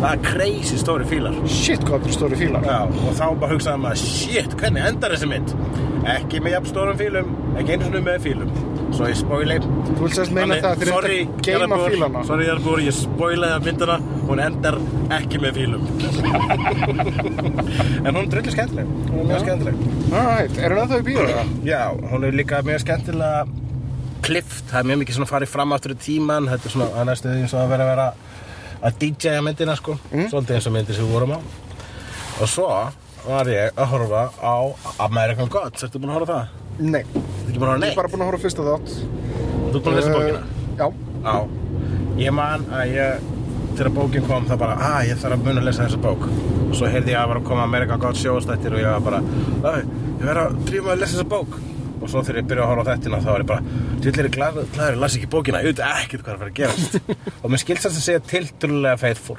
Það 0.00 0.12
er 0.14 0.20
crazy 0.24 0.78
stóri 0.80 1.06
fílar 1.08 1.34
shit 1.50 1.82
hvað 1.84 2.06
er 2.08 2.14
stóri 2.14 2.36
fílar. 2.40 2.64
Já, 2.64 2.78
og 2.88 3.16
þá 3.18 3.24
bara 3.42 3.52
hugsaði 3.52 3.82
maður, 3.82 4.04
shit, 4.08 4.54
hvernig 4.56 4.86
endar 4.88 5.12
þessi 5.12 5.28
mynd? 5.28 5.52
Ekki 6.08 6.40
með 6.40 6.54
jafn 6.54 6.70
stórum 6.70 6.96
fílum, 6.96 7.34
ekki 7.60 7.74
einu 7.74 7.88
svona 7.88 8.00
með 8.06 8.24
fílum. 8.24 8.54
Svo 8.96 9.10
ég 9.10 9.18
spoilei. 9.20 9.58
Að 9.60 10.86
sorry, 10.88 11.18
að 11.28 11.84
fílana? 11.84 12.24
Sorry, 12.30 12.48
Jarabor, 12.48 12.80
ég 12.80 12.96
spoilaði 12.96 13.58
að 13.58 13.68
myndina, 13.68 13.98
hún 14.30 14.42
endar 14.44 14.76
ekki 15.16 15.40
með 15.42 15.58
fílum. 15.58 15.86
en 18.06 18.12
hún 18.14 18.22
er 18.22 18.30
drullu 18.30 18.54
skemmtileg, 18.54 18.92
hún 19.10 19.24
er 19.24 19.26
mjög 19.32 19.42
skemmtileg. 19.44 19.80
Alright, 20.10 20.60
er 20.60 20.76
ennþá 20.76 21.00
í 21.00 21.06
bíó 21.08 21.26
það? 21.26 21.50
Já, 21.66 21.82
hún 22.12 22.26
er 22.28 22.38
líka 22.38 22.62
mjög 22.66 22.84
skemmtilega 22.84 23.44
klift, 24.24 24.64
það 24.70 24.78
er 24.82 24.88
mjög 24.90 25.02
mikið 25.02 25.18
svona 25.18 25.30
farið 25.30 25.50
fram 25.50 25.74
aftur 25.74 25.94
í 25.96 25.98
tíman, 26.04 26.48
þetta 26.50 26.68
er 26.68 26.74
svona 26.76 26.88
að 27.00 27.08
næstu 27.10 27.32
eins 27.34 27.54
og 27.56 27.62
að 27.64 27.72
vera 27.74 27.86
að 27.86 27.92
vera 27.94 28.08
að 28.80 28.98
DJ-a 29.02 29.42
myndina 29.44 29.76
sko, 29.78 29.96
svolítið 30.12 30.56
eins 30.56 30.68
og 30.70 30.74
myndir 30.76 30.96
sem 30.98 31.08
við 31.08 31.16
vorum 31.16 31.36
á 31.36 31.40
og 32.40 32.48
svo 32.48 32.68
var 33.26 33.50
ég 33.52 33.76
að 33.76 33.90
horfa 33.90 34.22
á 34.40 34.56
American 35.04 35.50
Gods, 35.52 35.84
ertu 35.84 36.00
búin 36.00 36.12
að 36.14 36.20
horfa 36.20 36.36
á 36.36 36.40
það? 36.40 36.60
Nei, 36.80 37.02
að 37.04 37.50
ég 37.50 37.90
er 37.90 37.98
bara 37.98 38.12
búin 38.12 38.22
að 38.24 38.30
horfa 38.30 38.40
á 38.40 38.44
fyrsta 38.46 38.64
þátt. 38.64 38.94
Þú 38.94 39.74
ert 39.74 39.84
búin 39.84 39.90
að 39.90 39.98
lesa 39.98 40.14
bókina? 40.14 40.40
Uh, 40.40 40.60
Já, 40.80 40.86
Já, 41.20 41.34
ég 42.22 42.32
man 42.32 42.64
að 42.72 42.94
ég 42.94 43.28
þegar 43.80 43.94
bókin 43.96 44.26
kom 44.28 44.46
það 44.50 44.60
bara, 44.60 44.76
að 44.90 45.08
ég 45.08 45.20
þarf 45.22 45.36
að 45.38 45.44
muna 45.48 45.60
að 45.62 45.68
lesa 45.70 45.86
þessa 45.86 46.00
bók. 46.04 46.26
Og 46.68 46.76
svo 46.78 46.90
heyrði 46.92 47.14
ég 47.14 47.18
að 47.20 47.28
var 47.32 47.40
að 47.40 47.46
koma 47.48 47.64
American 47.66 48.02
Gods 48.04 48.22
sjóðstættir 48.24 48.76
og 48.76 48.82
ég 48.82 48.92
var 48.92 49.04
bara, 49.08 49.20
"Æ, 49.64 49.72
ég 50.20 50.24
verð 50.28 50.42
að 50.44 50.58
mig 50.84 50.92
að 50.94 51.00
lesa 51.00 51.16
þessa 51.16 51.28
bók. 51.32 51.58
Og 52.00 52.08
svo 52.08 52.22
þegar 52.24 52.38
ég 52.40 52.46
byrjaði 52.48 52.64
að 52.64 52.70
horfa 52.70 52.84
á 52.84 52.90
þettina 52.90 53.18
þá 53.20 53.30
var 53.30 53.40
ég 53.40 53.46
bara, 53.46 53.62
er 54.20 54.28
ég 54.28 54.36
glaður, 54.36 54.64
ég 54.76 55.00
las 55.00 55.16
ekki 55.16 55.28
bókina, 55.28 55.58
ég 55.60 55.68
veit 55.74 55.82
ekkert 55.84 56.22
hvað 56.24 56.28
er 56.28 56.36
að 56.36 56.40
fara 56.40 56.50
að 56.50 56.60
gerast. 56.60 57.00
Og 57.44 57.50
mér 57.50 57.60
skilst 57.60 57.82
þess 57.84 57.98
að 58.00 58.06
segja 58.08 58.20
tiltrúlega 58.20 58.98
faithful. 58.98 59.36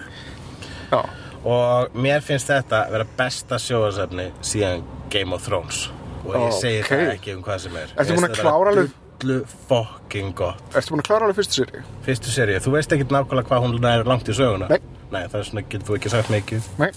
Já. 0.91 1.01
og 1.43 1.89
mér 1.97 2.21
finnst 2.21 2.47
þetta 2.51 2.83
vera 2.91 3.05
besta 3.17 3.57
sjóðsefni 3.57 4.27
síðan 4.45 4.83
Game 5.09 5.33
of 5.33 5.41
Thrones. 5.45 5.89
Og 6.25 6.35
ég 6.35 6.53
segi 6.53 6.81
Ok. 6.83 6.91
það 6.91 7.13
ekki 7.15 7.35
um 7.35 7.41
hvað 7.43 7.59
sem 7.63 7.75
er. 7.81 7.87
Ertu 7.97 8.13
búin 8.13 8.27
að 8.29 8.35
klára 8.37 8.73
alveg- 8.75 8.91
drullu 9.21 9.45
fucking 9.69 10.33
gott. 10.37 10.59
Ertu 10.75 10.95
búin 10.95 11.03
að 11.03 11.07
klára 11.11 11.27
alveg 11.29 11.39
fyrstu 11.41 11.61
séri? 11.61 11.85
Fyrstu 12.07 12.33
seríu, 12.33 12.59
þú 12.65 12.75
veist 12.75 12.91
ekkert 12.97 13.13
nákvæmlega 13.15 13.47
hvað 13.51 13.63
hún 13.67 13.87
er 13.93 14.03
langt 14.09 14.27
í 14.29 14.35
söguna? 14.37 14.67
Nei. 14.71 14.81
Nei, 15.11 15.23
það 15.27 15.39
er 15.43 15.47
svona, 15.51 15.63
getur 15.69 15.87
þú 15.91 15.97
ekki 15.99 16.11
sagt 16.13 16.29
mikið? 16.33 16.67
Nei. 16.81 16.91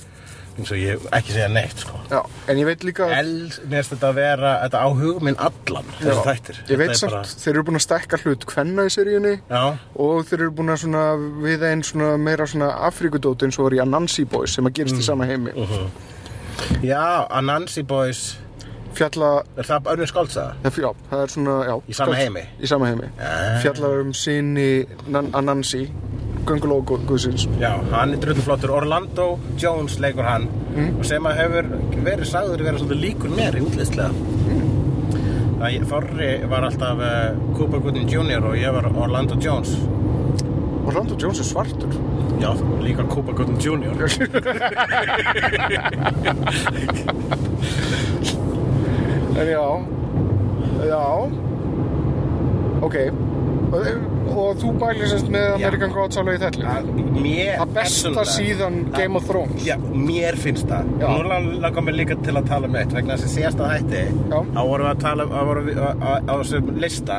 eins 0.55 0.71
og 0.71 0.79
ég 0.79 1.01
ekki 1.19 1.33
segja 1.35 1.49
neitt, 1.51 1.81
sko. 1.83 1.97
Já, 2.13 2.21
en 2.47 2.59
ég 2.61 2.67
veit 2.69 2.85
líka... 2.87 3.09
Els, 3.11 3.57
finnst 3.59 3.91
þetta 3.91 4.11
að 4.13 4.19
vera, 4.21 4.53
þetta 4.63 4.83
á 4.87 4.89
hugminn 4.95 5.39
allan 5.43 5.89
þessi 5.99 6.13
Já, 6.13 6.21
þættir. 6.29 6.61
Ég 6.71 6.79
veit 6.79 6.93
Þetta 6.93 6.95
er 6.95 7.01
samt, 7.01 7.15
bara- 7.17 7.41
þeir 7.43 7.51
eru 7.57 7.65
búin 7.67 7.79
að 7.81 7.83
stækka 7.89 8.21
hlut 8.23 8.47
kvenna 8.53 8.85
í 8.87 8.93
seríunni 8.95 9.33
Já, 9.51 9.63
og 10.07 10.21
þeir 10.29 10.37
eru 10.45 10.53
búin 10.61 10.71
að 10.71 10.79
svona 10.85 11.03
við 11.43 11.65
einn 11.73 11.83
svona 11.91 12.13
meira 12.23 12.47
svona 12.47 12.69
Afrikudót 12.87 13.43
eins 13.49 13.59
og 13.59 13.67
var 13.67 13.75
í 13.75 13.83
Anansi 13.83 14.29
Boys 14.31 14.55
sem 14.55 14.71
að 14.71 14.77
gerist 14.79 14.95
Mm. 14.95 15.03
í 15.03 15.09
sama 15.11 15.27
heimi. 15.27 15.57
Já, 16.87 17.03
Anansi 17.35 17.83
Boys 17.83 18.23
fjalla, 18.95 19.43
Er 19.57 19.63
það 19.69 19.83
önnur 19.95 20.07
skáltsaða? 20.11 20.55
já, 20.65 20.71
það 21.11 21.23
er 21.23 21.27
svona 21.35 21.55
já, 21.69 21.75
Í 21.89 21.95
sama 21.95 22.15
heimi? 22.15 22.41
í 22.61 22.67
sama 22.69 22.87
heimi 22.91 23.09
Ah. 23.21 23.61
fjalla 23.63 23.89
um 24.01 24.13
sinni 24.13 24.85
Nan- 25.09 25.31
Anansi 25.33 25.89
göngulógu 26.45 26.99
guðsins 27.07 27.47
Já, 27.61 27.73
hann 27.91 28.13
er 28.13 28.17
drulluflottur 28.19 28.71
Orlando 28.71 29.39
Jones 29.57 29.99
leikur 29.99 30.25
hann 30.25 30.49
Mm. 30.75 30.99
og 30.99 31.05
sem 31.07 31.23
að 31.23 31.37
hefur 31.39 31.65
verið 32.05 32.25
sagður 32.27 32.59
vera 32.65 32.79
svolítið 32.79 33.01
líkur 33.05 33.31
mér 33.37 33.55
í 33.55 33.61
útlistlega 33.63 34.11
mm. 34.11 34.19
Það 35.61 35.85
Þorri 35.89 36.45
var 36.51 36.63
alltaf 36.67 36.99
uh, 36.99 37.31
Cooper 37.57 37.79
Gooding 37.81 38.09
Jr. 38.11 38.43
og 38.45 38.55
ég 38.59 38.73
var 38.75 38.85
Orlando 38.97 39.35
Jones 39.41 39.77
Orlando 40.85 41.15
Jones 41.17 41.39
er 41.41 41.45
svartur 41.45 41.89
Já, 42.41 42.51
líka 42.83 43.05
Cooper 43.09 43.33
Gooding 43.33 43.59
Jr. 43.63 43.95
en 49.41 49.47
já. 49.51 49.65
Já. 50.89 51.05
Ok. 52.85 52.97
Og, 53.75 53.87
og 54.31 54.59
þú 54.61 54.69
bælir 54.79 55.09
semst 55.11 55.31
með 55.35 55.57
American 55.57 55.91
Gods 55.95 56.19
alveg 56.21 56.37
í 56.37 56.43
þellu 56.45 57.07
Mér 57.25 57.57
það 57.59 57.73
besta 57.75 58.25
síðan 58.29 58.77
Game 58.95 59.19
of 59.19 59.27
Thrones. 59.27 59.65
Já, 59.67 59.75
mér 59.81 60.39
finnst 60.39 60.69
það. 60.71 60.93
Já. 61.01 61.09
Nú 61.11 61.27
lang- 61.31 61.49
langar 61.65 61.83
mér 61.89 61.97
líka 61.99 62.17
til 62.23 62.37
að 62.39 62.47
tala 62.53 62.69
um 62.71 62.77
eitt 62.79 62.95
vegna 62.95 63.17
þess 63.17 63.27
að 63.27 63.35
síðasta 63.35 63.71
hætti 63.73 64.05
Já. 64.31 64.39
þá 64.55 64.61
vorum 64.69 64.87
við 64.87 64.93
að 64.93 65.03
tala 65.07 65.27
um 65.27 65.35
þá 65.35 65.43
vorum 65.51 65.67
við 65.71 65.83
á, 65.83 66.13
þessum 66.31 66.71
lista. 66.85 67.19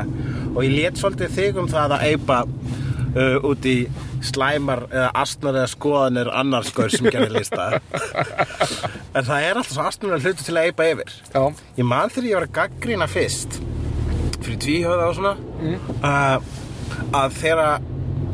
Og 0.56 0.60
ég 0.64 0.76
lét 0.78 1.02
svolítið 1.02 1.36
þig 1.40 1.60
um 1.64 1.68
það 1.76 1.98
að 1.98 2.06
eipa 2.12 2.40
uh, 2.46 3.38
út 3.52 3.66
í 3.68 3.78
slæmar 4.26 4.86
eða 4.90 5.10
astnar 5.22 5.60
eða 5.60 5.70
skoðanir 5.76 6.32
annars 6.34 6.72
skoður 6.72 6.96
sem 6.96 7.10
gerir 7.14 7.36
lista 7.36 7.68
en 9.16 9.24
það 9.24 9.46
er 9.48 9.56
alltaf 9.62 9.74
svo 9.78 9.86
astnar 9.88 10.20
hluti 10.20 10.44
til 10.44 10.58
að 10.60 10.70
eipa 10.70 10.88
yfir 10.92 11.14
já, 11.34 11.42
Ég 11.80 11.88
man 11.88 12.10
þegar 12.12 12.30
ég 12.30 12.36
var 12.40 12.48
að 12.50 12.56
gaggrina 12.60 13.08
fyrst 13.12 13.60
fyrir 14.46 14.60
tvíhjóða 14.66 15.10
og 15.10 15.16
svona 15.20 15.36
Mm. 15.56 15.78
uh, 16.04 16.38
að 17.16 17.38
þegar 17.40 17.82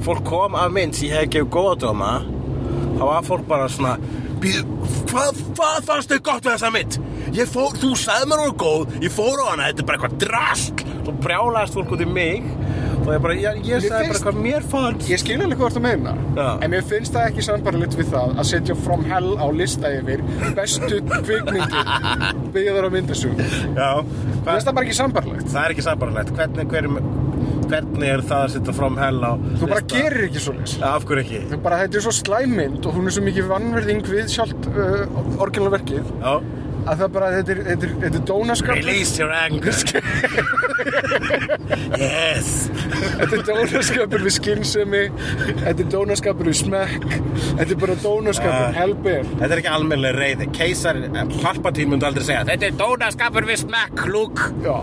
fólk 0.03 0.23
kom 0.25 0.55
af 0.57 0.71
mynd 0.73 0.95
sem 0.97 1.07
ég 1.11 1.19
hef 1.21 1.29
gefið 1.35 1.51
góða 1.53 1.75
dóma 1.85 2.09
þá 2.97 3.03
var 3.05 3.23
fólk 3.27 3.45
bara 3.47 3.67
svona 3.69 3.93
"Bíddu, 4.41 4.65
hvað, 5.11 5.37
hvað 5.55 5.83
fannst 5.85 6.09
þau 6.11 6.19
gott 6.25 6.43
við 6.43 6.55
þessa 6.55 6.71
mynd? 6.73 6.97
Ég 7.37 7.47
fór, 7.47 7.75
þú 7.77 7.91
sagði 7.95 8.25
mér 8.31 8.41
hún 8.41 8.49
var 8.49 8.57
góð 8.65 8.95
ég 9.05 9.13
fór 9.13 9.37
á 9.37 9.45
hana, 9.51 9.67
þetta 9.69 9.79
er 9.79 9.85
bara 9.85 9.97
eitthvað 9.99 10.17
drast 10.25 10.81
svo 11.05 11.13
brjálaðist 11.21 11.73
fólk 11.77 11.91
út 11.93 12.01
í 12.01 12.09
mig 12.09 12.43
og 13.01 13.09
ég 13.15 13.21
bara, 13.23 13.33
ég, 13.35 13.61
ég 13.65 13.81
sagði 13.85 14.07
finnst- 14.07 14.23
bara 14.23 14.31
hvað 14.31 14.41
mér 14.45 14.67
fannst. 14.71 15.09
Ég 15.09 15.19
skil 15.21 15.39
alveg 15.41 15.57
hvað 15.61 15.75
þú 15.77 15.81
meina. 15.87 16.13
Já. 16.37 16.47
en 16.63 16.71
mér 16.71 16.83
finnst 16.87 17.13
það 17.15 17.25
ekki 17.31 17.43
sambarlegt 17.47 17.95
við 17.99 18.11
það 18.13 18.37
að 18.39 18.47
setja 18.51 18.75
From 18.85 19.03
Hell 19.09 19.31
á 19.41 19.45
lista 19.51 19.89
yfir 19.97 20.21
bestu 20.55 21.01
kvikmyndir 21.09 21.89
byggðar 22.53 22.87
á 22.87 22.89
finnst 24.53 24.67
það 24.69 24.77
bara 24.77 24.85
ekki 24.87 24.97
sambarlegt 25.01 25.49
það 25.51 25.65
er 25.65 25.75
ekki 25.75 25.85
sambarlegt 25.87 26.31
hvernig, 26.37 26.67
hver, 26.71 26.87
hvernig 27.71 28.07
er 28.15 28.23
það 28.31 28.45
að 28.45 28.53
setja 28.55 28.73
from 28.77 28.97
hell 29.01 29.19
á 29.23 29.31
þú 29.59 29.67
bara 29.71 29.81
lista? 29.83 29.97
gerir 29.97 30.25
ekki 30.29 30.43
svo 30.45 30.55
Af 30.91 31.05
hverju 31.09 31.25
ekki? 31.25 31.41
Þú 31.51 31.61
bara, 31.67 31.81
er 32.01 32.05
svo 32.07 32.15
slæmynd 32.21 32.85
og 32.85 32.97
hún 32.97 33.07
er 33.11 33.15
svo 33.17 33.23
mikið 33.27 33.51
vannverðing 33.51 34.01
við 34.11 34.31
sjálft 34.33 34.67
uh, 34.71 35.05
orginalverkið. 35.43 36.11
Já 36.21 36.33
að 36.81 37.01
það 37.03 37.09
bara, 37.15 37.27
þetta 37.37 37.51
er, 37.55 37.59
þetta 37.69 37.85
er, 37.87 37.93
þetta 38.05 38.19
er 38.21 38.25
dónaskap 38.31 38.75
Release 38.81 39.19
your 39.21 39.31
anger. 39.31 39.73
Yes. 42.01 42.69
Þetta 43.19 43.35
er 43.37 43.43
dónaskapur 43.47 44.23
við 44.25 44.33
skynsemi 44.35 45.01
þetta 45.61 45.83
er 45.83 45.89
dónaskapur 45.93 46.47
við 46.49 46.57
smekk 46.61 47.05
þetta 47.11 47.67
er 47.75 47.79
bara 47.83 47.95
dónaskapur, 48.01 48.65
Ah. 48.65 48.73
helber 48.75 49.23
Þetta 49.29 49.49
er 49.53 49.61
ekki 49.61 49.71
almennlega 49.71 50.17
reyði 50.17 50.47
Keisar, 50.55 50.99
Palpatine 51.41 51.91
myndi 51.93 52.07
aldrei 52.07 52.25
segja. 52.27 52.43
Þetta 52.49 52.67
er 52.71 52.77
dónaskapur 52.79 53.47
við 53.47 53.61
smekk, 53.65 54.03
lúk 54.11 54.41
já, 54.65 54.75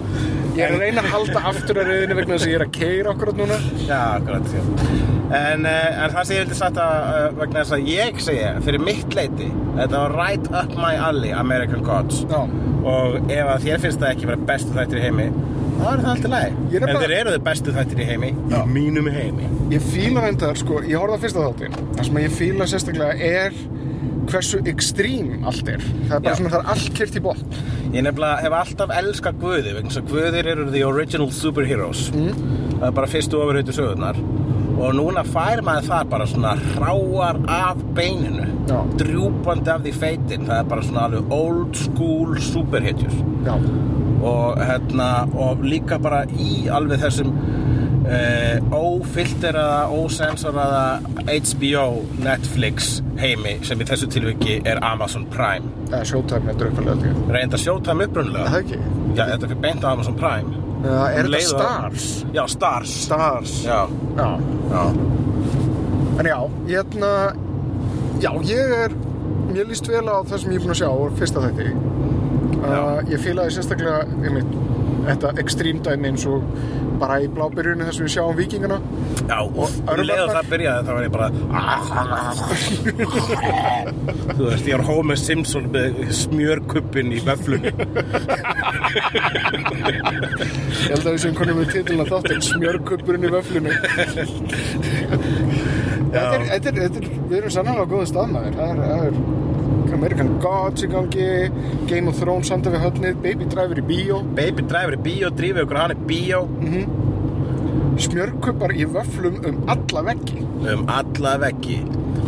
Ég 0.59 0.65
er 0.67 0.75
að 0.75 0.81
reyna 0.83 1.03
að 1.05 1.13
halda 1.13 1.43
aftur 1.53 1.79
að 1.79 1.91
reyðinu 1.93 2.17
vegna 2.19 2.35
þess 2.35 2.47
að 2.49 2.51
ég 2.53 2.59
er 2.59 2.65
að 2.65 2.73
keira 2.75 3.13
okkur 3.15 3.31
núna. 3.39 3.59
Já, 3.87 3.99
akkurat 4.19 4.49
já. 4.57 4.63
En, 5.29 5.67
uh, 5.69 6.03
en 6.05 6.15
það 6.15 6.23
sem 6.25 6.35
ég 6.39 6.41
vildi 6.47 6.57
sagt 6.59 6.79
að 6.81 6.95
uh, 7.05 7.27
vegna 7.37 7.61
þess 7.63 7.75
að 7.77 7.91
ég 7.93 8.21
segja 8.25 8.53
fyrir 8.65 8.81
mitt 8.81 9.13
leiti 9.15 9.49
þetta 9.77 10.01
var 10.01 10.15
right 10.17 10.47
up 10.57 10.73
my 10.81 10.95
alley 11.05 11.35
American 11.37 11.83
Gods 11.85 12.23
Já. 12.31 12.39
og 12.89 13.19
ef 13.29 13.51
að 13.53 13.67
þér 13.67 13.83
finnst 13.85 14.01
það 14.01 14.15
ekki 14.15 14.31
vera 14.31 14.47
bestu 14.49 14.73
þættir 14.79 15.03
í 15.03 15.05
heimi 15.05 15.27
þá 15.29 15.85
er 15.93 16.01
það 16.01 16.09
alltaf 16.15 16.33
læg 16.33 16.57
en 16.81 16.87
bara- 16.89 17.03
þeir 17.05 17.15
eru 17.19 17.35
þið 17.37 17.45
bestu 17.51 17.75
þættir 17.77 18.01
í 18.01 18.09
heimi 18.09 18.31
Já. 18.55 18.57
í 18.63 18.73
mínum 18.79 19.11
heimi 19.19 19.51
Ég 19.69 19.85
fíla 19.85 20.23
reyndar, 20.25 20.57
sko, 20.57 20.81
ég 20.89 20.97
horfði 20.97 21.19
á 21.21 21.23
fyrsta 21.27 21.43
þáttin. 21.45 21.75
Það 21.99 22.07
sem 22.09 22.19
ég 22.23 22.33
fíla 22.39 22.67
sérstaklega 22.73 23.19
er 23.21 23.59
hversu 24.33 24.61
ekstrím 24.71 25.45
allt 25.49 25.69
er. 25.69 25.83
Það 26.09 26.17
er 26.17 26.23
bara 26.25 26.35
Já. 26.35 26.39
svona, 26.41 26.53
það 26.55 26.61
er 26.63 26.73
allt 26.75 26.95
kyrt 26.99 27.19
í 27.19 27.23
botn. 27.25 27.59
Ég 27.89 28.05
nefnilega 28.05 28.43
hef 28.45 28.53
alltaf 28.59 28.91
elskað 28.99 29.39
Guði 29.41 29.75
vegna 29.79 29.89
þess 29.93 30.03
að 30.03 30.11
Guðir 30.13 30.51
eru 30.53 30.67
the 30.75 30.83
original 30.85 31.31
superheroes 31.33 32.09
Það 32.13 32.85
er 32.91 32.97
bara 32.99 33.09
fyrstu 33.11 33.39
ofurhautu 33.41 33.73
sögurnar 33.75 34.19
og 34.79 34.93
núna 34.95 35.25
fær 35.27 35.63
maður 35.67 35.89
það 35.89 36.11
bara 36.13 36.27
svona 36.31 36.53
hráar 36.77 37.39
af 37.51 37.81
beininu 37.97 38.45
Já. 38.69 38.77
drjúpandi 39.01 39.73
af 39.73 39.81
því 39.83 39.95
feitin 39.99 40.45
það 40.47 40.61
er 40.61 40.69
bara 40.71 40.85
svona 40.87 41.07
alveg 41.09 41.33
old 41.35 41.81
school 41.81 42.37
superhetjur 42.39 43.17
Já. 43.49 43.57
og, 43.57 44.61
hérna, 44.69 45.09
og 45.35 45.65
líka 45.67 45.99
bara 45.99 46.23
í 46.31 46.69
alveg 46.71 47.03
þessum 47.03 47.33
Eh, 48.09 48.57
uh, 48.57 48.73
ófilteraða, 48.73 49.89
ósensoraða 49.93 50.85
HBO, 51.29 52.05
Netflix 52.25 53.03
heimi 53.21 53.59
sem 53.69 53.83
í 53.83 53.87
þessu 53.89 54.09
tilviki 54.15 54.55
er 54.65 54.81
Amazon 54.87 55.27
Prime. 55.29 55.69
Eða 55.91 56.01
Showtime 56.09 56.55
er 56.55 56.57
dröfnlega 56.63 56.95
líka. 57.03 57.27
Reynda 57.37 57.61
Showtime 57.61 58.07
upprunlega. 58.09 58.47
Það 58.49 58.63
ekki. 58.63 58.81
Já, 59.13 59.23
þetta 59.35 59.51
fyrir 59.51 59.61
beint 59.67 59.85
á 59.85 59.89
Amazon 59.93 60.17
Prime. 60.17 60.65
Já, 60.87 60.97
er 61.11 61.29
þetta 61.29 61.43
Stars? 61.51 62.07
Já, 62.33 62.43
Stars. 62.55 62.95
Stars. 63.05 63.55
Já. 63.67 63.81
Já. 64.17 64.29
já. 64.73 64.83
En 66.19 66.27
já, 66.27 66.39
ég 66.67 66.79
hérna, 66.79 67.13
já, 68.23 68.31
ég 68.49 68.75
er, 68.87 68.97
mér 69.53 69.69
líst 69.69 69.91
vel 69.91 70.07
á 70.09 70.23
það 70.23 70.41
sem 70.43 70.55
ég 70.55 70.63
er 70.63 70.65
búinn 70.65 70.77
að 70.77 70.81
sjá 70.81 70.91
fyrsta 71.21 71.45
þetta. 71.45 71.69
Uh, 72.59 72.97
ég 73.13 73.21
fýlaði 73.23 73.55
sérstaklega, 73.55 74.01
ég 74.25 74.35
meit, 74.35 74.57
þetta 75.09 75.29
ekstrím 75.43 75.79
dæmi 75.85 76.07
eins 76.13 76.25
og 76.29 76.39
bara 76.99 77.15
í 77.23 77.27
blábyrjunni 77.31 77.85
þar 77.87 77.95
sem 77.95 78.05
við 78.07 78.13
sjáum 78.17 78.37
vikingana. 78.39 78.79
Já, 79.29 79.39
og 79.39 79.69
um 79.69 79.73
örvarnar? 79.95 80.29
það 80.35 80.45
byrjaði 80.53 80.83
þá 80.87 80.93
var 80.97 81.05
ég 81.05 81.13
bara 81.15 81.29
Þú 84.39 84.43
veist, 84.49 84.67
ég 84.67 84.75
var 84.75 84.85
Homer 84.89 85.19
Simpson 85.21 85.65
með 85.75 85.91
smjörkuppin 86.19 87.09
í 87.15 87.17
vöflunni 87.27 87.71
Ég 90.89 90.93
held 90.93 91.05
að 91.05 91.13
við 91.13 91.21
sem 91.23 91.35
konum 91.37 91.59
við 91.61 91.69
titilna 91.75 92.05
þáttinn 92.09 92.43
smjörkuppurinn 92.45 93.25
í 93.27 93.31
vöflunni. 93.33 93.73
þetta 96.13 96.35
er, 96.37 96.43
þetta 96.53 96.69
er, 96.71 96.75
þetta 96.79 96.99
er, 97.03 97.07
við 97.29 97.37
erum 97.41 97.53
sannlega 97.55 97.83
á 97.85 97.87
góða 97.93 98.07
staðmaður. 98.13 98.53
Það 98.59 98.69
er, 98.71 98.79
það 98.85 99.01
er 99.09 99.15
American 99.95 100.39
Gods 100.43 100.85
í 100.85 100.89
gangi, 100.93 101.29
Game 101.91 102.11
of 102.11 102.19
Thrones 102.21 102.51
af 102.55 102.65
við 102.67 102.81
höfnið, 102.85 103.21
Baby 103.25 103.49
Driver 103.53 103.81
í 103.81 103.85
bíó, 103.89 104.21
Baby 104.37 104.63
driver 104.69 104.97
í 104.97 105.01
bíó, 105.05 105.31
drífið 105.35 105.65
okkur 105.65 105.81
hann 105.83 105.95
í 105.95 106.01
bíó. 106.09 106.43
Smjörkuppar 107.99 108.75
í 108.79 108.87
vöflum 108.87 109.39
um 109.49 109.63
alla 109.67 110.03
veggi. 110.11 110.43
um 110.73 110.85
alla 110.89 111.37
veggi. 111.39 111.79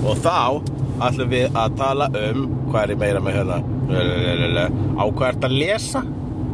Og 0.04 0.16
þá 0.18 0.62
ætlum 1.00 1.30
við 1.30 1.56
að 1.56 1.76
tala 1.76 2.08
um 2.08 2.46
hvað 2.70 2.82
er 2.82 2.90
ég 2.94 2.98
meira 2.98 3.20
með 3.20 3.38
hérna? 3.38 3.58
Á 4.98 5.04
hvað 5.10 5.28
ert 5.28 5.46
að 5.48 5.56
lesa? 5.58 6.02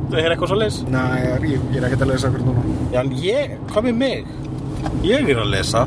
Þú 0.07 0.20
er 0.20 0.30
eitthvað 0.30 0.50
svo 0.52 0.59
leys 0.61 0.76
Næ, 0.86 1.00
ég, 1.42 1.46
ég, 1.57 1.64
er 1.80 1.88
ekkert 1.88 2.04
að 2.07 2.12
lesa 2.12 2.28
okkur 2.30 2.44
núna. 2.46 2.62
já 2.92 3.00
en 3.02 3.12
ég, 3.18 3.57
hvað 3.72 3.88
með 3.88 3.96
mig? 4.04 4.26
Ég 5.02 5.28
er 5.32 5.42
að 5.42 5.50
lesa. 5.50 5.86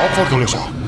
Áfórk 0.00 0.32
að 0.34 0.40
lesa. 0.44 0.79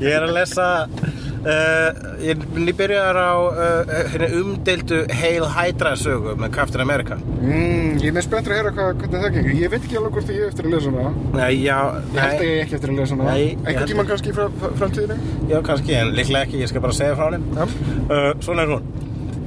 Ég 0.00 0.08
er 0.12 0.24
að 0.26 0.32
lesa 0.36 0.66
uh, 0.88 1.88
ég 2.22 2.32
er 2.34 2.42
nýbyrjaðar 2.56 3.18
á 3.18 3.32
uh, 3.34 3.92
hérna 4.12 4.28
umdeildu 4.40 4.98
Hail 5.20 5.46
Hydra 5.56 5.92
sögu 6.00 6.34
með 6.40 6.54
Captain 6.56 6.84
America 6.84 7.18
Mm, 7.42 7.96
ég 7.98 8.06
er 8.12 8.14
með 8.14 8.22
spenntur 8.28 8.52
að 8.54 8.58
heyra 8.60 8.70
hvað, 8.76 8.90
hvernig 9.00 9.22
það 9.24 9.32
gengur. 9.34 9.54
Ég 9.58 9.70
veit 9.72 9.80
ekki 9.82 9.96
alveg 9.98 10.12
hvort 10.14 10.28
ég 10.30 10.42
er 10.44 10.50
eftir 10.52 10.68
að 10.68 10.74
lesa 10.76 10.92
hana. 10.94 11.10
nei, 11.34 11.54
já, 11.64 11.78
Ég 12.14 12.20
held 12.22 12.36
að 12.36 12.44
ég 12.46 12.52
er 12.52 12.60
ekki 12.62 12.76
eftir 12.78 12.92
að 12.92 13.00
lesa 13.00 13.16
hana. 13.18 13.32
Einhvern 13.42 13.90
tímann 13.90 14.08
kannski 14.12 14.30
í 14.30 14.36
fra, 14.36 14.46
fra, 14.60 14.70
framtíðinni. 14.78 15.16
já 15.50 15.56
kannski 15.66 15.96
en 15.98 16.12
líklega 16.14 16.46
ekki, 16.46 16.60
ég 16.62 16.70
skal 16.70 16.84
bara 16.86 16.94
segja 17.00 17.16
frá 17.18 17.26
henni 17.32 17.58
Já. 17.58 17.64
uh, 17.66 18.28
svona 18.46 18.62
er 18.62 18.70
hún 18.76 18.86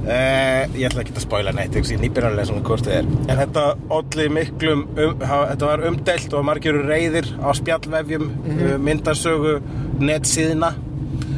uh, 0.06 0.76
ég 0.76 0.86
ætla 0.88 1.02
ekki 1.02 1.14
að 1.16 1.24
spoila 1.26 1.54
neitt 1.56 1.76
ég 1.76 1.86
að 2.30 2.38
lesa 2.38 2.54
hún 2.54 2.64
hvort 2.66 2.86
þið 2.86 2.96
er. 3.00 3.10
En 3.26 3.40
þetta 3.42 3.66
olli 3.98 4.28
miklum 4.32 4.86
um, 4.94 5.18
þetta 5.20 5.70
var 5.70 5.84
umdelt 5.90 6.38
og 6.38 6.46
margir 6.46 6.80
reyðir 6.86 7.30
á 7.42 7.48
spjallvefjum 7.56 8.26
mm 8.30 8.86
myndasögu 8.86 9.58
netsíðina 10.00 10.72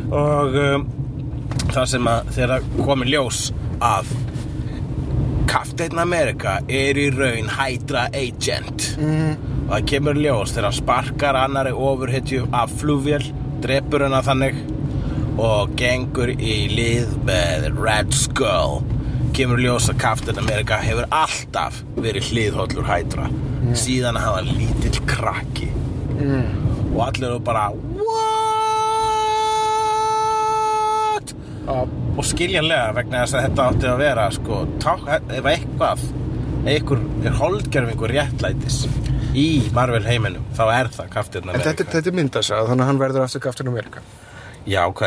og 0.09 0.57
um, 0.63 0.87
það 1.73 1.85
sem 1.93 2.09
að 2.11 2.33
þeirra 2.37 2.59
komi 2.81 3.09
ljós 3.13 3.49
að 3.85 4.11
Captain 5.49 5.99
America 5.99 6.59
er 6.69 6.99
í 7.01 7.09
raun 7.15 7.49
Hydra 7.49 8.09
Agent. 8.13 8.91
Og 8.99 9.71
það 9.71 9.87
kemur 9.89 10.19
ljós 10.21 10.53
þegar 10.53 10.67
hann 10.69 10.77
sparkar 10.77 11.39
annari 11.41 11.73
ofurhetju 11.73 12.49
af 12.53 12.75
flugvél 12.81 13.25
drepur 13.65 14.05
hana 14.05 14.21
þannig 14.25 14.59
og 15.39 15.75
gengur 15.79 16.31
í 16.35 16.55
lið 16.73 17.13
með 17.29 17.69
Red 17.79 18.13
Skull. 18.17 18.81
Kemur 19.37 19.61
ljós 19.63 19.87
að 19.93 19.99
Captain 20.03 20.39
America 20.41 20.79
hefur 20.83 21.07
alltaf 21.15 21.83
verið 22.03 22.31
hliðhóllur 22.33 22.87
Hydra. 22.89 23.29
Síðan 23.79 24.17
að 24.19 24.25
hafa 24.27 24.41
lítill 24.49 25.01
krakki. 25.07 25.69
Og 26.19 27.01
allir 27.05 27.29
eru 27.29 27.39
bara 27.47 27.69
What? 31.19 31.35
Já, 31.69 31.77
og 32.19 32.25
skiljanlega 32.27 32.93
vegna 32.97 33.21
þess 33.23 33.37
að 33.39 33.45
þetta 33.47 33.67
átti 33.71 33.87
að 33.93 33.99
vera 34.03 34.25
sko, 34.35 34.55
ták, 34.83 35.03
ef 35.39 35.45
eitthvað 35.53 35.99
einhver 36.69 37.01
er 37.29 37.35
holdgerfingur 37.39 38.11
réttlætis 38.17 38.79
í 39.39 39.45
Marvel 39.77 40.03
heiminum 40.09 40.45
þá 40.57 40.63
er 40.81 40.89
það 40.97 41.11
Captain 41.15 41.45
En 41.45 41.51
America 41.53 41.69
þetta, 41.71 41.85
er- 41.85 41.93
þetta 41.95 42.09
er 42.13 42.17
myndasa, 42.19 42.55
þannig 42.71 42.85
að 42.87 42.91
hann 42.91 43.03
verður 43.05 43.25
aftur 43.27 43.45
Captain 43.45 43.69
America. 43.71 44.01
Já, 44.69 44.83
ok, 44.91 45.03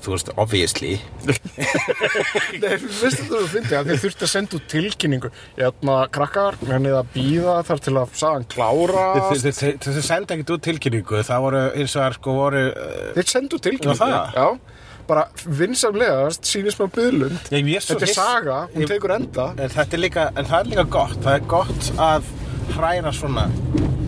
þú 0.00 0.14
veist, 0.14 0.30
obviously 0.40 0.92
Nei, 2.62 2.76
veistu 2.80 3.26
það 3.28 3.38
að 3.38 3.48
fyndi 3.52 3.76
að 3.76 3.90
þið 3.90 4.00
þurfti 4.06 4.26
að 4.26 4.30
senda 4.32 4.56
út 4.58 4.68
tilkynningu. 4.72 5.30
Ætla 5.58 5.96
að 6.00 6.10
krakkar, 6.16 6.58
hann 6.70 6.88
er 6.88 6.96
að 7.00 7.10
býða 7.14 7.56
þar 7.68 7.82
til 7.84 7.94
að 8.00 8.14
sagan 8.22 8.46
klára. 8.52 9.06
Þau 9.28 9.98
senda 10.02 10.36
ekkert 10.36 10.54
út 10.56 10.64
tilkynningu 10.68 11.24
það 11.28 11.44
voru 11.46 11.62
eins 11.70 11.96
og 11.96 12.00
það 12.04 12.16
sko 12.18 12.36
voru 12.38 12.62
uh, 12.70 13.02
Þeir 13.18 13.30
sendu 13.34 13.58
út 13.58 13.66
tilkynningu. 13.68 13.98
Já, 13.98 14.02
það? 14.02 14.38
Já, 14.38 14.82
bara 15.12 15.26
vinsamlegast 15.60 16.48
sýnist 16.48 16.80
maður 16.80 16.94
byðlund. 17.00 17.50
Er 17.52 17.66
Þetta 17.92 18.08
er 18.08 18.14
saga, 18.16 18.58
hún 18.72 18.84
Ég- 18.86 18.92
tekur 18.94 19.16
enda. 19.18 19.48
en, 19.58 19.72
þetta 19.76 19.98
er 19.98 20.04
líka, 20.06 20.28
en 20.36 20.48
það 20.48 20.60
er 20.60 20.70
líka 20.72 20.86
gott 20.96 21.18
það 21.24 21.34
er 21.34 21.48
gott 21.52 21.90
að 22.08 22.30
hræra 22.76 23.12
svona 23.12 23.48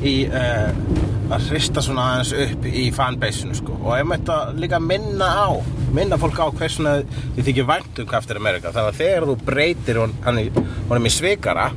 í 0.05 0.15
uh, 0.31 1.14
að 1.33 1.49
hrista 1.51 1.83
svona 1.85 2.09
aðeins 2.13 2.33
upp 2.45 2.67
í 2.69 2.85
fanbaseinu 2.95 3.57
sko. 3.57 3.79
og 3.81 3.97
ef 3.97 4.09
maður 4.09 4.25
þetta 4.25 4.61
líka 4.61 4.81
minna 4.83 5.31
á 5.33 5.49
minna 5.95 6.19
fólk 6.21 6.41
á 6.43 6.47
hvers 6.51 6.77
svona 6.79 6.95
þið 7.37 7.49
þykir 7.49 7.69
vænt 7.71 8.03
um 8.03 8.11
Captain 8.11 8.41
America 8.41 8.73
þannig 8.75 8.93
að 8.93 9.01
þegar 9.01 9.29
þú 9.31 9.37
breytir 9.49 10.01
honum 10.03 11.09
í 11.09 11.15
svikara 11.15 11.71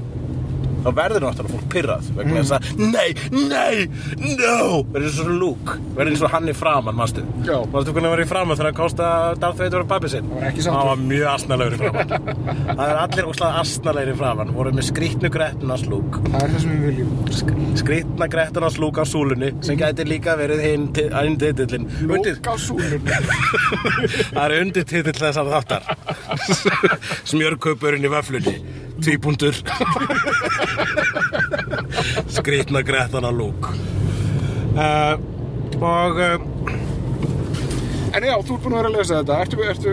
þá 0.86 0.90
verður 0.98 1.26
náttúrulega 1.26 1.54
fólk 1.56 1.68
pyrrað 1.74 2.10
vegna 2.18 2.42
þess 2.44 2.56
að 2.58 2.62
nei, 2.78 3.10
nei, 3.32 3.88
no! 4.38 4.84
Verður 4.94 5.08
eins 5.10 5.20
og 5.24 5.32
Luke, 5.42 5.78
verður 5.98 6.12
eins 6.14 6.24
og 6.28 6.32
hann 6.34 6.52
í 6.52 6.56
framan 6.58 6.98
mástu, 6.98 7.24
mástu 7.74 7.94
hvernig 7.96 8.14
var 8.14 8.24
í 8.24 8.28
framan 8.30 8.58
þegar 8.60 8.70
hann 8.72 8.78
kosta 8.80 9.10
Darth 9.42 9.60
Vader 9.62 9.84
og 9.84 9.90
pappi 9.92 10.12
sinn? 10.14 10.30
Það 10.58 10.90
var 10.92 11.02
mjög 11.02 11.28
asnalegur 11.34 11.76
í 11.76 11.82
framan. 11.82 12.14
Það 12.78 12.84
er 12.88 13.00
allir 13.02 13.28
óslega 13.32 13.62
asnalegir 13.64 14.14
í 14.14 14.18
framan 14.20 14.54
voru 14.56 14.74
með 14.78 14.88
skrýtnu 14.92 15.30
grettuna 15.34 15.78
slúk 15.82 16.20
Það 16.28 16.38
er 16.44 16.52
það 16.54 16.60
sem 16.64 16.74
við 16.74 16.86
viljum. 16.88 17.14
skrýtna 17.82 18.28
grettuna 18.32 18.70
slúk 18.74 19.00
á 19.02 19.06
súlunni 19.08 19.52
sem 19.66 19.80
gæti 19.80 20.06
líka 20.08 20.36
verið 20.40 20.64
hinn 20.66 20.88
til- 20.96 21.10
hinn 21.14 21.38
titillin 21.42 21.88
undir, 22.08 22.38
Lók 22.38 22.50
á 22.52 22.56
súlun. 22.60 23.12
það 24.36 24.44
er 24.46 24.56
undir 24.62 24.88
titill 24.88 25.18
þessar 25.18 25.52
þáttar. 25.52 25.88
Smjörkaupurinn 27.32 28.06
í 28.08 28.12
vöflunni 28.12 28.56
tvípundur 29.04 29.56
skrýtna 32.32 32.82
grettuna 32.86 33.32
lúk 33.34 33.70
uh, 34.78 35.16
og 35.82 36.22
uh, 36.22 36.38
En 38.18 38.24
já, 38.24 38.34
þú 38.42 38.56
ert 38.56 38.64
búin 38.64 38.74
að 38.74 38.78
vera 38.80 38.88
að 38.90 38.94
lesa 38.96 39.18
þetta. 39.20 39.36
Ertu, 39.44 39.58
ertu, 39.70 39.92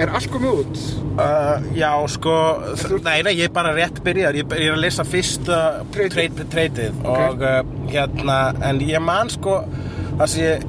er 0.00 0.12
allt 0.16 0.28
komið 0.32 0.60
út? 0.62 0.78
Uh, 1.18 1.64
já, 1.76 1.88
sko, 2.08 2.34
þ- 2.78 3.00
nei, 3.04 3.16
nei, 3.26 3.32
ég 3.36 3.48
er 3.50 3.52
bara 3.52 3.72
rétt 3.76 3.98
byrjar, 4.06 4.38
ég 4.38 4.54
ég 4.54 4.68
er 4.70 4.76
að 4.78 4.84
lesa 4.86 5.04
fyrsta 5.04 5.58
Treytið. 5.92 6.14
treytið, 6.14 6.46
treytið 6.54 7.02
Ok. 7.02 7.10
og 7.26 7.42
uh, 7.44 7.58
hérna, 7.90 8.38
en 8.70 8.80
ég 8.86 9.02
man 9.04 9.28
sko, 9.34 9.58
það 10.22 10.30
sem 10.32 10.46
ég, 10.46 10.64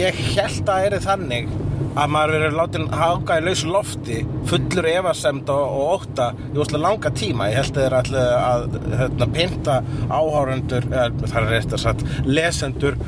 ég 0.00 0.18
held 0.32 0.72
að 0.74 0.88
er 0.88 0.98
þannig 1.04 1.52
að 1.98 2.12
maður 2.14 2.34
verið 2.36 2.56
látin 2.58 2.86
hanga 2.94 3.38
í 3.40 3.44
lausu 3.44 3.70
lofti 3.70 4.18
fullur 4.50 4.88
efasemd 4.90 5.50
og, 5.52 5.78
ótta 5.96 6.30
í 6.50 6.60
óslega 6.60 6.82
langa 6.84 7.12
tíma. 7.16 7.48
Ég 7.50 7.60
held 7.60 7.76
að 7.76 7.84
þeir 7.84 7.96
ætla 8.00 8.24
að 8.40 8.66
hérna, 9.00 9.28
pinta 9.34 9.78
áhárendur 10.10 10.88
það 10.90 11.38
er 11.40 11.56
að 11.60 11.76
sagt 11.82 12.04
lesendur 12.28 12.98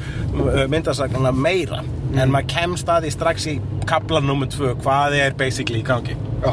myndasagnana 0.72 1.34
meira. 1.36 1.82
En 2.12 2.32
maður 2.32 2.50
kemst 2.52 2.90
að 2.92 3.06
því 3.06 3.14
strax 3.16 3.48
í 3.48 3.56
kapla 3.88 4.20
nummer 4.24 4.50
tvö 4.52 4.74
hvað 4.82 5.18
er 5.20 5.38
basically 5.38 5.80
í 5.80 5.86
gangi. 5.86 6.16
Já, 6.42 6.52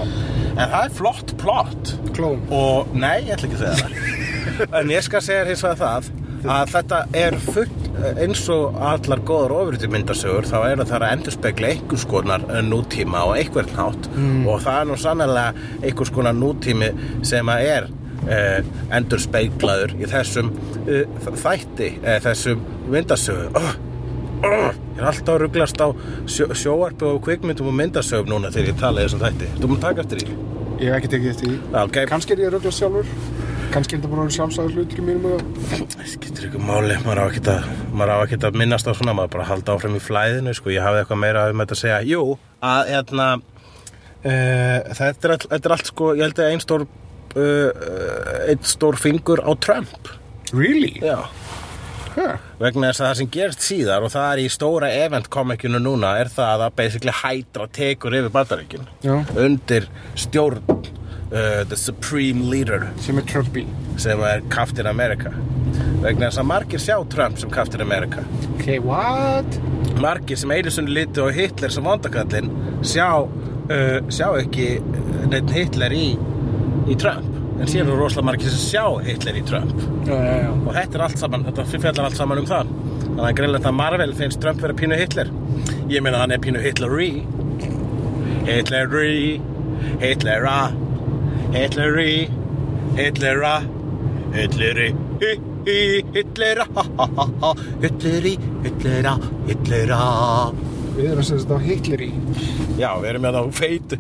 en 0.54 0.64
það 0.64 0.80
er 0.84 0.96
flott 1.02 1.36
plott. 1.42 1.94
Klón. 2.16 2.42
og 2.52 2.90
nei, 2.94 3.26
ég 3.28 3.36
ætla 3.38 3.50
ekki 3.50 3.60
að 3.60 3.66
segja 3.66 3.78
það. 3.84 4.18
En 4.76 4.90
ég 4.92 5.04
skal 5.06 5.22
segja 5.24 5.46
hins 5.48 5.62
vegar 5.64 5.78
það 5.80 6.10
að 6.50 6.72
þetta 6.74 6.98
er 7.16 7.38
full 7.44 7.89
eins 8.24 8.42
og 8.54 8.78
allar 8.92 9.22
góðar 9.28 9.56
ofriti 9.58 9.90
myndasögur 9.92 10.48
þá 10.50 10.58
er 10.70 10.84
það 10.84 11.06
að 11.06 11.14
endurspegla 11.14 11.72
einhvers 11.74 12.06
konar 12.10 12.46
nútíma 12.66 13.24
og 13.30 13.38
einhvern 13.38 13.74
hátt 13.78 14.10
og 14.48 14.62
það 14.66 14.82
er 14.82 14.90
nú 14.90 15.00
sannlega 15.00 15.72
einhvers 15.82 16.14
konar 16.16 16.38
nútími 16.38 16.92
sem 17.28 17.52
að 17.52 17.66
er 17.74 17.90
uh, 17.90 18.72
endurspeglaður 19.00 19.96
í 20.00 20.10
þessum 20.10 20.54
uh, 20.86 21.30
þætti, 21.30 21.94
uh, 22.04 22.18
þessum 22.28 22.64
myndasögu 22.90 23.50
oh, 23.60 23.74
oh, 24.44 24.70
ég 24.70 25.02
er 25.02 25.10
alltaf 25.12 25.36
að 25.36 25.44
ruglast 25.46 25.84
á 25.84 25.88
sjó, 26.30 26.50
sjóarpi 26.54 27.10
og 27.10 27.24
kvikmyndum 27.28 27.72
og 27.74 27.78
myndasögum 27.82 28.32
núna 28.36 28.54
þegar 28.54 28.74
ég 28.74 28.80
tala 28.86 29.08
þessum 29.08 29.26
þætti 29.28 29.52
þú 29.60 29.74
mun 29.74 29.84
taka 29.84 30.06
eftir 30.08 30.26
því 30.26 30.40
Ég 30.80 30.94
hef 30.94 31.02
ekki 31.02 31.10
tekið 31.12 31.32
eftir 31.34 31.50
því. 31.50 31.56
Já, 31.74 31.80
ok. 31.82 31.98
Kannski 32.08 32.32
er 32.32 32.40
ég 32.40 32.48
að 32.48 32.54
rögla 32.56 32.72
sjálfur. 32.72 33.08
Kannski 33.70 33.96
er 33.96 34.00
þetta 34.02 34.10
bara 34.10 34.32
sjálfsæður 34.34 34.78
hlutur 34.80 35.00
í 35.00 35.04
mínum. 35.06 35.42
Það 35.70 36.08
skiptir 36.10 36.48
ykkur 36.48 36.64
máli, 36.66 36.96
maður 37.06 37.20
á 37.22 37.26
ekki 37.28 37.42
að, 37.54 37.68
ekki 38.16 38.40
að 38.50 38.58
minnast 38.58 38.90
á 38.90 38.94
svona, 38.98 39.14
maður 39.18 39.36
bara 39.36 39.46
að 39.46 39.52
halda 39.52 39.76
áfram 39.76 39.98
í 40.00 40.02
flæðinu, 40.02 40.54
sko, 40.58 40.72
ég 40.74 40.86
hafði 40.86 41.04
eitthvað 41.04 41.22
meira 41.22 41.44
um 41.52 41.62
þetta 41.62 41.78
að 41.78 41.82
segja. 41.84 42.00
Jú, 42.10 42.24
að, 42.66 42.90
hérna, 42.96 43.28
uh, 44.24 44.90
þetta, 44.98 45.14
er 45.14 45.36
all, 45.36 45.40
þetta 45.46 45.62
er 45.62 45.76
allt, 45.78 45.94
sko, 45.94 46.10
ég 46.18 46.26
held 46.26 46.42
að 46.42 46.52
einn 46.56 46.66
stór, 46.66 46.88
uh, 47.46 47.86
einn 48.50 48.68
stór 48.74 49.00
fingur 49.06 49.46
á 49.46 49.52
Trump. 49.62 50.14
Really? 50.50 50.96
Já. 51.06 51.30
Huh. 52.16 52.38
Vegna 52.58 52.90
þess 52.90 53.04
að 53.04 53.06
það 53.06 53.18
sem 53.20 53.34
gerst 53.38 53.64
síðar 53.64 54.06
og 54.08 54.12
það 54.16 54.32
er 54.34 54.40
í 54.42 54.48
stóra 54.50 54.90
event-komikinu 55.06 55.80
núna 55.84 56.16
er 56.20 56.32
það 56.34 56.66
að 56.66 56.80
basically 56.82 57.14
Hydra 57.22 57.68
tekur 57.70 58.18
yfir 58.18 58.34
bandaríkin 58.34 58.90
Já. 59.06 59.22
undir 59.38 59.86
stjórn 60.18 60.66
uh, 61.32 61.64
the 61.70 61.78
supreme 61.78 62.50
leader 62.50 62.90
Sem 63.00 63.18
er 63.18 63.26
Trumpy. 63.30 63.66
sem 63.98 64.20
er 64.24 64.42
Captain 64.50 64.88
America. 64.88 65.32
Vegna 66.02 66.30
þess 66.30 66.40
að 66.40 66.48
margir 66.50 66.80
sjá 66.82 66.96
Trump 67.12 67.38
sem 67.40 67.52
Captain 67.52 67.82
America. 67.82 68.24
Ok, 68.56 68.80
what? 68.86 69.60
margir 70.00 70.38
sem 70.40 70.52
sinni 70.72 70.94
litu 70.96 71.26
á 71.28 71.30
Hitler 71.36 71.70
sem 71.70 71.84
vondakallinn 71.84 72.50
sjá, 72.82 73.10
uh, 73.28 74.00
sjá 74.08 74.28
ekki 74.40 74.80
neitt 75.30 75.52
Hitler 75.52 75.92
í, 75.92 76.18
í 76.88 76.96
Trump. 76.96 77.28
En 77.60 77.68
síðan 77.68 77.90
eru 77.92 78.00
rosalega 78.00 78.30
margir 78.30 78.54
sem 78.54 78.64
sjá 78.72 78.86
Hitler 79.04 79.36
í 79.36 79.44
Trump. 79.46 79.76
Já, 80.08 80.16
já, 80.16 80.36
já. 80.46 80.52
og 80.56 80.72
þetta 80.78 80.96
er 80.96 81.06
allt 81.10 81.20
saman, 81.20 81.44
þetta 81.50 81.66
fjallar 81.74 82.06
allt 82.08 82.20
saman 82.22 82.40
um 82.40 82.48
það. 82.48 82.72
Þannig 83.04 83.26
að 83.28 83.36
greinlega 83.42 83.68
að 83.74 83.80
Marvel 83.82 84.14
finnst 84.16 84.40
Trump 84.40 84.64
vera 84.64 84.78
pínu 84.80 85.00
Hitler. 85.00 85.32
Ég 85.92 86.06
meina 86.06 86.22
hann 86.22 86.32
er 86.32 86.40
pínu 86.40 86.62
Hitleri 86.64 87.10
Hitleri 88.48 89.42
Hitlera 90.00 90.60
Hitleri 91.54 92.30
Hitlera 92.98 93.56
Hitleri 94.36 94.90
hi, 95.22 95.32
hi, 95.66 95.78
Hitlera 96.16 96.66
ha, 96.76 96.84
ha, 97.00 97.08
ha, 97.18 97.26
ha. 97.44 97.54
Hitleri 97.84 98.36
Hitlera 98.66 99.16
Hitlera 99.48 100.00
Við 101.00 101.06
erum 101.14 101.24
sem 101.24 101.38
sagt 101.40 101.52
á 101.54 101.58
Hitler 101.64 102.02
í. 102.04 102.10
Já, 102.80 102.90
við 103.00 103.08
erum 103.14 103.24
með 103.24 103.36
það 103.38 103.46
á 103.46 103.58
feitu 103.60 104.00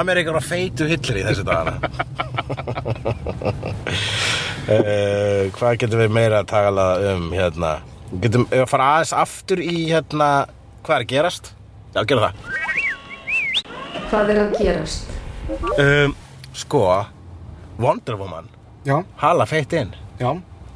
Amerikar 0.00 0.36
á 0.36 0.42
feitu 0.44 0.88
Hitler 0.90 1.20
í 1.22 1.24
þessu 1.26 1.44
dagana 1.46 1.76
uh, 4.70 5.42
Hvað 5.56 5.78
getum 5.82 6.02
við 6.04 6.14
meira 6.18 6.42
að 6.42 6.50
tala 6.52 6.86
um 7.14 7.28
hérna 7.34 7.72
Getum 8.22 8.46
við 8.50 8.62
að 8.62 8.70
fara 8.70 8.90
aðeins 8.96 9.14
aftur 9.24 9.62
í 9.64 9.76
hérna 9.90 10.30
Hvað 10.86 10.94
er 11.00 11.06
að 11.06 11.10
gerast? 11.14 11.50
Já, 11.96 12.02
gera 12.06 12.28
það 12.28 12.34
Hvað 14.06 14.30
er 14.36 14.38
að 14.44 14.52
gerast? 14.60 15.12
um, 15.82 16.12
Sko 16.56 16.82
Wonder 17.78 18.16
Woman 18.16 18.48
Já, 18.86 19.02
Hala 19.20 19.44
feitt 19.46 19.72
inn 19.76 19.90
já, 20.20 20.30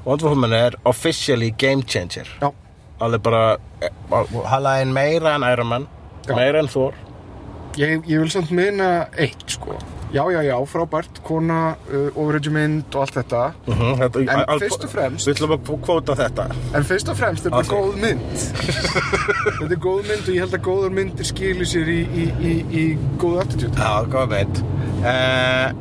Wonder 0.05 0.29
Woman 0.29 0.53
er 0.53 0.75
officially 0.85 1.51
game 1.51 1.83
changer 1.83 2.29
já. 2.41 2.51
Alveg 3.01 3.23
bara 3.25 3.57
eh, 3.81 3.89
Hala 4.51 4.81
inn 4.83 4.93
meira 4.93 5.35
en 5.39 5.47
Iron 5.53 5.67
Man 5.73 5.87
Já. 6.27 6.35
Meira 6.37 6.61
en 6.61 6.69
Thor 6.69 6.93
Ég, 7.79 8.03
ég 8.11 8.19
vil 8.21 8.31
samt 8.33 8.51
meina 8.51 9.07
eitt, 9.17 9.45
sko. 9.47 9.77
Já, 10.11 10.25
já, 10.35 10.41
já, 10.43 10.57
frábært, 10.67 11.21
kona, 11.23 11.77
uh, 11.93 12.09
ofurhættjumynd 12.19 12.95
og 12.97 13.03
allt 13.05 13.15
þetta. 13.21 13.43
uh 13.69 13.77
-huh, 13.81 13.93
þetta, 14.01 14.21
En 14.21 14.43
al- 14.49 14.59
fyrst 14.61 14.85
og 14.85 14.91
fremst- 14.91 15.27
Við 15.29 15.35
ætlum 15.37 15.53
að 15.55 15.61
kvóta 15.87 16.15
þetta 16.19 16.47
En 16.75 16.85
fyrst 16.85 17.09
og 17.09 17.17
fremst 17.17 17.47
er 17.47 17.51
þetta 17.51 17.73
Ok. 17.73 17.79
góð 17.79 18.01
mynd. 18.01 18.35
þetta 19.61 19.73
er 19.73 19.83
góð 19.87 20.03
mynd 20.09 20.25
og 20.29 20.35
ég 20.35 20.41
held 20.41 20.55
að 20.55 20.65
góður 20.67 20.91
myndir 20.91 21.25
skilir 21.25 21.67
sér 21.67 21.89
í, 21.89 22.01
í, 22.11 22.25
í, 22.43 22.55
í 22.81 22.99
góð 23.19 23.41
attitude. 23.41 23.77
Já, 23.79 24.05
góð 24.11 24.29
veit 24.29 24.63
uh, 25.05 25.73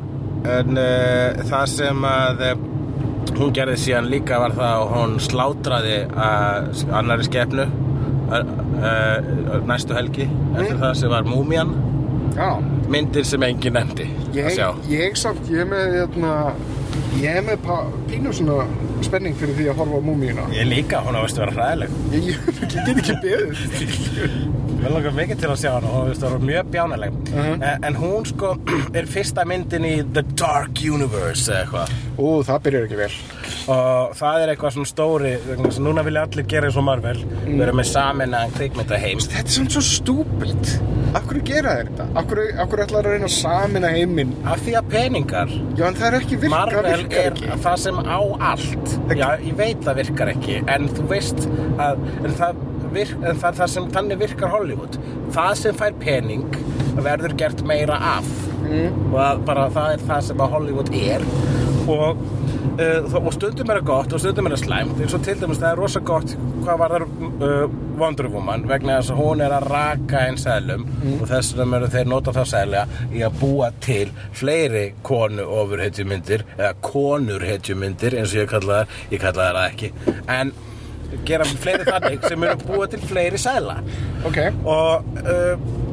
En 0.45 0.77
uh, 0.77 1.43
það 1.49 1.65
sem 1.67 2.03
að 2.05 2.39
uh, 2.51 2.57
hún 3.39 3.51
gerði 3.53 3.77
síðan 3.77 4.09
líka 4.09 4.39
var 4.39 4.51
það 4.51 4.71
að 4.77 4.89
hún 4.95 5.19
slátraði 5.19 5.97
annari 6.91 7.23
skepnu 7.23 7.65
uh, 8.32 9.67
næstu 9.67 9.93
helgi 9.97 10.30
eftir 10.55 10.77
það 10.77 10.93
sem 10.93 11.09
var 11.09 11.23
Múmían 11.27 11.73
Já, 12.38 12.49
myndir 12.91 13.25
sem 13.27 13.43
enginn 13.47 13.75
nefndi 13.75 14.05
að 14.30 14.38
ég, 14.38 14.51
sjá. 14.55 14.67
ég 14.91 15.17
samt, 15.19 15.49
ég 15.51 15.67
með, 15.69 15.95
hérna, 15.97 16.34
ég 17.19 17.35
er 17.39 17.43
með 17.47 17.67
pínu 18.09 18.33
svona 18.35 18.63
spenning 19.05 19.35
fyrir 19.39 19.55
því 19.57 19.67
að 19.71 19.77
horfa 19.81 19.99
á 19.99 20.07
múmíuna. 20.09 20.47
Ég 20.55 20.67
líka, 20.67 20.99
hún 21.05 21.15
á 21.15 21.21
veist 21.23 21.37
að 21.39 21.45
vera 21.45 21.57
hræðileg 21.57 21.89
Ég, 22.11 22.23
ég, 22.29 22.49
ég 22.59 22.73
get 22.73 22.89
ekki 22.95 23.15
beðið. 23.23 24.57
Mér 24.79 24.93
langar 24.95 25.11
mikið 25.11 25.39
til 25.41 25.49
að 25.51 25.57
sjá 25.59 25.69
hana 25.75 25.89
og 25.91 26.05
veist, 26.07 26.21
það 26.23 26.33
var 26.37 26.43
mjög 26.49 26.69
bjánaleg 26.71 27.15
Mhm. 27.29 27.63
en, 27.63 27.83
en 27.89 27.95
hún 27.99 28.25
sko 28.25 28.53
er 28.99 29.05
fyrsta 29.11 29.43
myndin 29.45 29.83
í 29.85 29.95
The 30.15 30.23
Dark 30.39 30.79
Universe 30.87 31.51
eða 31.51 31.65
eitthvað 31.65 31.97
Ú, 32.19 32.29
það 32.47 32.61
byrjar 32.65 32.85
ekki 32.87 32.97
vel. 32.99 33.11
og 33.69 34.15
það 34.19 34.41
er 34.43 34.51
eitthvað 34.53 34.73
svona 34.75 34.89
stóri 34.89 35.33
að 35.55 35.79
núna 35.83 36.03
vilja 36.07 36.23
allir 36.27 36.47
gera 36.51 36.67
eins 36.69 36.77
og 36.79 36.83
Marvel 36.87 37.19
vera 37.59 37.75
með 37.75 37.89
saminnaðan 37.91 38.55
kvikmyndaheim 38.55 39.19
Þetta 39.19 39.43
er 39.45 39.57
samt 39.59 39.75
svo. 39.75 40.23
Af 41.09 41.23
hverju 41.25 41.41
gera 41.47 41.71
þetta? 41.79 42.05
Hverju 42.29 42.83
ætlar 42.83 42.99
að 42.99 43.07
reyna 43.15 43.25
að 43.25 43.35
samina 43.35 43.89
heiminn? 43.93 44.33
af 44.45 44.59
því 44.61 44.75
að 44.79 44.89
peningar 44.93 45.49
Já, 45.77 45.85
en 45.87 45.95
það 45.97 46.07
er 46.13 46.17
ekki 46.19 46.37
virka, 46.43 46.65
Er 46.89 47.05
ekki. 47.05 47.51
það 47.63 47.77
sem 47.83 48.01
á 48.01 48.19
allt 48.51 48.93
Já, 49.13 49.27
ég 49.45 49.55
veit 49.59 49.85
það 49.85 50.01
virkar 50.03 50.33
ekki 50.33 50.59
en 50.65 50.89
þú 50.97 51.05
veist 51.11 51.45
að 51.81 52.03
en 52.23 52.35
það, 52.39 52.61
virk, 52.95 53.15
en 53.19 53.39
það, 53.41 53.47
er 53.51 53.57
það 53.61 53.71
sem 53.75 53.89
þannig 53.95 54.21
virkar 54.23 54.53
Hollywood 54.55 54.99
það 55.35 55.53
sem 55.63 55.79
fær 55.79 55.97
pening 56.01 56.59
verður 56.99 57.35
gert 57.39 57.63
meira 57.67 57.99
af 58.17 58.27
mm. 58.65 59.13
og 59.13 59.43
bara 59.47 59.69
það 59.73 59.95
er 59.95 60.05
það 60.09 60.25
sem 60.29 60.43
að 60.43 60.55
Hollywood 60.55 60.93
er 60.99 61.25
og, 61.89 62.23
uh, 62.80 63.20
og 63.20 63.32
stundum 63.36 63.70
er 63.70 63.82
það 63.82 63.89
gott 63.89 64.16
og 64.16 64.24
stundum 64.24 64.49
er 64.49 64.55
það 64.55 64.64
slæmt. 64.66 65.01
Eins 65.03 65.16
og 65.18 65.26
til 65.26 65.38
dæmis 65.41 65.62
það 65.62 65.72
er 65.72 65.82
rosa 65.84 66.01
gott 66.12 66.36
hvað 66.64 66.82
var 66.84 66.95
það 66.95 67.07
uh, 67.47 67.78
Wonder 67.99 68.30
Woman 68.32 68.64
vegna 68.70 68.99
þess 68.99 69.14
að 69.14 69.20
hún 69.20 69.43
er 69.43 69.55
að 69.57 69.68
raka 69.74 70.24
einn 70.28 70.39
seðlum 70.39 70.86
og 71.18 71.26
þess 71.30 71.57
vegna 71.57 71.80
eru 71.80 71.91
þeir 71.95 72.10
nota 72.14 72.36
þá 72.36 72.41
seðlega 72.53 73.03
í 73.16 73.26
að 73.28 73.38
búa 73.41 73.70
til 73.84 74.05
fleiri 74.39 74.86
konu 75.03 75.45
ofurhetjumyndir 75.60 76.45
eða 76.55 76.74
konurhetjumyndir 76.86 78.18
eins 78.22 78.34
og 78.36 78.43
ég 78.43 78.49
kalla 78.53 78.82
það, 78.82 78.97
ég 79.14 79.24
kalla 79.26 79.51
það 79.51 79.62
ekki. 79.68 79.91
En 80.39 80.55
gera 81.26 81.45
fleiri 81.47 81.86
þannig 81.88 82.26
sem 82.28 82.43
eru 82.45 82.55
að 82.55 82.66
búa 82.70 82.89
til 82.89 83.01
fleiri 83.10 83.41
seðla. 83.41 83.80
Ok. 84.30 84.41
og 84.64 85.22
uh, 85.26 85.88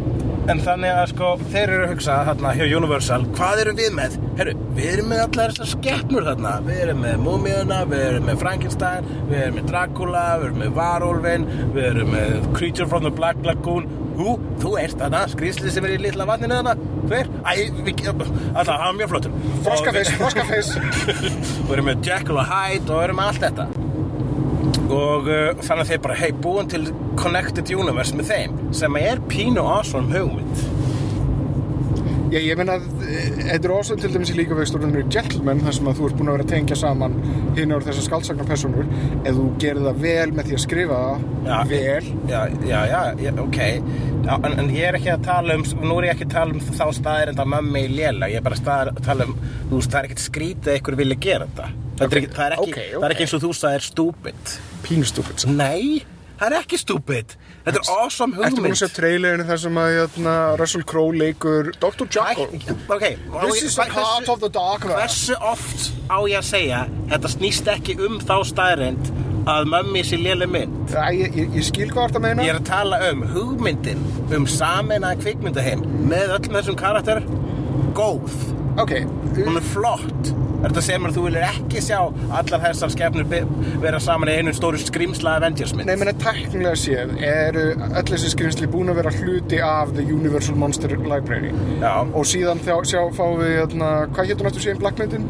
en 0.53 0.61
þannig 0.63 0.93
að 0.95 1.09
sko 1.11 1.29
þeir 1.51 1.63
eru 1.75 1.85
að 1.87 1.93
hugsa 1.95 2.17
þarna 2.29 2.53
hjá 2.55 2.65
Universal 2.79 3.19
hvað 3.35 3.61
erum 3.65 3.79
við 3.81 3.93
með? 3.97 4.17
Herru, 4.39 4.53
við 4.77 4.89
erum 4.93 5.09
með 5.11 5.23
allar 5.25 5.55
þessar 5.57 5.71
skeppnur 5.73 6.27
þarna 6.29 6.53
við 6.67 6.81
erum 6.85 7.01
með 7.03 7.17
Múmiuna, 7.25 7.79
við 7.91 8.03
erum 8.11 8.29
með 8.31 8.41
Frankenstein 8.45 9.09
við 9.31 9.39
erum 9.43 9.59
með 9.61 9.69
Dracula, 9.73 10.25
við 10.41 10.49
erum 10.51 10.61
með 10.63 10.75
Varulvin 10.79 11.47
við 11.75 11.89
erum 11.91 12.13
með 12.15 12.37
Creature 12.59 12.89
from 12.93 13.07
the 13.09 13.15
Black 13.21 13.43
Lagoon 13.47 13.89
Hú, 14.17 14.37
þú 14.63 14.71
ert 14.81 14.97
þarna, 14.97 15.25
skrýsli 15.29 15.69
sem 15.75 15.85
er 15.85 15.97
í 15.99 16.05
litla 16.07 16.25
vatninu 16.29 16.57
þarna 16.57 16.77
Hver? 17.11 17.29
Æ, 17.45 17.69
við, 17.85 18.07
alltaf, 18.09 18.71
hann 18.71 18.87
var 18.87 18.97
mjög 19.03 19.11
flottur 19.13 19.35
Froskafeis, 19.67 20.13
Og- 20.15 20.23
froskafeis. 20.23 20.71
og 21.67 21.75
erum 21.77 21.91
með 21.91 22.09
Jekyll 22.09 22.41
og 22.41 22.49
Hyde 22.49 22.95
og 22.97 23.03
erum 23.05 23.21
með 23.21 23.33
allt 23.35 23.45
þetta 23.49 23.69
og 24.87 25.29
uh, 25.29 25.53
þannig 25.61 25.83
að 25.83 25.93
þeir 25.93 26.03
bara 26.07 26.19
hei, 26.21 26.31
búin 26.47 26.71
til 26.71 26.87
Connected 27.19 27.71
Universe 27.75 28.17
með 28.17 28.33
þeim 28.33 28.59
sem 28.77 28.99
er 29.01 29.23
pínu 29.31 29.65
awesome 29.65 30.13
hugmynd. 30.15 30.67
Já, 32.27 32.41
ég 32.43 32.59
meina, 32.59 32.75
eh, 33.07 33.29
þetta 33.39 33.69
er 33.69 33.73
ósönd 33.73 34.01
til 34.03 34.11
dæmis 34.11 34.33
í 34.33 34.35
líka 34.35 34.57
vegstórunir 34.59 35.07
Gentleman, 35.15 35.61
þar 35.63 35.77
sem 35.77 35.87
að 35.87 36.01
þú 36.01 36.09
ert 36.09 36.17
búin 36.19 36.31
að 36.31 36.35
vera 36.37 36.47
að 36.47 36.51
tengja 36.51 36.79
saman 36.81 37.15
hinn 37.55 37.75
og 37.77 37.87
þessar 37.87 38.07
skaldsagnar 38.09 38.49
personur, 38.51 38.91
ef 39.23 39.39
þú 39.39 39.47
gerir 39.63 39.87
það 39.87 40.03
vel 40.03 40.35
með 40.35 40.51
því 40.51 40.59
að 40.59 40.65
skrifa 40.65 41.01
Já, 41.47 41.57
vel, 41.71 42.11
Já, 42.27 42.41
já, 42.67 42.83
já, 43.23 43.33
ok. 43.47 43.61
Já, 44.27 44.35
en, 44.35 44.59
en 44.59 44.75
ég 44.75 44.91
er 44.91 44.99
ekki 44.99 45.15
að 45.15 45.25
tala 45.31 45.55
um 45.55 45.67
nú 45.87 46.01
er 46.01 46.11
ég 46.11 46.17
ekki 46.17 46.27
að 46.27 46.35
tala 46.35 46.59
um 46.59 46.61
þá 46.83 46.87
staðir 46.99 47.31
en 47.31 47.39
það 47.39 47.53
mömmi 47.55 47.87
í 47.87 47.95
léla 47.95 48.33
ég 48.35 48.43
er 48.43 48.47
bara 48.51 48.59
að 48.91 49.03
tala 49.07 49.31
um 49.31 49.37
þú 49.71 49.79
veist, 49.79 49.93
það 49.93 50.01
er 50.01 50.11
ekkert 50.11 50.27
skrítið 50.27 50.73
að 50.73 50.81
ykkur 50.83 51.03
vilja 51.05 51.23
gera 51.29 51.47
þetta 51.47 51.86
Þetta 51.97 52.11
er 52.13 52.21
ekki, 52.21 52.31
það, 52.37 52.45
er 52.47 52.55
ekki, 52.57 52.69
Ok, 52.71 52.79
það 52.93 53.07
er 53.09 53.15
ekki 53.17 53.25
eins 53.27 53.35
og 53.39 53.43
þú 53.47 53.51
sagðir 53.57 53.85
stúpid 53.87 54.55
pínustúpid. 54.87 55.45
Nei, 55.57 56.05
það 56.37 56.47
er 56.51 56.57
ekki 56.61 56.79
stúpid 56.83 57.37
Þetta 57.67 57.81
er 57.81 57.89
awesome 57.97 58.37
Ertu 58.37 58.39
búin 58.39 58.47
að 58.47 58.59
hugmynd 58.61 58.79
sjá 58.79 58.89
trailerinu 58.95 59.47
þar 59.49 59.61
sem 59.65 59.79
að 59.83 59.89
hérna, 59.97 60.35
Russell 60.61 60.85
Crowe 60.87 61.17
leikur 61.19 61.71
Dr. 61.83 62.07
Jekyll? 62.07 62.61
Æ, 62.61 62.77
Ok, 62.95 63.07
This 63.49 63.63
is 63.71 63.79
a 63.83 63.87
part 63.91 64.29
of 64.31 64.39
the 64.45 64.51
dark 64.55 64.85
web. 64.87 65.01
Hversu 65.01 65.35
oft 65.41 65.89
á 66.07 66.19
ég 66.31 66.37
að 66.39 66.47
segja 66.53 66.83
Þetta 67.11 67.33
snýst 67.33 67.73
ekki 67.75 67.97
um 68.07 68.21
þá 68.23 68.37
staðrind 68.53 69.11
að 69.47 69.69
mömmi 69.73 70.05
sé 70.07 70.19
léleg 70.21 70.51
mynd 70.53 70.95
Æ, 70.95 71.09
ég, 71.17 71.37
ég, 71.39 71.53
ég 71.59 71.67
skil 71.67 71.89
hvað 71.91 72.09
þetta 72.13 72.23
meina. 72.23 72.45
Ég 72.47 72.53
er 72.55 72.61
að 72.61 72.69
tala 72.71 73.01
um 73.11 73.25
hugmyndin 73.33 74.01
um 74.37 74.47
sameinaða 74.51 75.19
kvikmyndaheim 75.25 75.83
með 76.11 76.37
öllum 76.39 76.59
þessum 76.61 76.79
karakter 76.79 77.23
góð, 77.97 78.35
Ok, 78.77 78.93
hún 79.39 79.57
er 79.57 79.65
flott 79.73 80.33
Er 80.57 80.71
þetta 80.73 80.83
sem 80.87 81.05
að 81.07 81.15
þú 81.19 81.23
viljir 81.27 81.45
ekki 81.47 81.81
sjá 81.85 81.99
allar 82.39 82.63
þessar 82.65 82.91
skefnur 82.95 83.27
be- 83.31 83.43
vera 83.83 83.99
saman 84.03 84.31
í 84.33 84.37
einu 84.41 84.55
stóru 84.57 84.79
skrýmsla 84.81 85.37
Avengers 85.39 85.75
mynd? 85.77 85.87
Nei, 85.91 85.97
menn 86.01 86.11
að 86.11 86.23
teknilega 86.25 86.79
séð 86.81 87.13
eru 87.29 87.65
öll 87.87 88.07
þessi 88.09 88.31
skrinsli 88.33 88.69
búin 88.73 88.91
að 88.91 88.99
vera 89.03 89.13
hluti 89.19 89.61
af 89.63 89.93
The 89.95 90.07
Universal 90.17 90.57
Monster 90.59 90.97
Library. 90.97 91.53
Já. 91.83 91.93
og 92.09 92.25
síðan 92.27 92.63
þjá, 92.65 92.77
sjá, 92.93 93.01
fáum 93.19 93.39
við 93.43 93.53
hérna, 93.61 93.91
hvað 94.17 94.33
hétur 94.33 94.49
náttúrulega 94.49 94.67
síðan 94.67 94.83
Blackmyndin? 94.83 95.29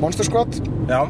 Monster 0.00 0.24
Squad? 0.30 0.60
Já, 0.88 1.00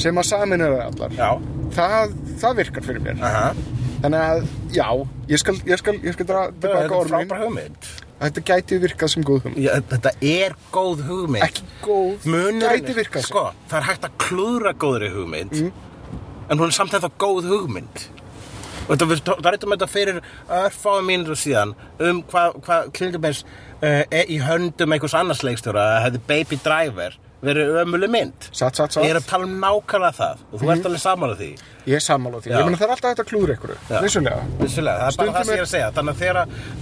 sem 0.00 0.18
að 0.18 0.28
samin 0.32 0.64
eru 0.64 0.80
allar. 0.88 1.14
Já, 1.18 1.30
það, 1.76 2.16
það 2.40 2.58
virkar 2.62 2.88
fyrir 2.88 3.04
mér. 3.04 3.20
Aha. 3.22 3.52
Þannig 3.98 4.20
að, 4.32 4.44
já, 4.72 4.88
ég 5.28 5.40
skal, 5.42 5.56
ég 5.66 5.80
skal, 5.80 5.96
ég 6.06 6.14
skal 6.14 6.26
dra 6.28 6.42
Þetta 6.48 6.60
tilbaka 6.66 6.84
er 6.86 6.98
orðin 7.02 7.14
frábær 7.28 7.44
hugmynd 7.44 7.88
þetta 8.20 8.42
gæti 8.50 8.78
virkað 8.82 9.12
sem 9.14 9.22
góð 9.26 9.42
hugmynd. 9.46 9.64
Já, 9.64 9.72
Þetta 9.92 10.12
er 10.32 10.54
góð 10.74 11.02
hugmynd. 11.08 11.44
Ekki 11.46 11.62
góð, 11.84 12.26
Munurinn- 12.26 12.62
gæti 12.82 12.94
virkað 12.98 13.22
sem 13.26 13.30
Sko, 13.30 13.44
það 13.70 13.78
er 13.80 13.86
hægt 13.92 14.06
að 14.08 14.16
klúðra 14.24 14.72
góðri 14.74 15.10
hugmynd 15.14 15.58
En 16.48 16.56
hún 16.58 16.66
er 16.70 16.72
samt 16.72 16.94
ennþá 16.96 17.10
góð 17.20 17.44
hugmynd. 17.50 18.06
Og 18.88 18.94
þetta, 18.96 19.06
við 19.10 19.18
það 19.26 19.48
rættum 19.52 19.72
þetta 19.74 19.88
fyrir 19.92 20.20
örfáum 20.48 21.04
mínútur 21.10 21.36
síðan 21.36 21.74
Um 22.00 22.22
hvað 22.30 22.54
hva, 22.64 22.78
klingumins 22.96 23.42
uh, 23.82 24.04
er 24.10 24.24
í 24.32 24.38
höndum 24.40 24.94
einhvers 24.96 25.14
annars 25.18 25.42
leikstjóra 25.44 25.82
að 25.98 26.04
hefði 26.06 26.20
Baby 26.30 26.56
Driver 26.64 27.18
verið 27.44 27.76
ömuleg 27.84 28.10
mynd. 28.10 28.48
Satt, 28.50 28.74
satt, 28.78 28.92
satt. 28.96 29.04
Ég 29.04 29.12
er 29.14 29.20
að 29.20 29.28
tala 29.30 29.46
um 29.46 29.52
nákvæmlega 29.62 30.14
það. 30.18 30.40
Og 30.52 30.62
þú 30.62 30.70
ert 30.74 30.88
alveg 30.90 31.02
saman 31.04 31.30
á 31.30 31.36
því. 31.38 31.50
Ég 31.88 31.94
er 31.96 32.04
sammála 32.04 32.36
á 32.36 32.40
því, 32.44 32.50
Já. 32.50 32.56
ég 32.58 32.66
meina 32.68 32.76
það 32.80 32.88
er 32.88 32.94
alltaf 32.96 33.22
að 33.22 33.28
klúra 33.30 33.54
ykkur 33.56 33.70
Já. 33.88 34.00
vissulega. 34.04 34.40
Vissulega, 34.58 34.98
það 34.98 35.08
er 35.08 35.16
bara 35.22 35.32
það 35.38 35.44
sem 35.46 35.54
ég 35.54 35.58
er 35.58 35.68
að 35.68 35.72
segja. 35.72 35.92
Þannig 35.96 36.12
að 36.12 36.20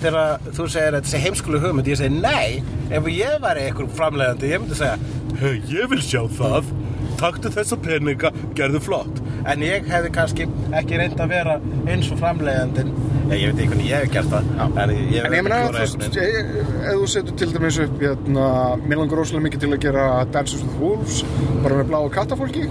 þegar, 0.03 0.49
þú 0.57 0.67
segir 0.75 0.97
þetta 0.97 1.13
sé 1.13 1.21
heimskulu 1.27 1.61
hugmynd 1.63 1.87
Ég 1.93 2.01
segi 2.01 2.21
nei, 2.21 2.63
ef 2.91 3.07
ég 3.13 3.39
væri 3.45 3.69
einhver 3.69 3.93
framleiðandi 4.01 4.51
Ég 4.51 4.65
myndi 4.65 4.81
segja, 4.81 4.99
hei, 5.39 5.55
ég 5.71 5.89
vil 5.93 6.03
sjá 6.03 6.23
það. 6.41 6.73
Taktu 7.17 7.49
þessa 7.49 7.77
peninga, 7.81 8.29
gerðu 8.59 8.81
flott. 8.85 9.21
En 9.49 9.63
ég 9.65 9.87
hefði 9.89 10.11
kannski 10.13 10.45
ekki 10.77 10.99
reynd 10.99 11.21
að 11.23 11.31
vera 11.33 11.55
eins 11.89 12.11
og 12.13 12.19
framleiðandinn. 12.21 12.91
Ég, 13.31 13.41
ég 13.41 13.53
veit 13.55 13.63
ekki 13.63 13.71
hvernig 13.73 13.87
ég 13.89 14.03
hef 14.05 14.13
gert 14.13 14.29
það 14.31 14.83
En 14.83 14.91
ég, 14.93 14.99
ég, 15.17 15.25
En 15.27 15.33
ég 15.35 15.43
meina, 15.47 15.57
klúðra 15.65 15.87
þú 15.87 15.99
veist, 15.99 16.19
ég- 16.21 16.51
ef 16.87 16.93
þú 17.01 17.07
setur 17.11 17.35
til 17.41 17.49
dæmis 17.57 17.79
upp 17.83 17.97
hérna, 18.05 18.45
mér 18.87 19.01
langar 19.01 19.19
rosalega 19.19 19.47
mikið 19.49 19.61
til 19.65 19.71
að 19.73 19.81
gera 19.87 20.05
Dances 20.47 20.63
with 20.63 20.79
Wolves, 20.79 21.25
bara 21.65 21.81
með 21.81 21.89
bláa 21.89 22.09
kattafólki 22.15 22.69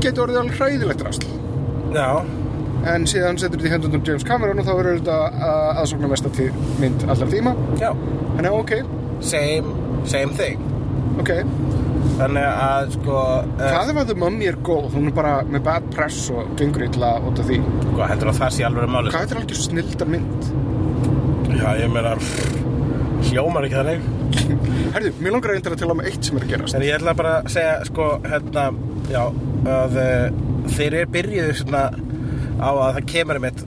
getur 0.00 0.22
orðið 0.24 0.38
alveg 0.40 0.54
hræðilegt 0.56 1.02
rast 1.04 1.26
Já, 1.92 2.22
en 2.88 3.04
síðan 3.04 3.36
setur 3.36 3.60
þetta 3.60 3.68
í 3.68 3.72
hendunum 3.74 4.04
James 4.08 4.24
Cameron 4.24 4.62
og 4.62 4.64
þá 4.64 4.70
verður 4.78 5.02
þetta 5.02 5.50
aðsóknar 5.82 6.12
mesta 6.14 6.32
mynd 6.80 7.04
allar 7.04 7.30
tíma. 7.34 7.52
Já, 7.82 7.90
en 8.40 8.48
ok, 8.48 8.72
same, 9.20 9.76
same 10.08 10.32
thing. 10.40 10.64
Ok. 11.20 11.34
Þannig 12.16 12.48
að 12.48 12.96
sko 12.96 13.20
uh, 13.20 13.60
hvað 13.60 13.92
ef 13.92 14.00
að 14.00 14.10
The 14.14 14.18
Mummy 14.24 14.48
er 14.48 14.58
góð, 14.64 14.88
hún 14.96 15.12
er 15.12 15.16
bara 15.20 15.36
með 15.44 15.66
bad 15.68 15.92
press 15.92 16.22
og 16.32 16.56
gengur 16.56 16.86
illa 16.88 17.18
út 17.28 17.44
af 17.44 17.50
því. 17.50 17.60
Hvað 17.90 18.14
heldur 18.14 18.32
að 18.32 18.40
það 18.40 18.56
sé 18.56 18.68
alveg 18.70 18.94
máli 18.96 19.12
hvað 19.12 19.26
þetta 19.26 19.36
er 19.36 19.44
alveg 19.44 19.64
snildar 19.68 20.14
mynd. 20.16 20.52
Já, 21.60 21.68
ég 21.84 21.92
meina 21.92 22.16
Hljómar 23.28 23.68
ekki 23.68 23.82
þannig 23.82 24.62
herðu, 24.94 25.12
mér 25.20 25.36
langar 25.36 25.54
reyndar 25.54 25.76
að 25.76 25.84
tala 25.84 25.96
um 25.96 26.02
eitt 26.04 26.26
sem 26.26 26.38
er 26.38 26.46
að 26.46 26.54
gerast. 26.54 26.78
En 26.78 26.86
ég 26.86 26.96
ætla 26.98 27.14
bara 27.18 27.36
að 27.40 27.52
segja, 27.54 27.76
sko, 27.90 28.08
hérna, 28.24 28.66
já, 29.12 29.22
að 29.74 30.00
uh, 30.00 30.42
þeir 30.74 30.98
eru 31.02 31.12
byrjuðu 31.18 31.58
svona 31.60 31.84
á 32.60 32.70
að 32.70 32.90
það 32.98 33.08
kemur 33.12 33.40
um 33.40 33.46
eitt, 33.50 33.62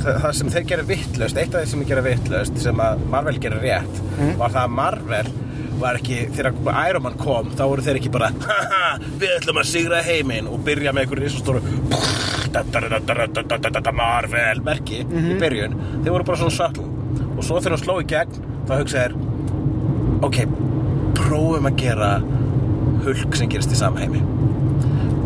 það, 0.00 0.18
það 0.24 0.34
sem 0.40 0.54
þeir 0.54 0.66
gera 0.72 0.88
vittlust, 0.88 1.40
eitt 1.42 1.54
af 1.54 1.62
þeir 1.62 1.70
sem 1.74 1.86
gera 1.90 2.06
vittlust, 2.06 2.58
sem 2.64 2.82
að 2.86 3.06
Marvel 3.12 3.38
gera 3.42 3.62
rétt, 3.62 4.02
var 4.40 4.54
það 4.54 4.62
að 4.64 4.76
Marvel 4.78 5.32
var 5.80 5.96
ekki, 5.96 6.18
þegar 6.36 6.52
Iron 6.90 7.04
Man 7.06 7.16
kom, 7.20 7.50
þá 7.56 7.62
voru 7.70 7.84
þeir 7.86 7.98
ekki 8.00 8.12
bara, 8.12 8.28
haha, 8.44 8.90
við 9.20 9.30
ætlum 9.38 9.60
að 9.62 9.68
sigra 9.70 10.02
heiminn 10.04 10.48
og 10.50 10.60
byrja 10.66 10.92
með 10.92 11.06
einhverju 11.06 11.24
risastóru 11.24 11.62
Marvel 13.96 14.60
merki 14.66 15.00
í 15.04 15.36
byrjun, 15.40 15.76
þeir 16.02 16.12
voru 16.12 16.26
bara 16.28 16.40
svona 16.42 16.56
subtle. 16.56 16.88
Og 17.36 17.44
svo 17.46 17.60
þegar 17.60 17.76
hún 17.76 17.82
sló 17.84 17.96
í 18.02 18.06
gegn, 18.10 18.40
þá 18.68 18.72
hugsa 18.80 19.04
þeir, 19.06 19.14
ok, 20.26 20.42
prófum 21.18 21.68
að 21.70 21.78
gera 21.80 22.10
hulk 23.04 23.38
sem 23.38 23.48
gerist 23.50 23.72
í 23.72 23.78
samheimi. 23.80 24.20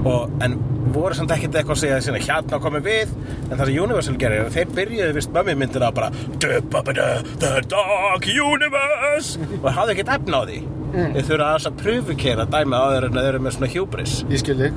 Og, 0.05 0.30
en 0.45 0.59
voru 0.95 1.16
samt 1.16 1.32
ekkert 1.34 1.57
eitthvað 1.59 1.78
að 1.78 1.80
segja 1.80 2.01
sinna, 2.05 2.20
hérna 2.22 2.61
komum 2.62 2.84
við. 2.84 3.12
En 3.49 3.57
það 3.57 3.64
sem 3.70 3.78
Universal 3.82 4.16
gerir, 4.20 4.51
þeir 4.55 4.72
byrjuðu 4.76 5.16
vist 5.16 5.32
mömmi 5.34 5.55
myndina 5.59 5.90
bara 5.97 6.11
"Du-ba-ba-da, 6.38 7.09
The 7.40 7.53
Dark 7.72 8.28
Universe. 8.28 9.38
Og 9.62 9.70
hafði 9.72 9.97
ekkert 9.97 10.14
efna 10.18 10.42
á 10.42 10.42
því. 10.47 10.59
Þeir 10.95 11.24
þurfa 11.26 11.47
aðeins 11.49 11.66
að 11.66 11.78
pröfukera 11.82 12.45
dæmi 12.47 12.78
áður 12.78 13.07
en 13.09 13.16
þeir 13.18 13.28
eru 13.32 13.40
með 13.42 13.57
svona 13.57 13.72
hubris. 13.74 14.12
Ég 14.30 14.38
skildi, 14.45 14.68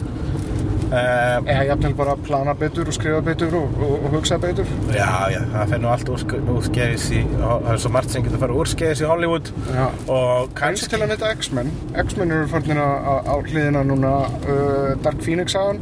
uh, 0.92 1.38
eða 1.44 1.64
jafnvel 1.72 1.94
bara 1.98 2.16
plana 2.28 2.54
betur 2.58 2.90
og 2.90 2.96
skrifa 2.96 3.22
betur 3.26 3.56
og, 3.60 3.80
og, 3.82 3.94
og 3.98 4.16
hugsa 4.16 4.38
betur. 4.42 4.70
Já, 4.94 5.10
já, 5.34 5.40
það 5.54 5.74
fer 5.74 5.82
nú 5.84 5.90
allt 5.92 6.12
úrskeiðis 6.14 7.08
í, 7.18 7.24
það 7.34 7.70
er 7.74 7.82
svo 7.84 7.92
margt 7.96 8.14
sem 8.14 8.26
getur 8.26 8.40
að 8.40 8.46
fara 8.46 8.60
úrskeiðis 8.62 9.04
í 9.04 9.10
Hollywood. 9.12 9.52
Já. 9.74 9.84
og 10.16 10.54
kannski 10.58 10.92
til 10.94 11.02
að 11.02 11.12
netta 11.14 11.34
X-Men. 11.38 11.74
X-Men 12.06 12.36
eru 12.38 12.52
farnir 12.52 12.82
á, 12.82 13.36
hliðina 13.36 13.84
núna 13.88 14.14
uh, 14.28 14.94
Dark 15.04 15.22
Phoenix 15.26 15.56
sagan. 15.58 15.82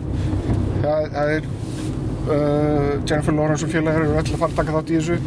Það, 0.84 1.08
það 1.16 1.36
er 1.36 1.48
uh, 1.50 2.92
Jennifer 3.06 3.38
Lawrence 3.38 3.68
og 3.68 3.74
félagar 3.74 4.06
eru 4.06 4.18
öll 4.18 4.26
að 4.26 4.36
fara 4.36 4.52
að 4.52 4.60
taka 4.62 4.78
þátt 4.80 4.94
í 4.94 5.00
þessu. 5.00 5.20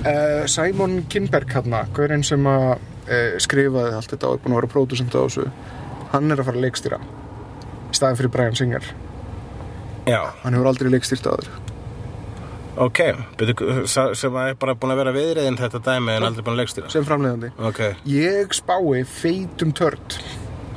Uh, 0.00 0.46
Simon 0.48 1.02
Kinberg 1.12 1.52
hérna, 1.56 1.84
gaurinn 1.96 2.24
sem 2.26 2.46
að 2.48 2.78
skrifaði 3.42 3.96
allt 3.96 4.12
þetta 4.12 4.28
og 4.28 4.36
er 4.36 4.42
búin 4.44 4.52
að 4.54 4.60
vera 4.60 4.68
pródusent 4.70 5.14
á 5.18 5.20
þessu 5.24 5.48
hann 6.12 6.30
er 6.30 6.38
að 6.38 6.46
fara 6.46 6.60
að 6.60 6.66
leikstýra 6.68 6.98
í 8.00 8.02
staðin 8.02 8.20
fyrir 8.20 8.32
Brian 8.34 8.56
Singer. 8.56 8.92
Já, 10.08 10.22
hann 10.42 10.56
hefur 10.56 10.72
aldrei 10.72 10.90
leikstýrt 10.94 11.28
áður. 11.28 11.50
Ok, 12.80 13.00
byrju, 13.36 13.84
sem 13.90 14.36
að 14.40 14.52
er 14.54 14.60
bara 14.60 14.74
búin 14.78 14.94
að 14.94 15.02
vera 15.02 15.12
viðriðin 15.12 15.58
þetta 15.60 15.80
dæmi 15.84 16.14
en 16.16 16.28
aldrei 16.30 16.44
búin 16.46 16.56
að 16.56 16.62
leikstýra. 16.62 16.92
Sem 16.92 17.04
framleiðandi. 17.04 17.50
Ok, 17.68 17.82
ég 18.08 18.54
spái 18.56 19.02
feitum 19.04 19.74
törd 19.76 20.16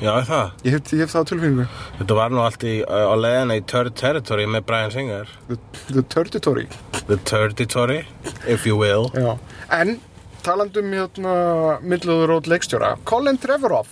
já, 0.04 0.12
er 0.12 0.26
það? 0.28 0.50
Ég 0.66 0.76
hef, 0.76 0.94
ég 0.94 1.04
hef 1.04 1.14
það 1.14 1.24
á 1.24 1.30
tilfinningu. 1.30 1.66
Þetta 2.00 2.18
var 2.18 2.34
nú 2.34 2.42
allt 2.44 2.66
í, 2.68 2.74
á 2.84 3.16
leiðina 3.16 3.60
í 3.60 3.64
Third 3.72 3.96
Territory 4.00 4.48
með 4.52 4.66
Brian 4.68 4.94
Singer. 4.94 5.36
The, 5.48 5.60
the 5.90 6.04
Turditory 6.12 6.68
The 7.08 7.20
Territory, 7.30 8.02
if 8.48 8.68
you 8.68 8.76
will. 8.80 9.10
Já, 9.16 9.38
en 9.80 9.98
talandum 10.44 10.92
hérna 10.92 11.80
millöður 11.84 12.50
leikstjóra 12.52 12.98
Colin 13.08 13.40
Trevorrow. 13.40 13.88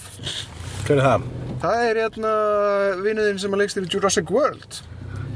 Hver 0.84 1.00
er 1.00 1.06
það? 1.06 1.30
Það 1.62 1.86
er 1.88 2.00
hérna 2.06 2.34
vinuðinn 3.06 3.40
sem 3.42 3.54
að 3.56 3.64
leikstýri 3.64 3.92
Jurassic 3.94 4.34
World. 4.34 4.82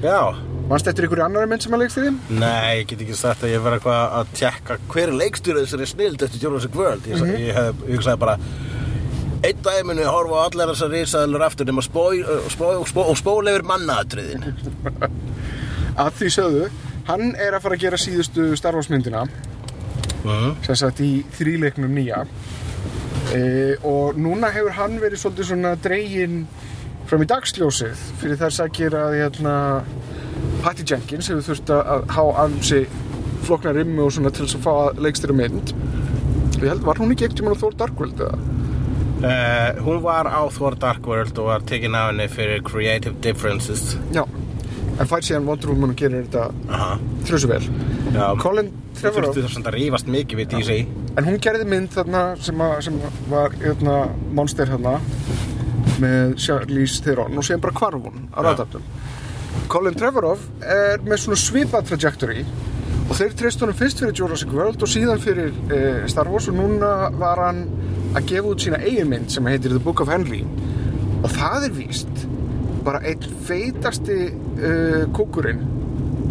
Já, 0.03 0.36
Manst 0.65 0.88
eftir 0.89 1.05
ykkur 1.05 1.19
annari 1.21 1.45
mynd 1.49 1.61
sem 1.61 1.73
að 1.78 1.84
leikstýri? 1.84 2.11
nei, 2.41 2.80
ég 2.82 2.88
get 2.89 3.01
ekki 3.05 3.17
sagt 3.17 3.43
að 3.45 3.51
ég 3.53 3.61
verð 3.61 3.78
eitthvað 3.78 4.15
að 4.19 4.32
tjekka 4.39 4.78
hver 4.89 5.11
er 5.11 5.19
leikstjóra 5.19 5.61
þessari 5.61 5.89
snild 5.91 6.26
eftir 6.26 6.41
Jurassic 6.41 6.78
World. 6.78 7.05
Ég, 7.05 7.21
mm 7.21 7.36
ég, 7.38 7.51
hef, 7.53 7.84
ég 7.86 7.99
hugsaði 7.99 8.21
bara 8.26 8.38
Einn 9.45 9.59
dag 9.61 9.84
muni 9.86 10.05
horfa 10.09 10.41
á 10.41 10.45
allar 10.47 10.71
þessar 10.71 10.89
risaðalur 10.89 11.43
aftur 11.45 11.67
nema 11.69 11.84
og 11.86 13.17
spóla 13.19 13.51
yfir 13.53 13.65
mannaatriðin. 13.69 14.47
Að 16.01 16.15
því 16.17 16.30
sögðu, 16.34 16.69
hann 17.11 17.36
er 17.38 17.53
að 17.53 17.67
fara 17.67 17.78
að 17.78 17.84
gera 17.86 17.99
síðustu 18.01 18.47
Star 18.57 18.73
Wars 18.73 18.89
myndina. 18.89 19.28
Mm. 20.26 20.55
sem 20.65 20.78
sagt 20.80 21.01
í 21.05 21.19
þríleiknum 21.38 21.91
nýja 21.93 22.23
e, 23.34 23.41
og 23.88 24.19
núna 24.19 24.51
hefur 24.53 24.76
hann 24.78 24.99
verið 25.01 25.21
svolítið 25.21 25.49
svona 25.49 25.73
dregin 25.82 26.43
fram 27.09 27.23
í 27.23 27.30
dagsljósið 27.30 28.05
fyrir 28.21 28.39
þær 28.41 28.55
sakir 28.59 28.97
að 28.97 29.17
hérna, 29.19 29.55
Patty 30.65 30.86
Jenkins 30.86 31.30
hefur 31.32 31.45
þurft 31.49 31.73
að 31.76 32.07
há 32.15 32.23
ansi 32.45 32.86
flokna 33.45 33.76
rimmi 33.76 34.01
og 34.01 34.13
svona 34.13 34.34
til 34.34 34.47
þess 34.47 34.59
að 34.59 34.65
fá 34.65 34.73
að 34.73 35.03
leikstýra 35.05 35.38
mynd 35.38 35.76
Ég 36.55 36.69
held, 36.71 36.86
var 36.88 36.97
hún 37.01 37.11
ekki 37.11 37.28
ekkert 37.28 37.41
tímann 37.41 37.57
á 37.57 37.61
Thor 37.61 37.76
Dark 37.78 37.99
World 37.99 38.21
eða? 38.23 38.38
Uh, 39.26 39.82
hún 39.84 39.99
var 40.03 40.28
á 40.30 40.41
Thor 40.55 40.78
Dark 40.80 41.07
World 41.07 41.38
og 41.41 41.49
var 41.49 41.65
tekin 41.67 41.95
af 41.97 42.09
henni 42.11 42.28
fyrir 42.32 42.63
Creative 42.65 43.15
Differences 43.23 43.97
Já. 44.15 44.23
En 44.95 45.09
fær 45.09 45.23
síðan 45.27 45.47
Wonder 45.49 45.71
Woman 45.73 45.91
og 45.91 45.99
gerir 45.99 46.27
þetta 46.27 46.91
þrjusu 47.27 47.49
vel. 47.51 47.63
Já, 48.15 48.27
Colin 48.39 48.69
þú 48.95 49.01
Trevorrow, 49.01 49.33
þurftu 49.33 49.43
þess 49.43 49.59
að 49.59 49.75
rífast 49.75 50.11
mikið 50.11 50.39
við 50.39 50.53
DC 50.53 50.77
en 51.15 51.27
hún 51.27 51.41
gerði 51.43 51.65
mynd 51.71 51.91
þarna 51.95 52.21
sem, 52.43 52.61
að, 52.63 52.75
sem 52.87 52.99
var 53.31 53.55
hérna, 53.59 53.95
monster 54.35 54.71
hérna 54.71 54.97
með 56.03 56.35
Charlize 56.43 57.03
Theron 57.03 57.35
og 57.39 57.47
síðan 57.47 57.63
bara 57.63 57.75
hvarf 57.79 58.07
hún 58.07 58.29
á 58.35 58.39
raðdæftum. 58.43 58.87
Colin 59.71 59.97
Trevorrow 59.97 60.39
er 60.61 61.03
með 61.03 61.21
svona 61.23 61.39
svipað 61.39 61.91
trajectory 61.91 62.45
og 63.05 63.13
þeir 63.15 63.35
treyst 63.39 63.63
honum 63.63 63.77
fyrst 63.77 64.01
fyrir 64.01 64.15
Jurassic 64.17 64.51
World 64.53 64.83
og 64.83 64.91
síðan 64.91 65.21
fyrir 65.23 65.51
uh, 65.69 66.05
Star 66.11 66.29
Wars 66.31 66.49
og 66.51 66.57
núna 66.57 67.11
var 67.15 67.41
hann 67.45 67.65
að 68.15 68.31
gefa 68.31 68.51
út 68.51 68.63
sína 68.63 68.81
eigin 68.83 69.11
mynd 69.11 69.31
sem 69.31 69.47
heitir 69.49 69.75
The 69.75 69.83
Book 69.83 70.03
of 70.03 70.11
Henry 70.11 70.41
og 71.21 71.29
það 71.31 71.69
er 71.69 71.77
víst 71.77 72.25
bara 72.85 73.01
einn 73.07 73.23
feitasti 73.47 74.19
uh, 74.59 75.03
kúkurinn 75.15 75.63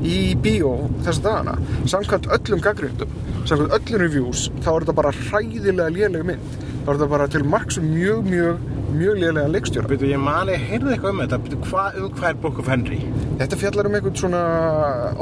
í 0.05 0.35
bíó 0.45 0.75
þessa 1.05 1.23
dagana 1.25 1.55
samkvæmt 1.89 2.29
öllum 2.37 2.63
gaggrindum 2.65 3.13
samkvæmt 3.49 3.75
öllum 3.79 4.03
reviews 4.03 4.47
þá 4.65 4.71
er 4.75 4.85
þetta 4.85 4.97
bara 5.01 5.13
hræðilega 5.17 5.91
lélega 5.93 6.29
mynd. 6.29 6.63
Þá 6.85 6.89
er 6.89 6.97
þetta 6.99 7.11
bara 7.15 7.29
til 7.33 7.45
marks 7.49 7.79
um 7.81 7.87
mjög 7.93 8.27
mjög 8.29 8.65
mjög 8.95 9.21
lélega 9.21 9.51
leikstjóra. 9.51 9.91
Byrju, 9.91 10.11
ég 10.13 10.21
mani, 10.23 10.57
heyrðu 10.69 10.93
eitthvað 10.95 11.15
um 11.15 11.23
þetta. 11.25 11.39
Byrju, 11.47 11.61
hva, 11.71 11.85
um 11.99 12.11
hvað 12.15 12.29
er 12.31 12.41
Book 12.45 12.61
of 12.63 12.71
Henry? 12.71 13.01
Þetta 13.41 13.61
fjallar 13.61 13.89
um 13.89 13.97
einhvern 13.99 14.19
svona 14.21 14.43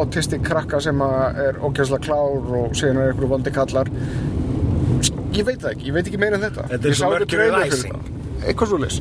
autistic 0.03 0.45
krakka 0.47 0.83
sem 0.85 1.05
að 1.07 1.43
er 1.47 1.61
ógæslega 1.63 2.07
klár 2.09 2.57
og 2.61 2.77
síðan 2.79 3.01
er 3.03 3.13
einhverju 3.13 3.31
vondi 3.33 3.55
kallar. 3.55 3.93
Ég 5.33 5.47
veit 5.49 5.63
það 5.63 5.71
ekki, 5.73 5.89
ég 5.89 5.97
veit 5.97 6.11
ekki 6.11 6.21
meira 6.21 6.39
en 6.39 6.45
þetta. 6.49 6.69
Þetta 6.75 6.91
er 6.91 6.99
svo 6.99 7.15
sá 7.15 7.17
Mercury 7.17 8.22
Eitthvað 8.43 8.73
svo 8.73 8.81
leys 8.83 8.99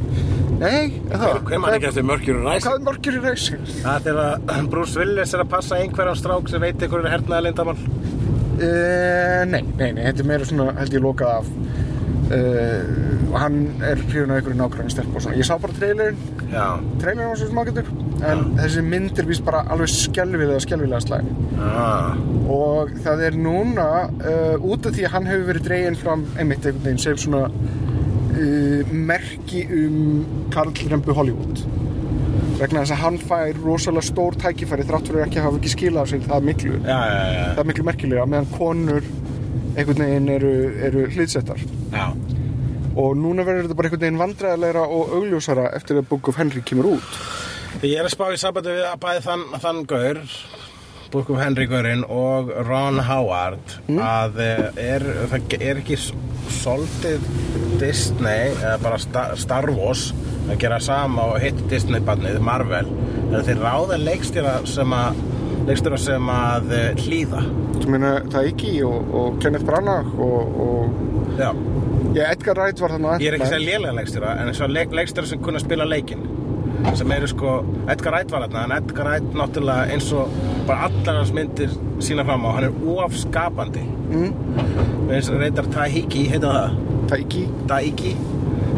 Nei, 0.62 0.92
er 1.10 1.18
það? 1.18 1.40
Hver 1.50 1.62
man 1.64 1.74
ekki 1.74 1.88
eftir 1.90 2.06
Mercury 2.06 2.38
Hvað 2.38 2.52
Rising? 2.54 2.74
er 2.76 2.86
Mercury 2.86 3.22
Rising? 3.24 3.64
Það 3.82 3.96
er 3.96 4.04
þegar 4.06 4.68
Bruce 4.76 5.00
Willis 5.02 5.34
er 5.34 5.42
að 5.46 5.50
passa 5.56 5.80
einhverjum 5.82 6.20
strák 6.20 6.52
sem 6.52 6.62
veit 6.62 6.84
einhverju 6.86 7.08
er 7.10 7.16
hernaða 7.18 7.46
lindamál 7.48 7.78
Uh, 8.62 9.42
nei, 9.50 9.64
nei, 9.80 9.88
nei, 9.96 10.04
þetta 10.06 10.22
er 10.22 10.28
meira 10.30 10.46
svona 10.46 10.68
held 10.78 10.94
ég 10.94 11.02
lokað 11.02 11.32
af. 11.40 11.48
Uh, 12.30 13.32
og 13.32 13.38
hann 13.42 13.56
er 13.82 13.98
hrifun 14.04 14.30
af 14.32 14.38
einhverju 14.38 14.58
nákvæmni 14.60 14.94
stelp 14.94 15.16
og 15.18 15.24
svona. 15.24 15.40
Ég 15.40 15.48
sá 15.48 15.56
bara 15.64 15.74
trailerinn, 15.80 16.20
Já, 16.52 16.66
trailerinn 17.02 17.32
var 17.32 17.40
svo 17.40 17.48
smágetur 17.50 17.90
en 18.28 18.44
þessi 18.60 18.84
mynd 18.86 19.18
er 19.18 19.26
víst 19.32 19.42
bara 19.48 19.64
alveg 19.74 19.90
skelvilega, 19.90 20.60
skelvilega 20.62 21.02
slæm. 21.02 21.32
Ah, 21.58 22.12
og 22.54 22.92
það 23.02 23.24
er 23.32 23.40
núna 23.42 23.88
uh, 24.12 24.62
út 24.62 24.86
af 24.86 24.94
því 24.94 25.08
að 25.08 25.16
hann 25.16 25.30
hefur 25.32 25.48
verið 25.50 25.68
dreginn 25.72 25.98
fram 25.98 26.28
einmitt 26.36 26.62
einhvern 26.68 26.86
veginn 26.86 27.02
sem 27.02 27.18
svona 27.24 27.48
uh, 28.32 28.92
merki 29.12 29.64
um 29.68 30.48
Karl 30.54 30.74
Rembu 30.92 31.16
Hollywood. 31.18 31.64
Vegna 32.62 32.84
þess 32.84 32.94
að 32.94 33.02
hann 33.02 33.18
fær 33.26 33.58
rosalega 33.64 34.06
stór 34.06 34.36
tækifæri 34.42 34.84
þrátt 34.86 35.08
fyrir 35.10 35.24
ekki 35.26 35.40
að 35.42 35.48
hafa 35.48 35.60
ekki 35.62 35.72
skilað 35.74 36.12
sig 36.12 36.26
það 36.30 36.44
miklu. 36.52 36.76
Já, 36.86 37.00
já, 37.10 37.22
já, 37.34 37.44
það 37.56 37.64
er 37.64 37.70
miklu 37.72 37.86
merkilega 37.88 38.26
meðan 38.30 38.52
konur 38.58 39.08
einhvern 39.72 40.04
veginn 40.04 40.30
eru, 40.36 40.52
eru 40.90 41.06
hlýðsettar 41.16 41.62
og 42.92 43.14
núna 43.16 43.46
verður 43.48 43.66
þetta 43.70 43.78
bara 43.80 43.88
einhvern 43.90 44.04
veginn 44.04 44.20
vandræðilegra 44.20 44.82
og 44.92 45.14
augljósara 45.18 45.70
eftir 45.78 46.02
að 46.02 46.10
Book 46.12 46.28
of 46.28 46.38
Henry 46.42 46.62
kemur 46.68 46.90
út. 46.98 47.14
Ég 47.88 47.96
er 47.98 48.04
að 48.06 48.14
spá 48.14 48.26
í 48.36 48.40
sambandi 48.42 48.74
við 48.76 48.84
að 48.90 48.98
bæði 49.06 49.22
þann, 49.30 49.46
þann 49.64 49.80
gaur 49.90 50.20
Book 51.12 51.30
of 51.34 51.40
Henry 51.42 51.66
gaurinn 51.72 52.04
og 52.08 52.52
Ron 52.68 53.00
Howard 53.08 53.78
að 53.96 54.38
eh, 54.44 54.84
er, 54.92 55.06
það 55.32 55.56
er 55.60 55.80
ekki 55.82 55.98
s- 55.98 56.12
svolítið 56.56 57.26
Disney 57.82 58.52
eða 58.62 58.78
bara 58.84 59.00
Sta- 59.02 59.30
Star 59.40 59.70
Wars 59.76 60.10
að 60.52 60.58
gera 60.64 60.80
sama 60.84 61.30
og 61.34 61.40
hitt 61.44 61.60
Disney-barnið 61.72 62.40
Marvel. 62.44 62.90
En 63.32 63.46
þeir 63.48 63.62
ráða 63.64 64.00
leikstjóra 64.02 64.58
sem 64.68 64.94
að 64.98 65.22
leikstjóra 65.70 66.00
sem 66.02 66.32
að 66.34 66.72
eh, 66.78 66.88
hlýða? 67.06 67.44
Þú 67.82 67.94
meina 67.96 68.12
Taiki 68.34 68.76
og, 68.86 69.14
og 69.16 69.40
Kenneth 69.44 69.66
Branagh 69.68 70.12
og, 70.20 70.60
og 70.68 71.08
Já, 71.40 71.48
já, 72.14 72.26
Edgar 72.28 72.58
Wright 72.60 72.82
var 72.84 72.92
þannig 72.92 73.22
ég 73.24 73.32
er 73.32 73.38
ekki 73.38 73.46
að 73.48 73.54
segja 73.54 73.68
lélega 73.70 73.94
leikstjóra 73.96 74.34
en 74.42 74.50
eins 74.52 74.60
og 74.62 74.74
leik, 74.76 74.92
leikstjóra 74.98 75.30
sem 75.30 75.40
kunna 75.42 75.62
spila 75.64 75.86
leikinn 75.88 76.26
sem 76.98 77.12
eru 77.16 77.28
sko, 77.30 77.52
Edgar 77.90 78.14
Wright 78.16 78.32
var 78.34 78.46
þarna 78.48 78.64
en 78.68 78.76
Edgar 78.80 79.08
Wright 79.10 79.34
náttúrulega 79.38 79.94
eins 79.94 80.10
og 80.18 80.34
bara 80.68 80.88
allar 80.90 81.20
hans 81.22 81.32
myndir 81.36 81.72
sína 82.04 82.26
fram 82.28 82.46
á 82.46 82.52
hann 82.58 82.68
er 82.70 82.76
óafskapandi. 82.96 83.84
Mm. 84.12 85.10
eins 85.12 85.30
og 85.32 85.40
reyndar 85.42 85.68
Tahiki 85.72 86.26
heita 86.32 86.52
það, 86.52 86.78
Taiki 87.12 87.46
Taiki 87.70 88.14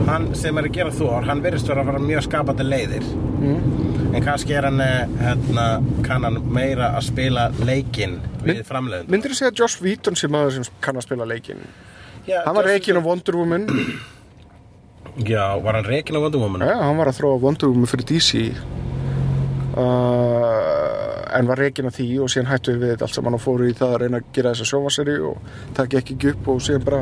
hann 0.08 0.26
sem 0.36 0.58
er 0.60 0.68
að 0.68 0.74
gera 0.76 0.92
Thor, 0.92 1.24
hann 1.28 1.42
verðist 1.44 1.68
vera 1.70 1.84
að 1.84 1.92
fara 1.92 2.00
mjög 2.04 2.24
skapandi 2.28 2.66
leiðir. 2.68 3.06
Mm. 3.44 4.14
en 4.16 4.24
kannski 4.24 4.54
er 4.56 4.68
hann 4.70 4.80
eh, 4.84 5.08
hérna, 5.20 5.66
kann 6.06 6.24
hann 6.28 6.38
meira 6.54 6.92
að 6.98 7.08
spila 7.10 7.48
leikinn 7.66 8.20
við 8.44 8.60
Mynd- 8.60 8.68
framleiðin 8.70 9.10
Myndir 9.12 9.34
þú 9.34 9.40
segja 9.42 9.56
Josh 9.64 9.82
Whedon 9.84 10.16
sé 10.20 10.30
maður 10.32 10.60
sem 10.60 10.68
kann 10.84 10.96
að 11.00 11.08
spila 11.08 11.26
leikinn? 11.28 11.64
Já, 12.28 12.40
Hann 12.46 12.56
var 12.56 12.64
reikinn 12.70 12.96
á 12.96 13.04
Wonder 13.04 13.36
Woman 13.36 13.66
Já, 15.22 15.62
var 15.62 15.78
hann 15.78 15.86
reikin 15.86 16.18
á 16.18 16.22
Wonder 16.24 16.42
Woman? 16.42 16.66
Já, 16.66 16.74
hann 16.82 16.98
var 16.98 17.12
að 17.12 17.20
þróa 17.20 17.42
Wonder 17.44 17.70
Woman 17.70 17.90
fyrir 17.90 18.08
DC 18.10 18.30
uh, 19.78 21.38
En 21.38 21.50
var 21.50 21.62
reikinn 21.62 21.90
á 21.90 21.94
því 21.94 22.08
og 22.24 22.32
síðan 22.34 22.50
hættu 22.50 22.74
við 22.80 22.96
þetta 22.96 23.06
allt 23.08 23.18
saman 23.20 23.38
og 23.38 23.44
fóru 23.44 23.70
í 23.70 23.76
það 23.78 23.94
að 23.94 24.02
reyna 24.04 24.22
að 24.22 24.32
gera 24.34 24.54
þessa 24.54 24.70
sjófaseri 24.72 25.16
og 25.30 25.36
það 25.78 25.92
gekk 25.94 26.14
ekki 26.16 26.34
upp 26.34 26.50
og 26.54 26.62
síðan 26.66 26.88
bara 26.88 27.02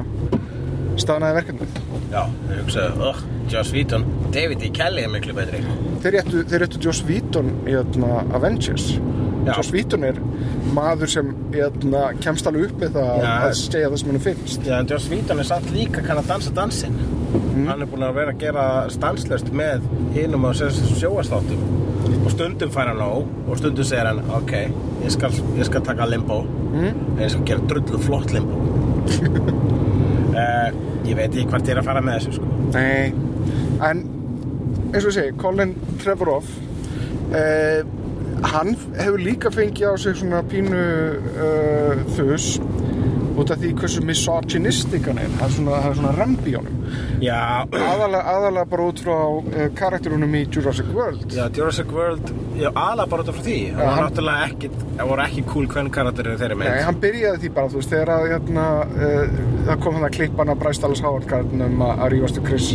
staðnaði 1.00 1.38
verkefnið. 1.40 1.80
Já, 2.12 2.22
ég 2.52 2.60
hugsaði, 2.60 3.08
oh, 3.08 3.20
Joss 3.52 3.72
Whedon. 3.76 4.06
David 4.36 4.64
E. 4.68 4.72
Kelly 4.76 5.06
er 5.08 5.12
miklu 5.12 5.36
betri. 5.36 5.62
Þeir 6.04 6.18
réttu, 6.18 6.82
Joss 6.84 7.04
Whedon 7.08 7.54
í 7.68 7.78
Avengers 7.80 8.92
Já. 9.42 9.56
Joss 9.56 9.72
Whedon 9.74 10.04
er 10.06 10.20
maður 10.76 11.10
sem 11.10 11.32
í 11.52 11.58
þarna, 11.58 12.02
kemst 12.22 12.48
alveg 12.50 12.70
upp 12.70 12.84
með 12.84 12.98
það 13.00 13.12
Já. 13.24 13.32
að 13.32 13.54
segja 13.58 13.90
það 13.90 14.02
sem 14.02 14.12
hann 14.12 14.24
finnst. 14.28 14.68
Já, 14.68 14.76
en 14.78 14.92
Joss 14.92 15.08
Whedon 15.12 15.42
er 15.44 15.50
samt 15.50 15.72
líka 15.74 16.04
kann 16.06 16.22
að 16.22 16.30
dansa 16.30 16.54
dansinn. 16.58 17.00
Hann 17.68 17.82
er 17.82 17.90
búinn 17.90 18.06
að 18.06 18.18
vera 18.20 18.36
að 18.36 18.42
gera 18.44 18.66
stanslöst 18.94 19.50
með 19.56 19.88
hinum 20.16 20.46
á 20.46 20.52
sjóastáttum 20.54 21.64
og 22.22 22.30
stundum 22.34 22.72
fær 22.74 22.92
hann 22.92 23.02
nóg 23.02 23.50
og 23.50 23.58
stundum 23.58 23.88
segir 23.88 24.10
hann, 24.10 24.22
ok, 24.38 24.54
ég 25.06 25.14
skal, 25.16 25.34
ég 25.58 25.66
skal 25.70 25.86
taka 25.86 26.08
limbo. 26.10 26.44
Mm. 26.72 26.94
en 27.18 27.26
ég 27.26 27.34
skal 27.34 27.48
gera 27.50 27.66
drullu 27.72 28.00
flott 28.02 28.32
limbo. 28.36 28.62
Uh, 30.32 30.70
Ég 31.02 31.18
veit 31.18 31.34
ekki 31.34 31.50
ég 31.50 31.72
er 31.74 31.80
að 31.82 31.88
fara 31.88 32.02
með 32.06 32.20
þessu 32.20 32.36
sko. 32.38 32.50
Nei, 32.76 33.10
en 33.84 34.04
eins 34.92 35.02
og 35.02 35.10
ég 35.10 35.16
segi, 35.16 35.32
Colin 35.42 35.74
Trevorrow 36.00 36.46
eh, 37.36 37.82
hann 38.44 38.74
hefur 38.98 39.22
líka 39.22 39.52
fengið 39.54 39.92
á 39.92 39.96
sig 40.02 40.16
svona 40.18 40.42
pínu 40.50 40.82
uh, 40.82 42.02
þus 42.18 42.56
út 43.42 43.50
af 43.54 43.62
því 43.62 43.70
hversu 43.80 44.02
misogynistik 44.06 45.06
hann 45.08 45.18
er. 45.22 45.30
Það 45.40 45.46
er 45.48 45.54
svona, 45.56 45.78
svona 45.98 46.10
rambi 46.18 46.52
honum. 46.58 46.82
Já, 47.24 47.38
aðalega, 47.72 48.22
aðalega 48.34 48.66
bara 48.74 48.88
út 48.92 49.00
frá 49.02 49.14
uh, 49.16 49.62
karakterunum 49.80 50.34
í 50.36 50.42
Jurassic 50.52 50.90
World. 50.94 51.24
Já 51.32 51.46
Jurassic 51.56 51.94
World, 51.96 52.34
aðla 52.74 53.06
bara 53.14 53.24
út 53.26 53.32
af 53.32 53.40
því. 53.46 53.56
Það 53.72 53.80
var 53.82 53.94
hann- 53.96 54.04
náttúrulega 54.10 54.50
ekkit, 54.50 54.76
það 55.00 55.12
voru 55.14 55.26
ekki 55.28 55.46
cool 55.54 55.70
hvern 55.72 55.92
karakterir 55.96 56.38
þeirri 56.42 56.58
mynd. 56.60 56.70
Nei, 56.74 56.84
hann 56.90 57.00
byrjaði 57.06 57.42
því 57.46 57.54
bara, 57.60 57.72
þú 57.72 57.80
veist, 57.82 57.94
þegar 57.96 58.14
að 58.18 58.28
hérna, 58.34 58.66
uh, 58.82 59.40
það 59.70 59.80
kom 59.86 59.98
hann 60.00 60.10
að 60.10 60.18
klippan 60.20 60.54
að 60.56 60.60
Bryce 60.66 60.84
Dallas 60.84 61.06
Howard 61.08 61.30
karakterunum 61.32 61.86
að, 61.88 61.94
að 62.06 62.12
rífastu 62.18 62.44
Chris 62.50 62.74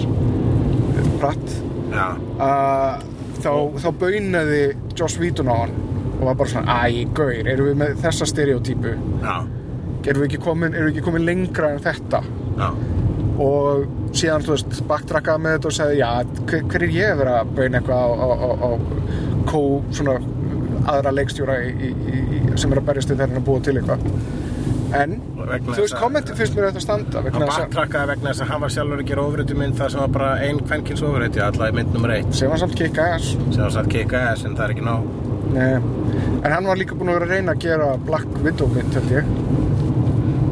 Pratt. 1.21 1.53
Já, 1.93 2.09
að 2.43 3.05
þá, 3.47 3.55
þá 3.83 3.89
baunaði 4.01 4.63
Joss 4.99 5.21
Whedon 5.21 5.53
á 5.53 5.57
hann 5.63 5.77
og 6.17 6.25
var 6.31 6.39
bara 6.41 6.53
svona, 6.53 6.77
æ, 6.89 7.05
gaur, 7.17 7.33
erum 7.37 7.71
við 7.71 7.81
með 7.83 7.99
þessa 8.05 8.29
stereotypu? 8.31 8.95
Já, 9.23 9.35
erum 10.07 10.23
við 10.23 10.29
ekki 10.31 10.43
komin, 10.47 10.73
erum 10.75 10.89
við 10.89 10.95
ekki 10.95 11.05
komin 11.07 11.27
lengra 11.29 11.75
en 11.75 11.83
þetta? 11.85 12.23
Já. 12.57 12.69
Og 13.45 14.15
síðan, 14.17 14.47
þú 14.47 14.55
veist, 14.55 14.79
backtrackaði 14.89 15.45
með 15.45 15.59
þetta 15.59 15.71
og 15.71 15.77
sagði, 15.77 15.99
já, 16.01 16.11
hver, 16.49 16.65
hver 16.73 16.87
er 16.87 16.95
ég 16.97 17.13
að 17.13 17.21
vera 17.21 17.35
að 17.43 17.53
bauna 17.59 17.81
eitthvað 17.83 18.01
á, 18.01 18.09
á, 18.17 18.27
á, 18.33 18.49
á 18.57 18.71
kó, 19.51 19.61
svona 19.93 20.17
aðra 20.87 21.13
leikstjóra 21.19 21.59
í, 21.67 21.91
í, 21.91 21.93
í, 22.17 22.41
sem 22.57 22.73
er 22.73 22.81
að 22.81 22.89
berjast 22.89 23.13
þegar 23.13 23.29
hann 23.29 23.43
að 23.43 23.47
búa 23.51 23.65
til 23.67 23.77
eitthvað 23.77 24.07
en, 25.03 25.15
þú 25.37 25.77
veist, 25.77 25.95
að- 25.95 26.01
kommenti 26.01 26.35
finnst 26.39 26.57
mér 26.57 26.69
þetta 26.71 26.83
standa 26.85 27.23
Hann 27.27 27.43
að 27.43 27.51
backtrackaði 27.53 28.11
vegna 28.13 28.31
þess 28.33 28.45
að 28.47 28.51
hann 28.53 28.61
var 28.67 28.75
sjálfur 28.77 29.03
að 29.03 29.09
gera 29.11 29.25
ofrættu 29.29 29.57
mynd 29.61 29.79
þar 29.81 29.91
sem 29.95 30.01
var 30.05 30.13
bara 30.17 30.31
ein 30.47 30.61
kvenkins 30.67 31.03
ofrættu 31.07 31.43
alla 31.47 31.69
í 31.71 31.77
mynd 31.79 31.93
nummer 31.97 32.15
eitt. 32.17 32.35
Sem 32.35 32.51
var 32.51 32.59
samt 32.65 32.75
kick 32.79 32.99
ass. 32.99 33.33
Sem 33.51 33.63
var 33.63 33.71
satt 33.77 33.89
kika 33.93 34.25
ass 34.33 34.45
en 34.49 34.57
það 34.57 34.65
er 34.71 34.75
ekki 34.77 34.87
nóg. 34.87 35.09
Nei. 35.57 35.77
en 36.45 36.53
hann 36.53 36.67
var 36.67 36.77
líka 36.77 36.95
búinn 36.99 37.09
að 37.13 37.21
vera 37.21 37.27
að 37.27 37.35
reyna 37.37 37.53
að 37.55 37.61
gera 37.63 37.97
Black 38.07 38.27
Widow 38.43 38.67
mynd, 38.75 38.93
held 38.95 39.13
ég. 39.15 39.25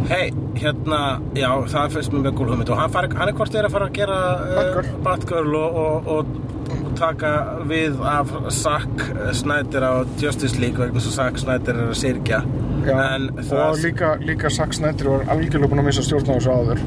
Hei, 0.08 0.30
hérna, 0.60 0.98
já, 1.34 1.48
það 1.72 1.94
finnst 1.96 2.12
mér 2.12 2.26
með 2.28 2.34
gúl 2.38 2.48
hugmynd. 2.52 2.70
Og 2.70 2.78
hann, 2.78 2.92
hann 3.16 3.28
er 3.30 3.36
hvort 3.38 3.54
er 3.56 3.66
að 3.68 3.72
fara 3.74 3.86
að 3.88 3.94
gera 3.98 4.18
Batgirl. 4.54 4.90
uh, 4.90 4.98
Batgirl. 5.06 5.54
Og, 5.60 5.78
og, 5.84 6.08
og 6.14 6.94
taka 6.98 7.30
við 7.66 7.96
af 8.06 8.30
Zack 8.54 9.06
Snyder 9.34 9.82
á 9.82 9.92
Justice 10.20 10.60
League 10.60 10.78
vegna 10.78 11.00
svo 11.02 11.10
Zack 11.16 11.40
Snyder 11.42 11.74
er 11.74 11.88
að 11.90 11.98
syrkja 11.98 12.42
En 12.92 13.28
og 13.32 13.38
það- 13.48 13.82
líka, 13.84 14.08
líka 14.20 14.50
Zack 14.50 14.72
Snyder 14.76 15.08
var 15.08 15.24
algjörlega 15.34 15.70
búin 15.72 15.80
að 15.80 15.86
missa 15.88 16.02
stjórn 16.02 16.28
á 16.28 16.34
þessu 16.36 16.52
áður. 16.52 16.82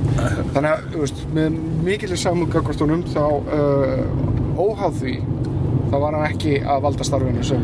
Þannig 0.53 0.71
að, 0.71 0.85
þú 0.93 0.99
veist, 1.03 1.23
með 1.33 1.57
mikilir 1.87 2.17
samúð 2.21 2.51
gagvastunum 2.53 3.03
þá 3.13 3.23
uh, 3.25 4.59
óháð 4.61 5.01
því 5.01 5.15
þá 5.91 5.95
var 6.03 6.13
hann 6.17 6.25
ekki 6.31 6.55
að 6.67 6.81
valda 6.87 7.03
starfinu 7.07 7.43
sem 7.43 7.63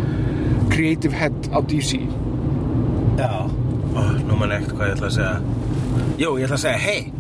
creative 0.70 1.14
head 1.14 1.50
á 1.54 1.60
DC 1.68 2.00
Já. 3.20 3.30
Ó, 3.94 4.02
Nú 4.28 4.36
man 4.40 4.52
ekkert 4.56 4.74
hvað 4.78 4.88
ég 4.90 4.96
ætla 4.96 5.08
að 5.08 5.18
segja. 5.18 5.34
Jú, 6.18 6.30
ég 6.40 6.48
ætla 6.48 6.58
að 6.58 6.64
segja, 6.64 6.78
hei 6.78 7.12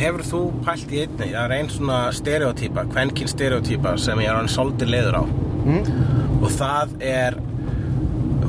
Hefur 0.00 0.22
þú 0.22 0.40
pælt 0.64 0.92
í 0.94 1.00
einni, 1.02 1.26
það 1.32 1.44
er 1.44 1.52
ein 1.56 1.68
svona 1.68 1.96
stereotýpa, 2.14 2.84
kvenkinn 2.92 3.28
stereotýpa 3.28 3.96
sem 3.98 4.20
ég 4.22 4.28
er 4.30 4.36
hann 4.38 4.46
svolítið 4.48 4.92
leiður 4.94 5.16
á. 5.18 5.24
Og 6.40 6.46
það 6.54 6.94
er 7.02 7.36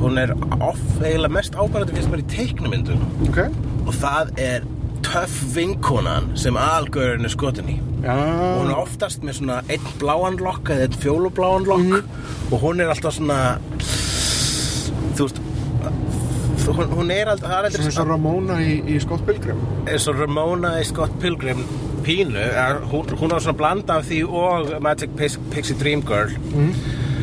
hún 0.01 0.17
er 0.17 0.33
off, 0.59 0.81
eiginlega 1.01 1.33
mest 1.37 1.57
ábærandi 1.57 1.95
finnst 1.95 2.11
mér 2.11 2.23
í 2.23 2.29
teiknumyndun 2.31 3.03
ok? 3.29 3.41
og 3.85 3.93
það 3.97 4.31
er 4.41 4.65
töff 5.05 5.37
vinkonan 5.55 6.31
sem 6.39 6.57
algörun 6.57 7.25
er 7.25 7.33
skotin 7.33 7.69
í. 7.73 7.77
Já, 8.01 8.13
og 8.13 8.63
hún 8.63 8.71
er 8.71 8.81
oftast 8.81 9.25
með 9.25 9.39
svona 9.41 9.59
einn 9.69 9.87
bláan 10.01 10.39
lokk 10.41 10.71
eða 10.73 10.87
einn 10.87 10.99
fjólubláan 11.01 11.67
lokk. 11.67 12.11
Og 12.51 12.61
hún 12.63 12.81
er 12.81 12.91
alltaf 12.93 13.17
svona 13.17 13.39
þú 15.17 15.27
veist 15.27 15.41
hún, 16.71 16.93
hún 16.95 17.11
er 17.13 17.31
alltaf, 17.33 17.49
það 17.49 17.67
er 17.67 17.75
svona 17.75 17.89
og 17.89 18.01
aldrei 18.01 18.11
Ramona 18.11 18.59
í, 18.63 18.73
í 18.93 18.99
Scott 19.03 19.25
Pilgrim. 19.27 19.61
Eins 19.85 20.07
og 20.07 20.19
Ramona 20.21 20.75
í 20.79 20.85
Scott 20.87 21.17
Pilgrim 21.21 21.63
pínu, 22.05 22.39
er, 22.41 22.81
hún, 22.89 23.11
hún 23.19 23.35
er 23.35 23.43
svona 23.43 23.57
blanda 23.57 23.99
af 23.99 24.07
því 24.09 24.21
og 24.25 24.71
Magic 24.81 25.13
Pix, 25.17 25.37
Pixie 25.51 25.77
Dream 25.77 26.01
Girl 26.05 26.33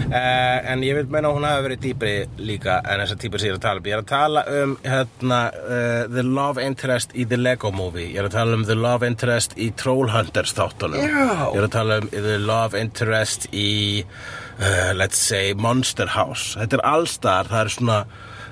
en 0.09 0.83
ég 0.87 0.97
vil 0.97 1.09
meina 1.13 1.29
að 1.29 1.37
hún 1.37 1.47
hafi 1.49 1.65
verið 1.67 1.81
dýpri 1.83 2.13
líka 2.41 2.79
en 2.81 3.03
þessar 3.03 3.19
típur 3.21 3.43
sem 3.43 3.51
ég 3.51 3.57
er 3.57 3.59
að 3.59 3.65
tala 3.65 3.81
um. 3.81 3.89
Ég 3.89 3.97
er 3.97 4.03
að 4.03 4.09
tala 4.13 4.45
um 4.63 4.75
hérna, 4.85 5.41
uh, 5.61 6.01
the 6.15 6.25
love 6.25 6.65
interest 6.65 7.13
í 7.13 7.27
The 7.29 7.39
Lego 7.41 7.73
Movie. 7.75 8.09
Ég 8.15 8.23
er 8.23 8.31
að 8.31 8.39
tala 8.39 8.57
um 8.57 8.65
the 8.69 8.79
love 8.79 9.07
interest 9.07 9.57
í 9.61 9.69
Trollhunters 9.77 10.55
þáttunum. 10.57 11.05
Já. 11.05 11.53
ég 11.53 11.61
er 11.61 11.69
að 11.69 11.77
tala 11.77 12.01
um 12.01 12.09
the 12.15 12.39
love 12.41 12.79
interest 12.79 13.49
í 13.53 13.69
uh, 14.05 14.91
let's 14.97 15.21
say 15.21 15.53
Monster 15.55 16.15
House. 16.17 16.57
Þetta 16.57 16.81
er 16.81 16.85
allstar, 16.95 17.53
það 17.53 17.65
er 17.65 17.75
svona 17.77 18.01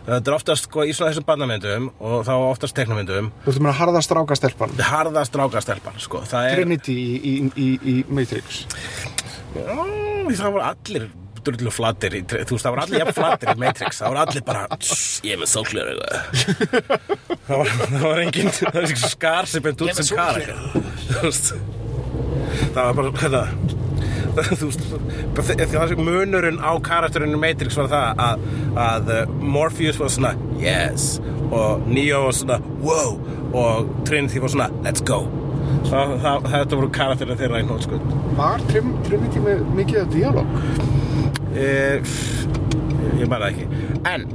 þetta 0.07 0.31
er 0.31 0.37
oftast 0.37 0.69
sko, 0.69 0.85
í 0.87 0.95
svona 0.95 1.11
þessum 1.11 1.27
barnamyndum 1.27 1.91
og 1.99 2.21
þá 2.29 2.33
oftast 2.37 2.77
teknamyndum 2.79 3.33
Þú 3.43 3.51
veist, 3.51 3.63
maður 3.65 3.79
harða 3.81 4.03
strákastelpan 4.07 4.77
harðast 4.93 5.35
drákastelpan 5.35 5.99
sko. 5.99 6.23
það 6.31 6.51
er 6.53 6.61
Trinity 6.61 6.95
í, 6.95 7.17
í, 7.19 7.35
í, 7.59 7.69
í 7.91 7.95
Matrix. 8.07 8.63
Mm, 9.57 10.31
það 10.31 10.53
voru 10.53 10.69
allir 10.69 11.09
drullu 11.47 11.73
flattir 11.75 12.17
í, 12.19 12.23
þú 12.27 12.57
veist 12.57 12.67
það 12.67 12.75
voru 12.77 12.85
allir 12.87 13.03
jafn 13.03 13.17
flattir 13.21 13.53
í 13.53 13.57
Matrix 13.63 14.01
það 14.03 14.13
voru 14.13 14.23
allir 14.25 14.45
bara 14.51 14.67
"Tss, 14.83 15.07
ég 15.27 15.37
er 15.37 15.41
með 15.43 15.51
sólklur 15.55 15.93
það 17.47 17.57
var, 17.63 17.73
það 17.87 18.05
var 18.07 18.23
engin 18.25 18.53
það 18.59 18.75
var 18.75 18.87
engin 18.89 19.03
skar 19.07 19.51
sem 19.51 19.65
bent 19.67 19.87
út 19.87 20.01
sem 20.01 20.13
karakter 20.17 20.61
Þú 21.07 21.23
veist. 21.29 21.53
það 22.75 22.83
var 22.85 22.95
bara 22.99 23.33
það? 23.37 23.75
Þú 24.61 24.67
veist 24.69 24.83
það 25.73 25.89
sem 25.95 26.03
munurinn 26.05 26.59
á 26.61 26.73
karakterinu 26.85 27.39
í 27.39 27.41
Matrix 27.41 27.79
var 27.81 27.89
það 27.93 28.21
að, 28.27 28.43
að 28.85 29.13
uh, 29.15 29.23
Morpheus 29.41 29.97
var 30.01 30.13
svona 30.13 30.35
yes. 30.61 31.17
Og 31.47 31.87
Neo 31.89 32.25
var 32.27 32.37
svona 32.37 32.59
wow 32.85 33.17
og 33.57 33.89
Trinity 34.05 34.43
var 34.43 34.53
svona 34.53 34.67
let's 34.85 35.01
go. 35.07 35.23
Það, 35.87 36.13
það, 36.25 36.47
þetta 36.53 36.79
voru 36.81 36.91
karakterinu 36.95 37.37
þeirra 37.41 37.63
í 37.63 37.67
nótskund 37.67 38.13
Var 38.37 38.63
Trin, 38.69 38.93
Trinity 39.07 39.41
með 39.43 39.65
mikið 39.79 40.01
af 40.03 40.13
dialog? 40.13 40.61
Eh, 41.57 42.03
ég 43.17 43.29
bara 43.33 43.49
ekki 43.49 43.65
en 44.05 44.27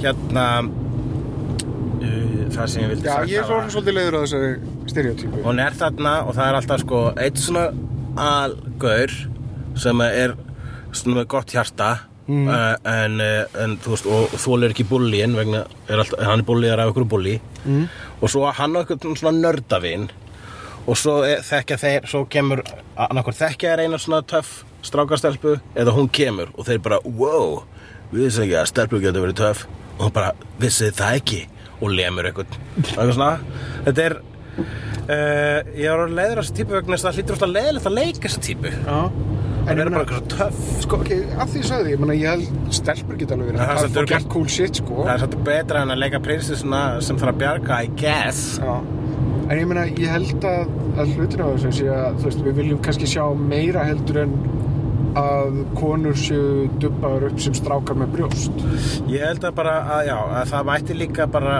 hérna 0.00 0.44
uh, 0.64 2.38
það 2.54 2.70
sem 2.72 2.80
ég 2.84 2.94
vildi 2.94 3.10
sagt 3.10 3.28
ég 3.28 3.42
er 3.42 3.48
svona 3.50 3.68
svolítið 3.74 3.98
leiður 3.98 4.16
á 4.16 4.20
þessari 4.22 4.88
stereotypu 4.94 5.42
hún 5.44 5.60
er 5.60 5.76
þarna 5.76 6.14
og 6.24 6.32
það 6.38 6.48
er 6.48 6.58
alltaf 6.62 6.82
sko 6.84 7.02
eitt 7.26 7.42
svona 7.42 7.66
algaur 8.24 9.14
sem 9.84 10.04
er 10.06 10.36
svona 10.96 11.20
með 11.20 11.30
gott 11.36 11.54
hjarta 11.58 11.90
mm. 12.24 12.48
en, 12.48 13.20
uh, 13.20 13.60
en 13.66 13.78
þú 13.84 13.94
veist 13.98 14.08
og 14.16 14.36
þólir 14.48 14.72
ekki 14.72 14.88
bullíin 14.88 15.36
vegna 15.36 15.66
er 15.90 16.06
alltaf, 16.06 16.24
hann 16.24 16.40
er 16.40 16.48
bullíðar 16.48 16.86
af 16.86 16.94
ykkur 16.94 17.10
bulli 17.16 17.36
mm. 17.66 17.88
og 18.20 18.32
svo 18.32 18.48
hann 18.48 18.80
á 18.80 18.84
ykkur 18.86 19.12
svona 19.12 19.36
nördavinn 19.44 20.08
og 20.88 20.96
svo 21.00 21.20
er- 21.28 21.44
þekkja 21.44 21.82
þeir 21.84 22.08
svo 22.08 22.24
kemur 22.32 22.64
annarkur 22.96 23.36
þekkja 23.36 23.76
er 23.76 23.84
eina 23.84 24.00
svona 24.00 24.24
töff 24.24 24.62
strákastelpu 24.88 25.56
eða 25.80 25.94
hún 25.96 26.10
kemur 26.14 26.52
og 26.54 26.68
þeir 26.68 26.82
bara 26.84 27.00
wow 27.04 27.62
við 28.12 28.28
þessum 28.28 28.46
ekki 28.46 28.58
að 28.60 28.70
stelpu 28.70 29.00
getur 29.02 29.24
verið 29.26 29.40
töff. 29.42 29.64
Og 29.98 30.06
hún 30.08 30.14
bara 30.16 30.32
vissið 30.62 30.94
það 30.98 31.18
ekki? 31.20 31.40
Og 31.80 31.90
lemur 31.94 32.28
eitthvað 32.28 32.58
eitthvað 32.82 33.14
svona. 33.16 33.32
Þetta 33.86 34.04
er 34.08 34.16
uh, 34.18 35.72
ég 35.76 35.88
var 35.90 36.04
að 36.06 36.14
leiður 36.18 36.40
þessu 36.42 36.56
típu 36.60 36.76
vegna 36.78 36.96
þess 36.96 37.04
að 37.04 37.10
það 37.10 37.18
hlýtur 37.20 37.36
alltaf 37.38 37.54
leiðilegt 37.54 37.88
að 37.90 37.98
leika 37.98 38.28
þessu 38.28 38.44
típu. 38.48 38.74
Já. 38.84 39.00
En 39.64 39.70
það 39.70 39.80
er 39.80 39.90
bara 39.94 40.04
eitthvað 40.04 40.26
töff 40.34 40.56
sko, 40.84 40.96
ok, 41.00 41.10
af 41.40 41.52
því 41.54 41.60
sagði, 41.64 41.92
ég 41.94 42.10
ég 42.20 42.26
held 42.28 42.72
stelpur 42.76 43.16
geta 43.16 43.32
alveg 43.36 43.46
er 43.48 43.54
verið 43.54 43.62
að 43.64 43.70
fá 43.70 43.84
örugglega- 43.86 44.10
gert 44.10 44.28
cool 44.34 44.48
shit, 44.52 44.80
sko. 44.82 44.96
Það 45.06 45.12
er 45.14 45.22
svolítið 45.22 45.44
betra 45.46 45.82
en 45.86 45.92
að 45.94 46.00
leika 46.02 46.20
prinsessuna 46.26 46.80
sem 47.06 47.20
þarf 47.22 47.32
að 47.32 47.38
bjarga 47.40 47.78
I 47.86 47.88
guess. 47.96 48.42
Já, 48.60 48.74
en 49.48 49.56
ég 49.56 49.70
meina, 49.70 49.86
ég 49.88 50.12
held 50.12 50.44
að, 50.50 50.74
að 51.00 51.14
hlutin 51.16 51.40
á 51.40 51.48
þessu 51.54 51.72
sé 51.78 51.88
að, 51.94 52.18
þú 52.20 52.28
veist, 52.28 52.42
við 52.44 52.60
viljum 52.60 52.82
kannski 52.84 53.08
sjá 53.08 53.24
meira 53.40 53.86
heldur 53.88 54.20
en 54.26 54.36
að 55.18 55.60
konur 55.78 56.16
séu 56.18 56.66
dubbaður 56.82 57.28
upp 57.30 57.42
sem 57.44 57.56
strákar 57.56 57.98
með 58.00 58.14
brjóst. 58.16 58.64
Ég 59.10 59.24
held 59.24 59.46
að 59.46 59.56
bara 59.60 59.76
að 59.98 60.08
já, 60.10 60.16
að 60.40 60.52
það 60.52 60.68
mætti 60.70 60.98
líka 60.98 61.28
bara 61.30 61.56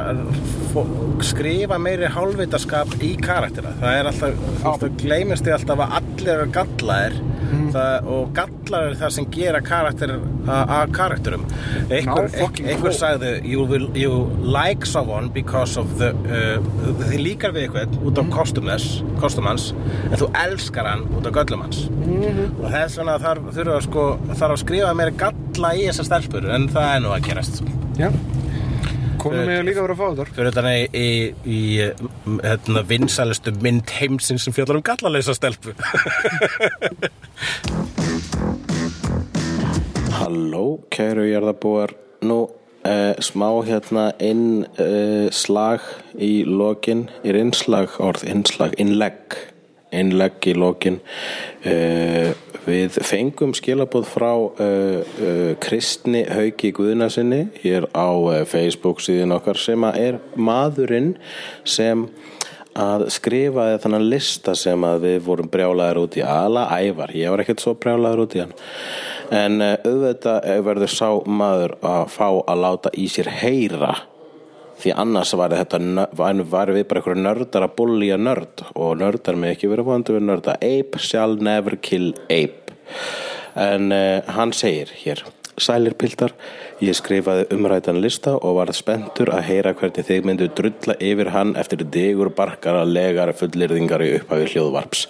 skrifa 1.24 1.78
meiri 1.82 2.10
hálfvitaskap 2.14 2.96
í 3.04 3.14
karaktera. 3.22 3.74
Það 3.80 4.00
er 4.00 4.10
alltaf, 4.10 4.34
þú 4.40 4.50
veist, 4.50 4.82
það 4.82 4.98
gleymist 5.04 5.46
þið 5.46 5.56
alltaf 5.58 5.84
að 5.84 5.96
allir 6.00 6.34
eru 6.34 6.50
gallaðir. 6.58 7.22
Það, 7.74 8.08
og 8.10 8.30
gallar 8.34 8.88
er 8.88 8.96
það 8.98 9.10
sem 9.14 9.26
gera 9.30 9.60
karakter 9.62 10.12
að 10.50 10.94
karakterum. 10.96 11.44
Einhver, 11.86 12.28
fucking 12.32 12.70
einhver 12.72 12.96
sagði 12.96 13.30
you, 13.46 13.66
will, 13.68 13.86
you 13.94 14.24
like 14.42 14.88
someone 14.88 15.30
because 15.34 15.78
of 15.80 15.92
the 16.00 16.10
uh, 16.26 16.58
þið 17.04 17.22
líkar 17.22 17.54
við 17.54 17.68
eitthvað 17.68 17.96
út 18.10 18.20
af 18.24 18.52
þess, 18.58 18.98
kostum 19.22 19.48
hans 19.50 19.70
en 20.08 20.18
þú 20.18 20.30
elskar 20.42 20.90
hann 20.90 21.06
út 21.14 21.28
af 21.30 21.36
göllum 21.38 21.64
hans. 21.66 21.84
Og 22.58 22.66
þess 22.74 22.98
vegna 23.00 23.18
þarf, 23.22 23.50
þurfa 23.58 23.80
sko, 23.86 24.06
þarf 24.32 24.56
að 24.56 24.62
skrifa 24.64 24.94
meira 24.98 25.18
galla 25.24 25.74
í 25.78 25.86
þessar 25.88 26.10
stelpur 26.10 26.50
en 26.56 26.70
það 26.74 26.90
er 26.90 27.04
nú 27.04 27.14
að 27.14 27.28
gerast 27.30 27.62
Já. 27.94 28.08
Konur 28.10 28.53
Fyrir- 29.32 29.48
með 29.48 29.60
líka 29.68 29.80
verið 29.84 29.94
að 29.94 30.00
fá 30.00 30.06
þetta. 30.10 30.24
fyrir 30.36 30.48
þetta 30.50 30.72
í, 30.74 30.84
í, 30.94 31.08
í 31.44 31.60
hérna, 32.44 32.80
vinsælustu 32.90 33.50
mynd 33.64 33.88
heimsins 33.98 34.42
sem 34.44 34.52
fjallar 34.56 34.76
um 34.80 34.84
gallaleysa 34.84 35.34
stelpu. 35.36 35.70
Halló, 40.14 40.66
kæru 40.94 41.24
jarðabúar 41.28 41.90
Nú, 42.24 42.38
uh, 42.88 43.14
smá 43.20 43.48
hérna 43.66 44.06
inn 44.22 44.64
uh, 44.80 45.28
slag 45.34 45.84
í 46.16 46.44
lokin. 46.48 47.08
Er 47.26 47.36
innslag 47.36 47.98
orð, 48.00 48.24
innslag, 48.30 48.78
innlegg. 48.80 49.36
Innlegg 49.94 50.48
í 50.48 50.54
lokin. 50.56 50.96
Uh, 51.68 52.32
við 52.64 52.98
fengum 53.04 53.52
skilabóð 53.56 54.06
frá 54.08 54.30
uh, 54.32 54.60
uh, 54.60 55.50
Kristni 55.62 56.24
Hauki 56.28 56.72
Guðnasinni 56.74 57.48
hér 57.62 57.88
á 57.92 58.08
uh, 58.12 58.40
Facebook 58.48 59.02
síðan 59.04 59.36
okkar 59.36 59.60
sem 59.60 59.84
er 59.92 60.20
maðurinn 60.36 61.14
sem 61.68 62.06
að 62.74 63.06
skrifaði 63.14 63.76
þannig 63.84 64.06
lista 64.10 64.56
sem 64.58 64.86
að 64.86 65.04
við 65.04 65.20
vorum 65.28 65.50
brjálaðir 65.52 66.00
út 66.00 66.16
í. 66.18 66.24
Ala 66.26 66.66
ævar, 66.74 67.12
ég 67.14 67.30
var 67.30 67.44
ekkert 67.44 67.62
svo 67.62 67.76
brjálaður 67.78 68.24
út 68.24 68.34
í 68.34 68.42
hann. 68.42 68.56
En 69.34 69.60
uh, 69.62 69.76
auðvitað 69.84 70.50
verður 70.66 70.96
sá 70.96 71.08
maður 71.28 71.78
að 71.84 72.02
fá 72.16 72.28
að 72.32 72.64
láta 72.64 72.94
í 72.98 73.06
sér 73.12 73.30
heyra 73.42 73.94
því 74.84 74.96
annars 75.00 75.32
var 75.40 75.54
þetta 75.56 75.80
var 76.12 76.74
við 76.76 76.88
bara 76.88 77.00
einhverju 77.00 77.22
nördar 77.24 77.64
að 77.66 77.76
bullja 77.78 78.18
nörd 78.20 78.66
og 78.74 78.98
nördar 79.00 79.38
með 79.40 79.56
ekki 79.56 79.72
verið 79.72 79.88
vondu 79.88 80.18
við 80.18 80.28
nörda 80.28 80.58
ape 80.60 81.00
shall 81.00 81.38
never 81.40 81.78
kill 81.80 82.12
ape 82.28 82.76
en 83.54 83.88
uh, 83.94 84.20
hann 84.36 84.52
segir 84.52 84.92
hér 85.00 85.24
Sælir 85.54 85.94
piltar, 85.94 86.32
ég 86.82 86.96
skrifaði 86.98 87.44
umrætan 87.54 88.00
lista 88.02 88.32
og 88.34 88.56
varð 88.56 88.74
spenntur 88.74 89.30
að 89.30 89.44
heyra 89.46 89.70
hvernig 89.78 90.06
þið 90.08 90.24
myndu 90.26 90.48
drulla 90.50 90.96
yfir 90.98 91.30
hann 91.30 91.52
eftir 91.60 91.84
digur 91.94 92.32
barkara 92.34 92.80
legar 92.82 93.30
fullirðingar 93.38 94.02
í 94.02 94.08
upphafi 94.16 94.48
hljóðvarps. 94.50 95.04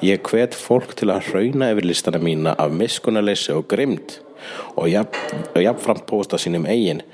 Ég 0.00 0.24
hvet 0.24 0.56
fólk 0.56 0.94
til 0.96 1.10
að 1.12 1.28
hrauna 1.28 1.68
yfir 1.74 1.90
listana 1.90 2.22
mína 2.22 2.56
af 2.56 2.72
miskunarleysi 2.72 3.52
og 3.52 3.68
grimd 3.68 4.16
og 4.80 4.88
jafn- 4.88 5.44
og 5.52 5.60
jafnframt 5.66 6.08
pósta 6.08 6.40
sínum 6.40 6.64
eigin. 6.64 7.04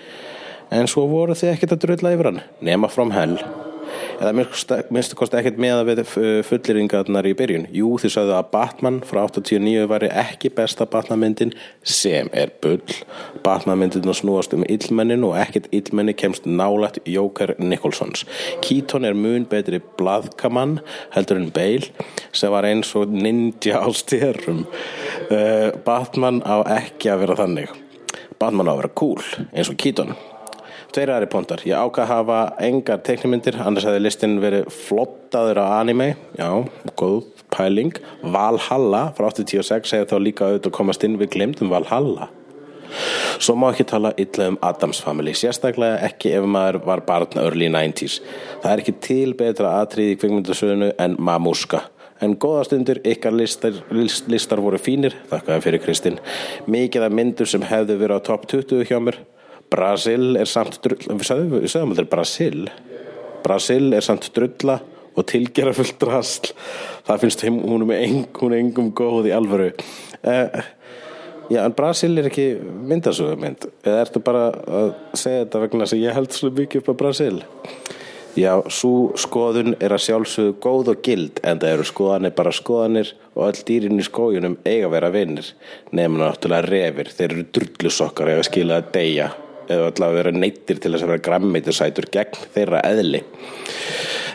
En 0.74 0.88
svo 0.90 1.06
voru 1.10 1.36
þið 1.38 1.52
ekkert 1.52 1.76
að 1.76 1.84
drulla 1.84 2.16
yfir 2.16 2.30
hann, 2.32 2.42
nema 2.64 2.90
from 2.90 3.12
hell. 3.14 3.38
eða 4.20 4.32
minnst- 4.32 4.90
minnstu 4.90 5.14
kosti 5.14 5.36
ekkert 5.38 5.58
með 5.60 5.74
að 5.76 5.88
við 5.90 6.00
fulleringarnar 6.48 7.26
í 7.28 7.34
byrjun. 7.36 7.66
Jú 7.72 7.96
þið 8.00 8.12
sagðu 8.14 8.32
að 8.34 8.50
Batman 8.50 9.00
frá 9.04 9.20
89 9.28 9.86
væri 9.88 10.08
ekki 10.08 10.50
besta 10.56 10.86
Batman-myndin 10.88 11.52
sem 11.84 12.28
er 12.32 12.50
bull. 12.64 12.80
Batman-myndin 13.44 14.08
snúast 14.16 14.54
um 14.56 14.64
illmennin 14.68 15.24
og 15.24 15.36
ekkert 15.36 15.68
illmenni 15.70 16.16
kemst 16.16 16.48
nálægt 16.48 16.98
Jóker 17.04 17.54
Nicholsons. 17.58 18.24
Keaton 18.60 19.04
er 19.04 19.14
mun 19.14 19.44
betri 19.44 19.80
blaðkamann 19.98 20.80
heldur 21.14 21.36
en 21.36 21.50
Bale 21.50 21.92
sem 22.32 22.50
var 22.52 22.64
eins 22.64 22.94
og 22.96 23.12
ninja 23.12 23.80
á 23.84 23.88
styrum 23.92 24.66
uh, 25.30 25.70
Batman 25.84 26.42
á 26.42 26.64
ekki 26.80 27.12
að 27.12 27.26
vera 27.26 27.36
þannig. 27.44 27.68
Batman 28.40 28.68
á 28.68 28.72
að 28.74 28.80
vera 28.82 28.96
cool 28.96 29.22
eins 29.52 29.68
og 29.70 29.76
Keaton 29.76 30.16
Tveir 30.96 31.10
aðri 31.12 31.26
pontar. 31.28 31.60
Ég 31.68 31.76
ákvað 31.76 32.06
að 32.06 32.08
hafa 32.08 32.36
engar 32.64 33.00
teiknimyndir, 33.04 33.58
annars 33.60 33.84
hefði 33.84 33.98
listin 34.00 34.38
verið 34.40 34.70
flottaður 34.72 35.58
á 35.60 35.76
anime. 35.82 36.06
Já, 36.38 36.48
góð 36.96 37.26
pæling. 37.52 37.98
Valhalla 38.22 39.02
frá 39.18 39.26
86 39.28 39.92
hefði 39.92 40.08
þá 40.08 40.22
líka 40.24 40.46
auðvitað 40.46 40.70
að 40.70 40.76
komast 40.78 41.04
inn 41.04 41.18
við 41.20 41.34
glemdum 41.34 41.74
Valhalla. 41.74 42.30
Svo 43.36 43.58
má 43.60 43.66
ekki 43.74 43.84
tala 43.90 44.14
illa 44.16 44.48
um 44.54 44.56
Adams 44.64 45.02
Family, 45.04 45.36
sérstaklega 45.36 46.00
ekki 46.08 46.32
ef 46.38 46.48
maður 46.48 46.80
var 46.88 47.04
barn 47.04 47.42
early 47.44 47.68
90s. 47.76 48.22
Það 48.64 48.72
er 48.72 48.86
ekki 48.86 48.96
til 49.10 49.36
betra 49.36 49.76
atrið 49.82 50.14
í 50.14 50.18
kvikmyndasöðunu 50.22 50.94
en 50.96 51.20
Mamuska. 51.20 51.84
En 52.24 52.38
góða 52.40 52.64
stundir, 52.70 53.04
ykkar 53.04 53.36
listar, 53.36 53.76
list, 53.92 54.32
listar 54.32 54.64
voru 54.64 54.80
fínir, 54.80 55.12
þakkaði 55.28 55.68
fyrir 55.68 55.84
Kristinn. 55.84 56.20
Mikið 56.64 57.10
af 57.10 57.16
myndur 57.20 57.52
sem 57.52 57.68
hefðu 57.68 58.00
verið 58.00 58.24
á 58.24 58.26
top 58.32 58.48
20 58.48 58.88
hjá 58.88 58.96
mér. 58.96 59.26
Brasil 59.72 60.36
er 60.40 60.50
samt 60.50 60.78
drull, 60.84 61.00
við 61.08 61.26
sagðum, 61.28 61.56
við 61.62 61.72
sagðum 61.72 61.94
aldrei 61.94 62.10
Brasil. 62.12 62.68
Brasil 63.46 63.90
er 63.96 64.06
samt 64.06 64.30
drulla 64.36 64.80
og 65.16 65.26
tilgera 65.30 65.72
fullt 65.76 65.98
drasl. 66.02 66.52
Það 67.06 67.22
finnst 67.24 67.44
heim, 67.46 67.60
hún 67.64 67.86
er 67.86 67.90
með 67.92 68.06
eng, 68.06 68.24
hún 68.40 68.54
er 68.54 68.64
engum 68.64 68.90
góð 68.96 69.30
í 69.30 69.36
alvöru. 69.36 69.70
Uh, 70.20 70.64
Já, 71.46 71.60
en 71.62 71.74
Brasil 71.78 72.18
er 72.18 72.26
ekki 72.26 72.46
myndasögu 72.58 73.36
mynd 73.38 73.68
eða 73.86 74.00
ertu 74.02 74.22
bara 74.24 74.48
að 74.50 74.88
segja 75.14 75.44
þetta 75.44 75.60
vegna 75.62 75.86
að 75.86 76.00
ég 76.00 76.16
held 76.16 76.34
svo 76.34 76.50
mikið 76.50 76.80
upp 76.80 76.90
á 76.90 77.00
Brasil 77.04 77.36
Já, 78.36 78.50
svo 78.68 79.14
skoðun 79.16 79.76
er 79.78 79.94
að 79.94 80.02
sjálfsögðu 80.08 80.56
góð 80.64 80.90
og 80.92 81.04
gild 81.06 81.38
en 81.46 81.62
það 81.62 81.76
eru 81.76 81.86
skoðanir 81.88 82.34
bara 82.36 82.54
skoðanir 82.56 83.12
og 83.36 83.46
öll 83.46 83.62
dýrin 83.68 84.02
í 84.02 84.08
skójunum 84.08 84.58
eiga 84.66 84.90
að 84.90 84.94
vera 84.96 85.12
vinnir 85.14 85.52
nefnum 85.92 86.24
náttúrulega 86.24 86.66
refir 86.66 87.12
þeir 87.14 87.28
eru 87.28 87.46
drullusokkar 87.58 88.34
eða 88.34 88.48
skila 88.50 88.80
að 88.82 88.90
deyja 88.98 89.30
eða 89.68 89.90
allavega 89.92 90.18
vera 90.20 90.32
neittir 90.36 90.78
til 90.80 90.92
þess 90.94 91.04
að 91.06 91.12
vera 91.12 91.26
grammeitursætur 91.28 92.06
gegn 92.14 92.36
þeirra 92.54 92.80
eðli. 92.86 93.22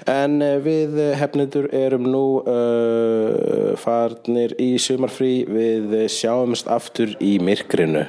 En 0.10 0.42
eh, 0.42 0.58
við 0.64 0.98
eh, 1.00 1.18
hefnendur 1.20 1.68
erum 1.76 2.08
nú 2.10 2.42
uh, 2.42 3.78
farnir 3.78 4.56
í 4.62 4.78
sumarfrí. 4.82 5.46
Við 5.46 6.10
sjáumst 6.10 6.68
aftur 6.72 7.14
í 7.22 7.40
myrkrinu. 7.44 8.06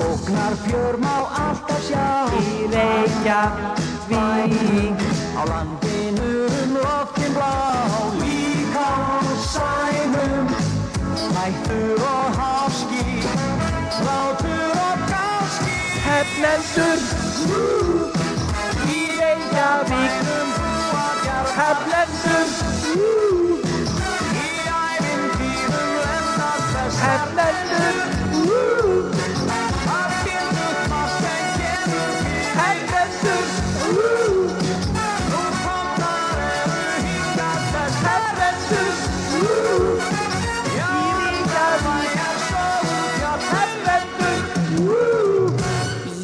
Óknar 0.00 0.54
fjör 0.66 0.96
má 0.98 1.16
alltaf 1.28 1.80
sjá. 1.86 2.26
Í 2.34 2.66
Reykjavík 2.74 3.80
Á 5.40 5.42
landinu 5.46 6.30
um 6.46 6.70
loftin 6.74 7.32
blá. 7.36 7.54
Líka 8.20 8.88
á 9.14 9.22
sænum 9.52 10.46
Hættur 11.36 12.02
og 12.02 12.26
háski 12.38 13.09
Hefnendur 16.40 17.00
Í 18.88 19.00
Reykjavík. 19.18 20.30
Hefnendur 21.56 22.48
Í 24.40 24.48
ævintýrum 24.78 25.90
lendast 26.06 27.00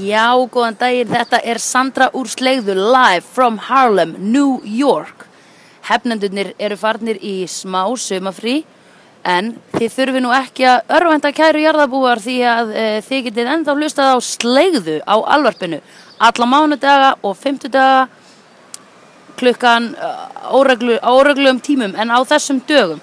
Já, 0.07 0.37
góðan 0.53 0.77
daginn, 0.79 1.09
þetta 1.11 1.39
er 1.43 1.59
Sandra 1.59 2.07
úr 2.15 2.29
Slegðu 2.31 2.77
live 2.77 3.25
from 3.25 3.57
Harlem, 3.67 4.13
New 4.21 4.61
York. 4.63 5.25
Hefnendurnir 5.89 6.53
eru 6.63 6.77
farnir 6.79 7.19
í 7.25 7.47
smá 7.51 7.81
sumafrí 7.99 8.61
en 9.27 9.57
þið 9.75 9.95
þurfi 9.97 10.23
nú 10.23 10.31
ekki 10.37 10.67
að 10.71 10.95
örvenda 10.99 11.33
kæru 11.35 11.65
jarðabúar 11.65 12.23
því 12.23 12.37
að 12.47 12.71
e, 12.71 12.85
þið 13.09 13.25
getið 13.29 13.51
ennþá 13.55 13.77
hlustað 13.81 14.13
á 14.15 14.19
Slegðu 14.23 14.97
á 15.03 15.17
alvarpinu 15.35 15.81
alla 16.23 16.51
mánudaga 16.53 17.11
og 17.27 17.35
fimmtudaga 17.41 18.07
klukkan 19.37 19.95
uh, 19.99 20.55
óreglu, 20.55 21.01
á 21.03 21.11
óreglum 21.13 21.59
tímum 21.61 21.99
en 21.99 22.15
á 22.15 22.19
þessum 22.25 22.63
dögum. 22.69 23.03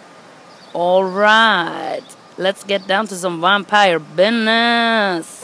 Alright, 0.73 2.17
let's 2.37 2.63
get 2.63 2.87
down 2.87 3.07
to 3.07 3.15
some 3.15 3.41
vampire 3.41 3.99
business. 3.99 5.43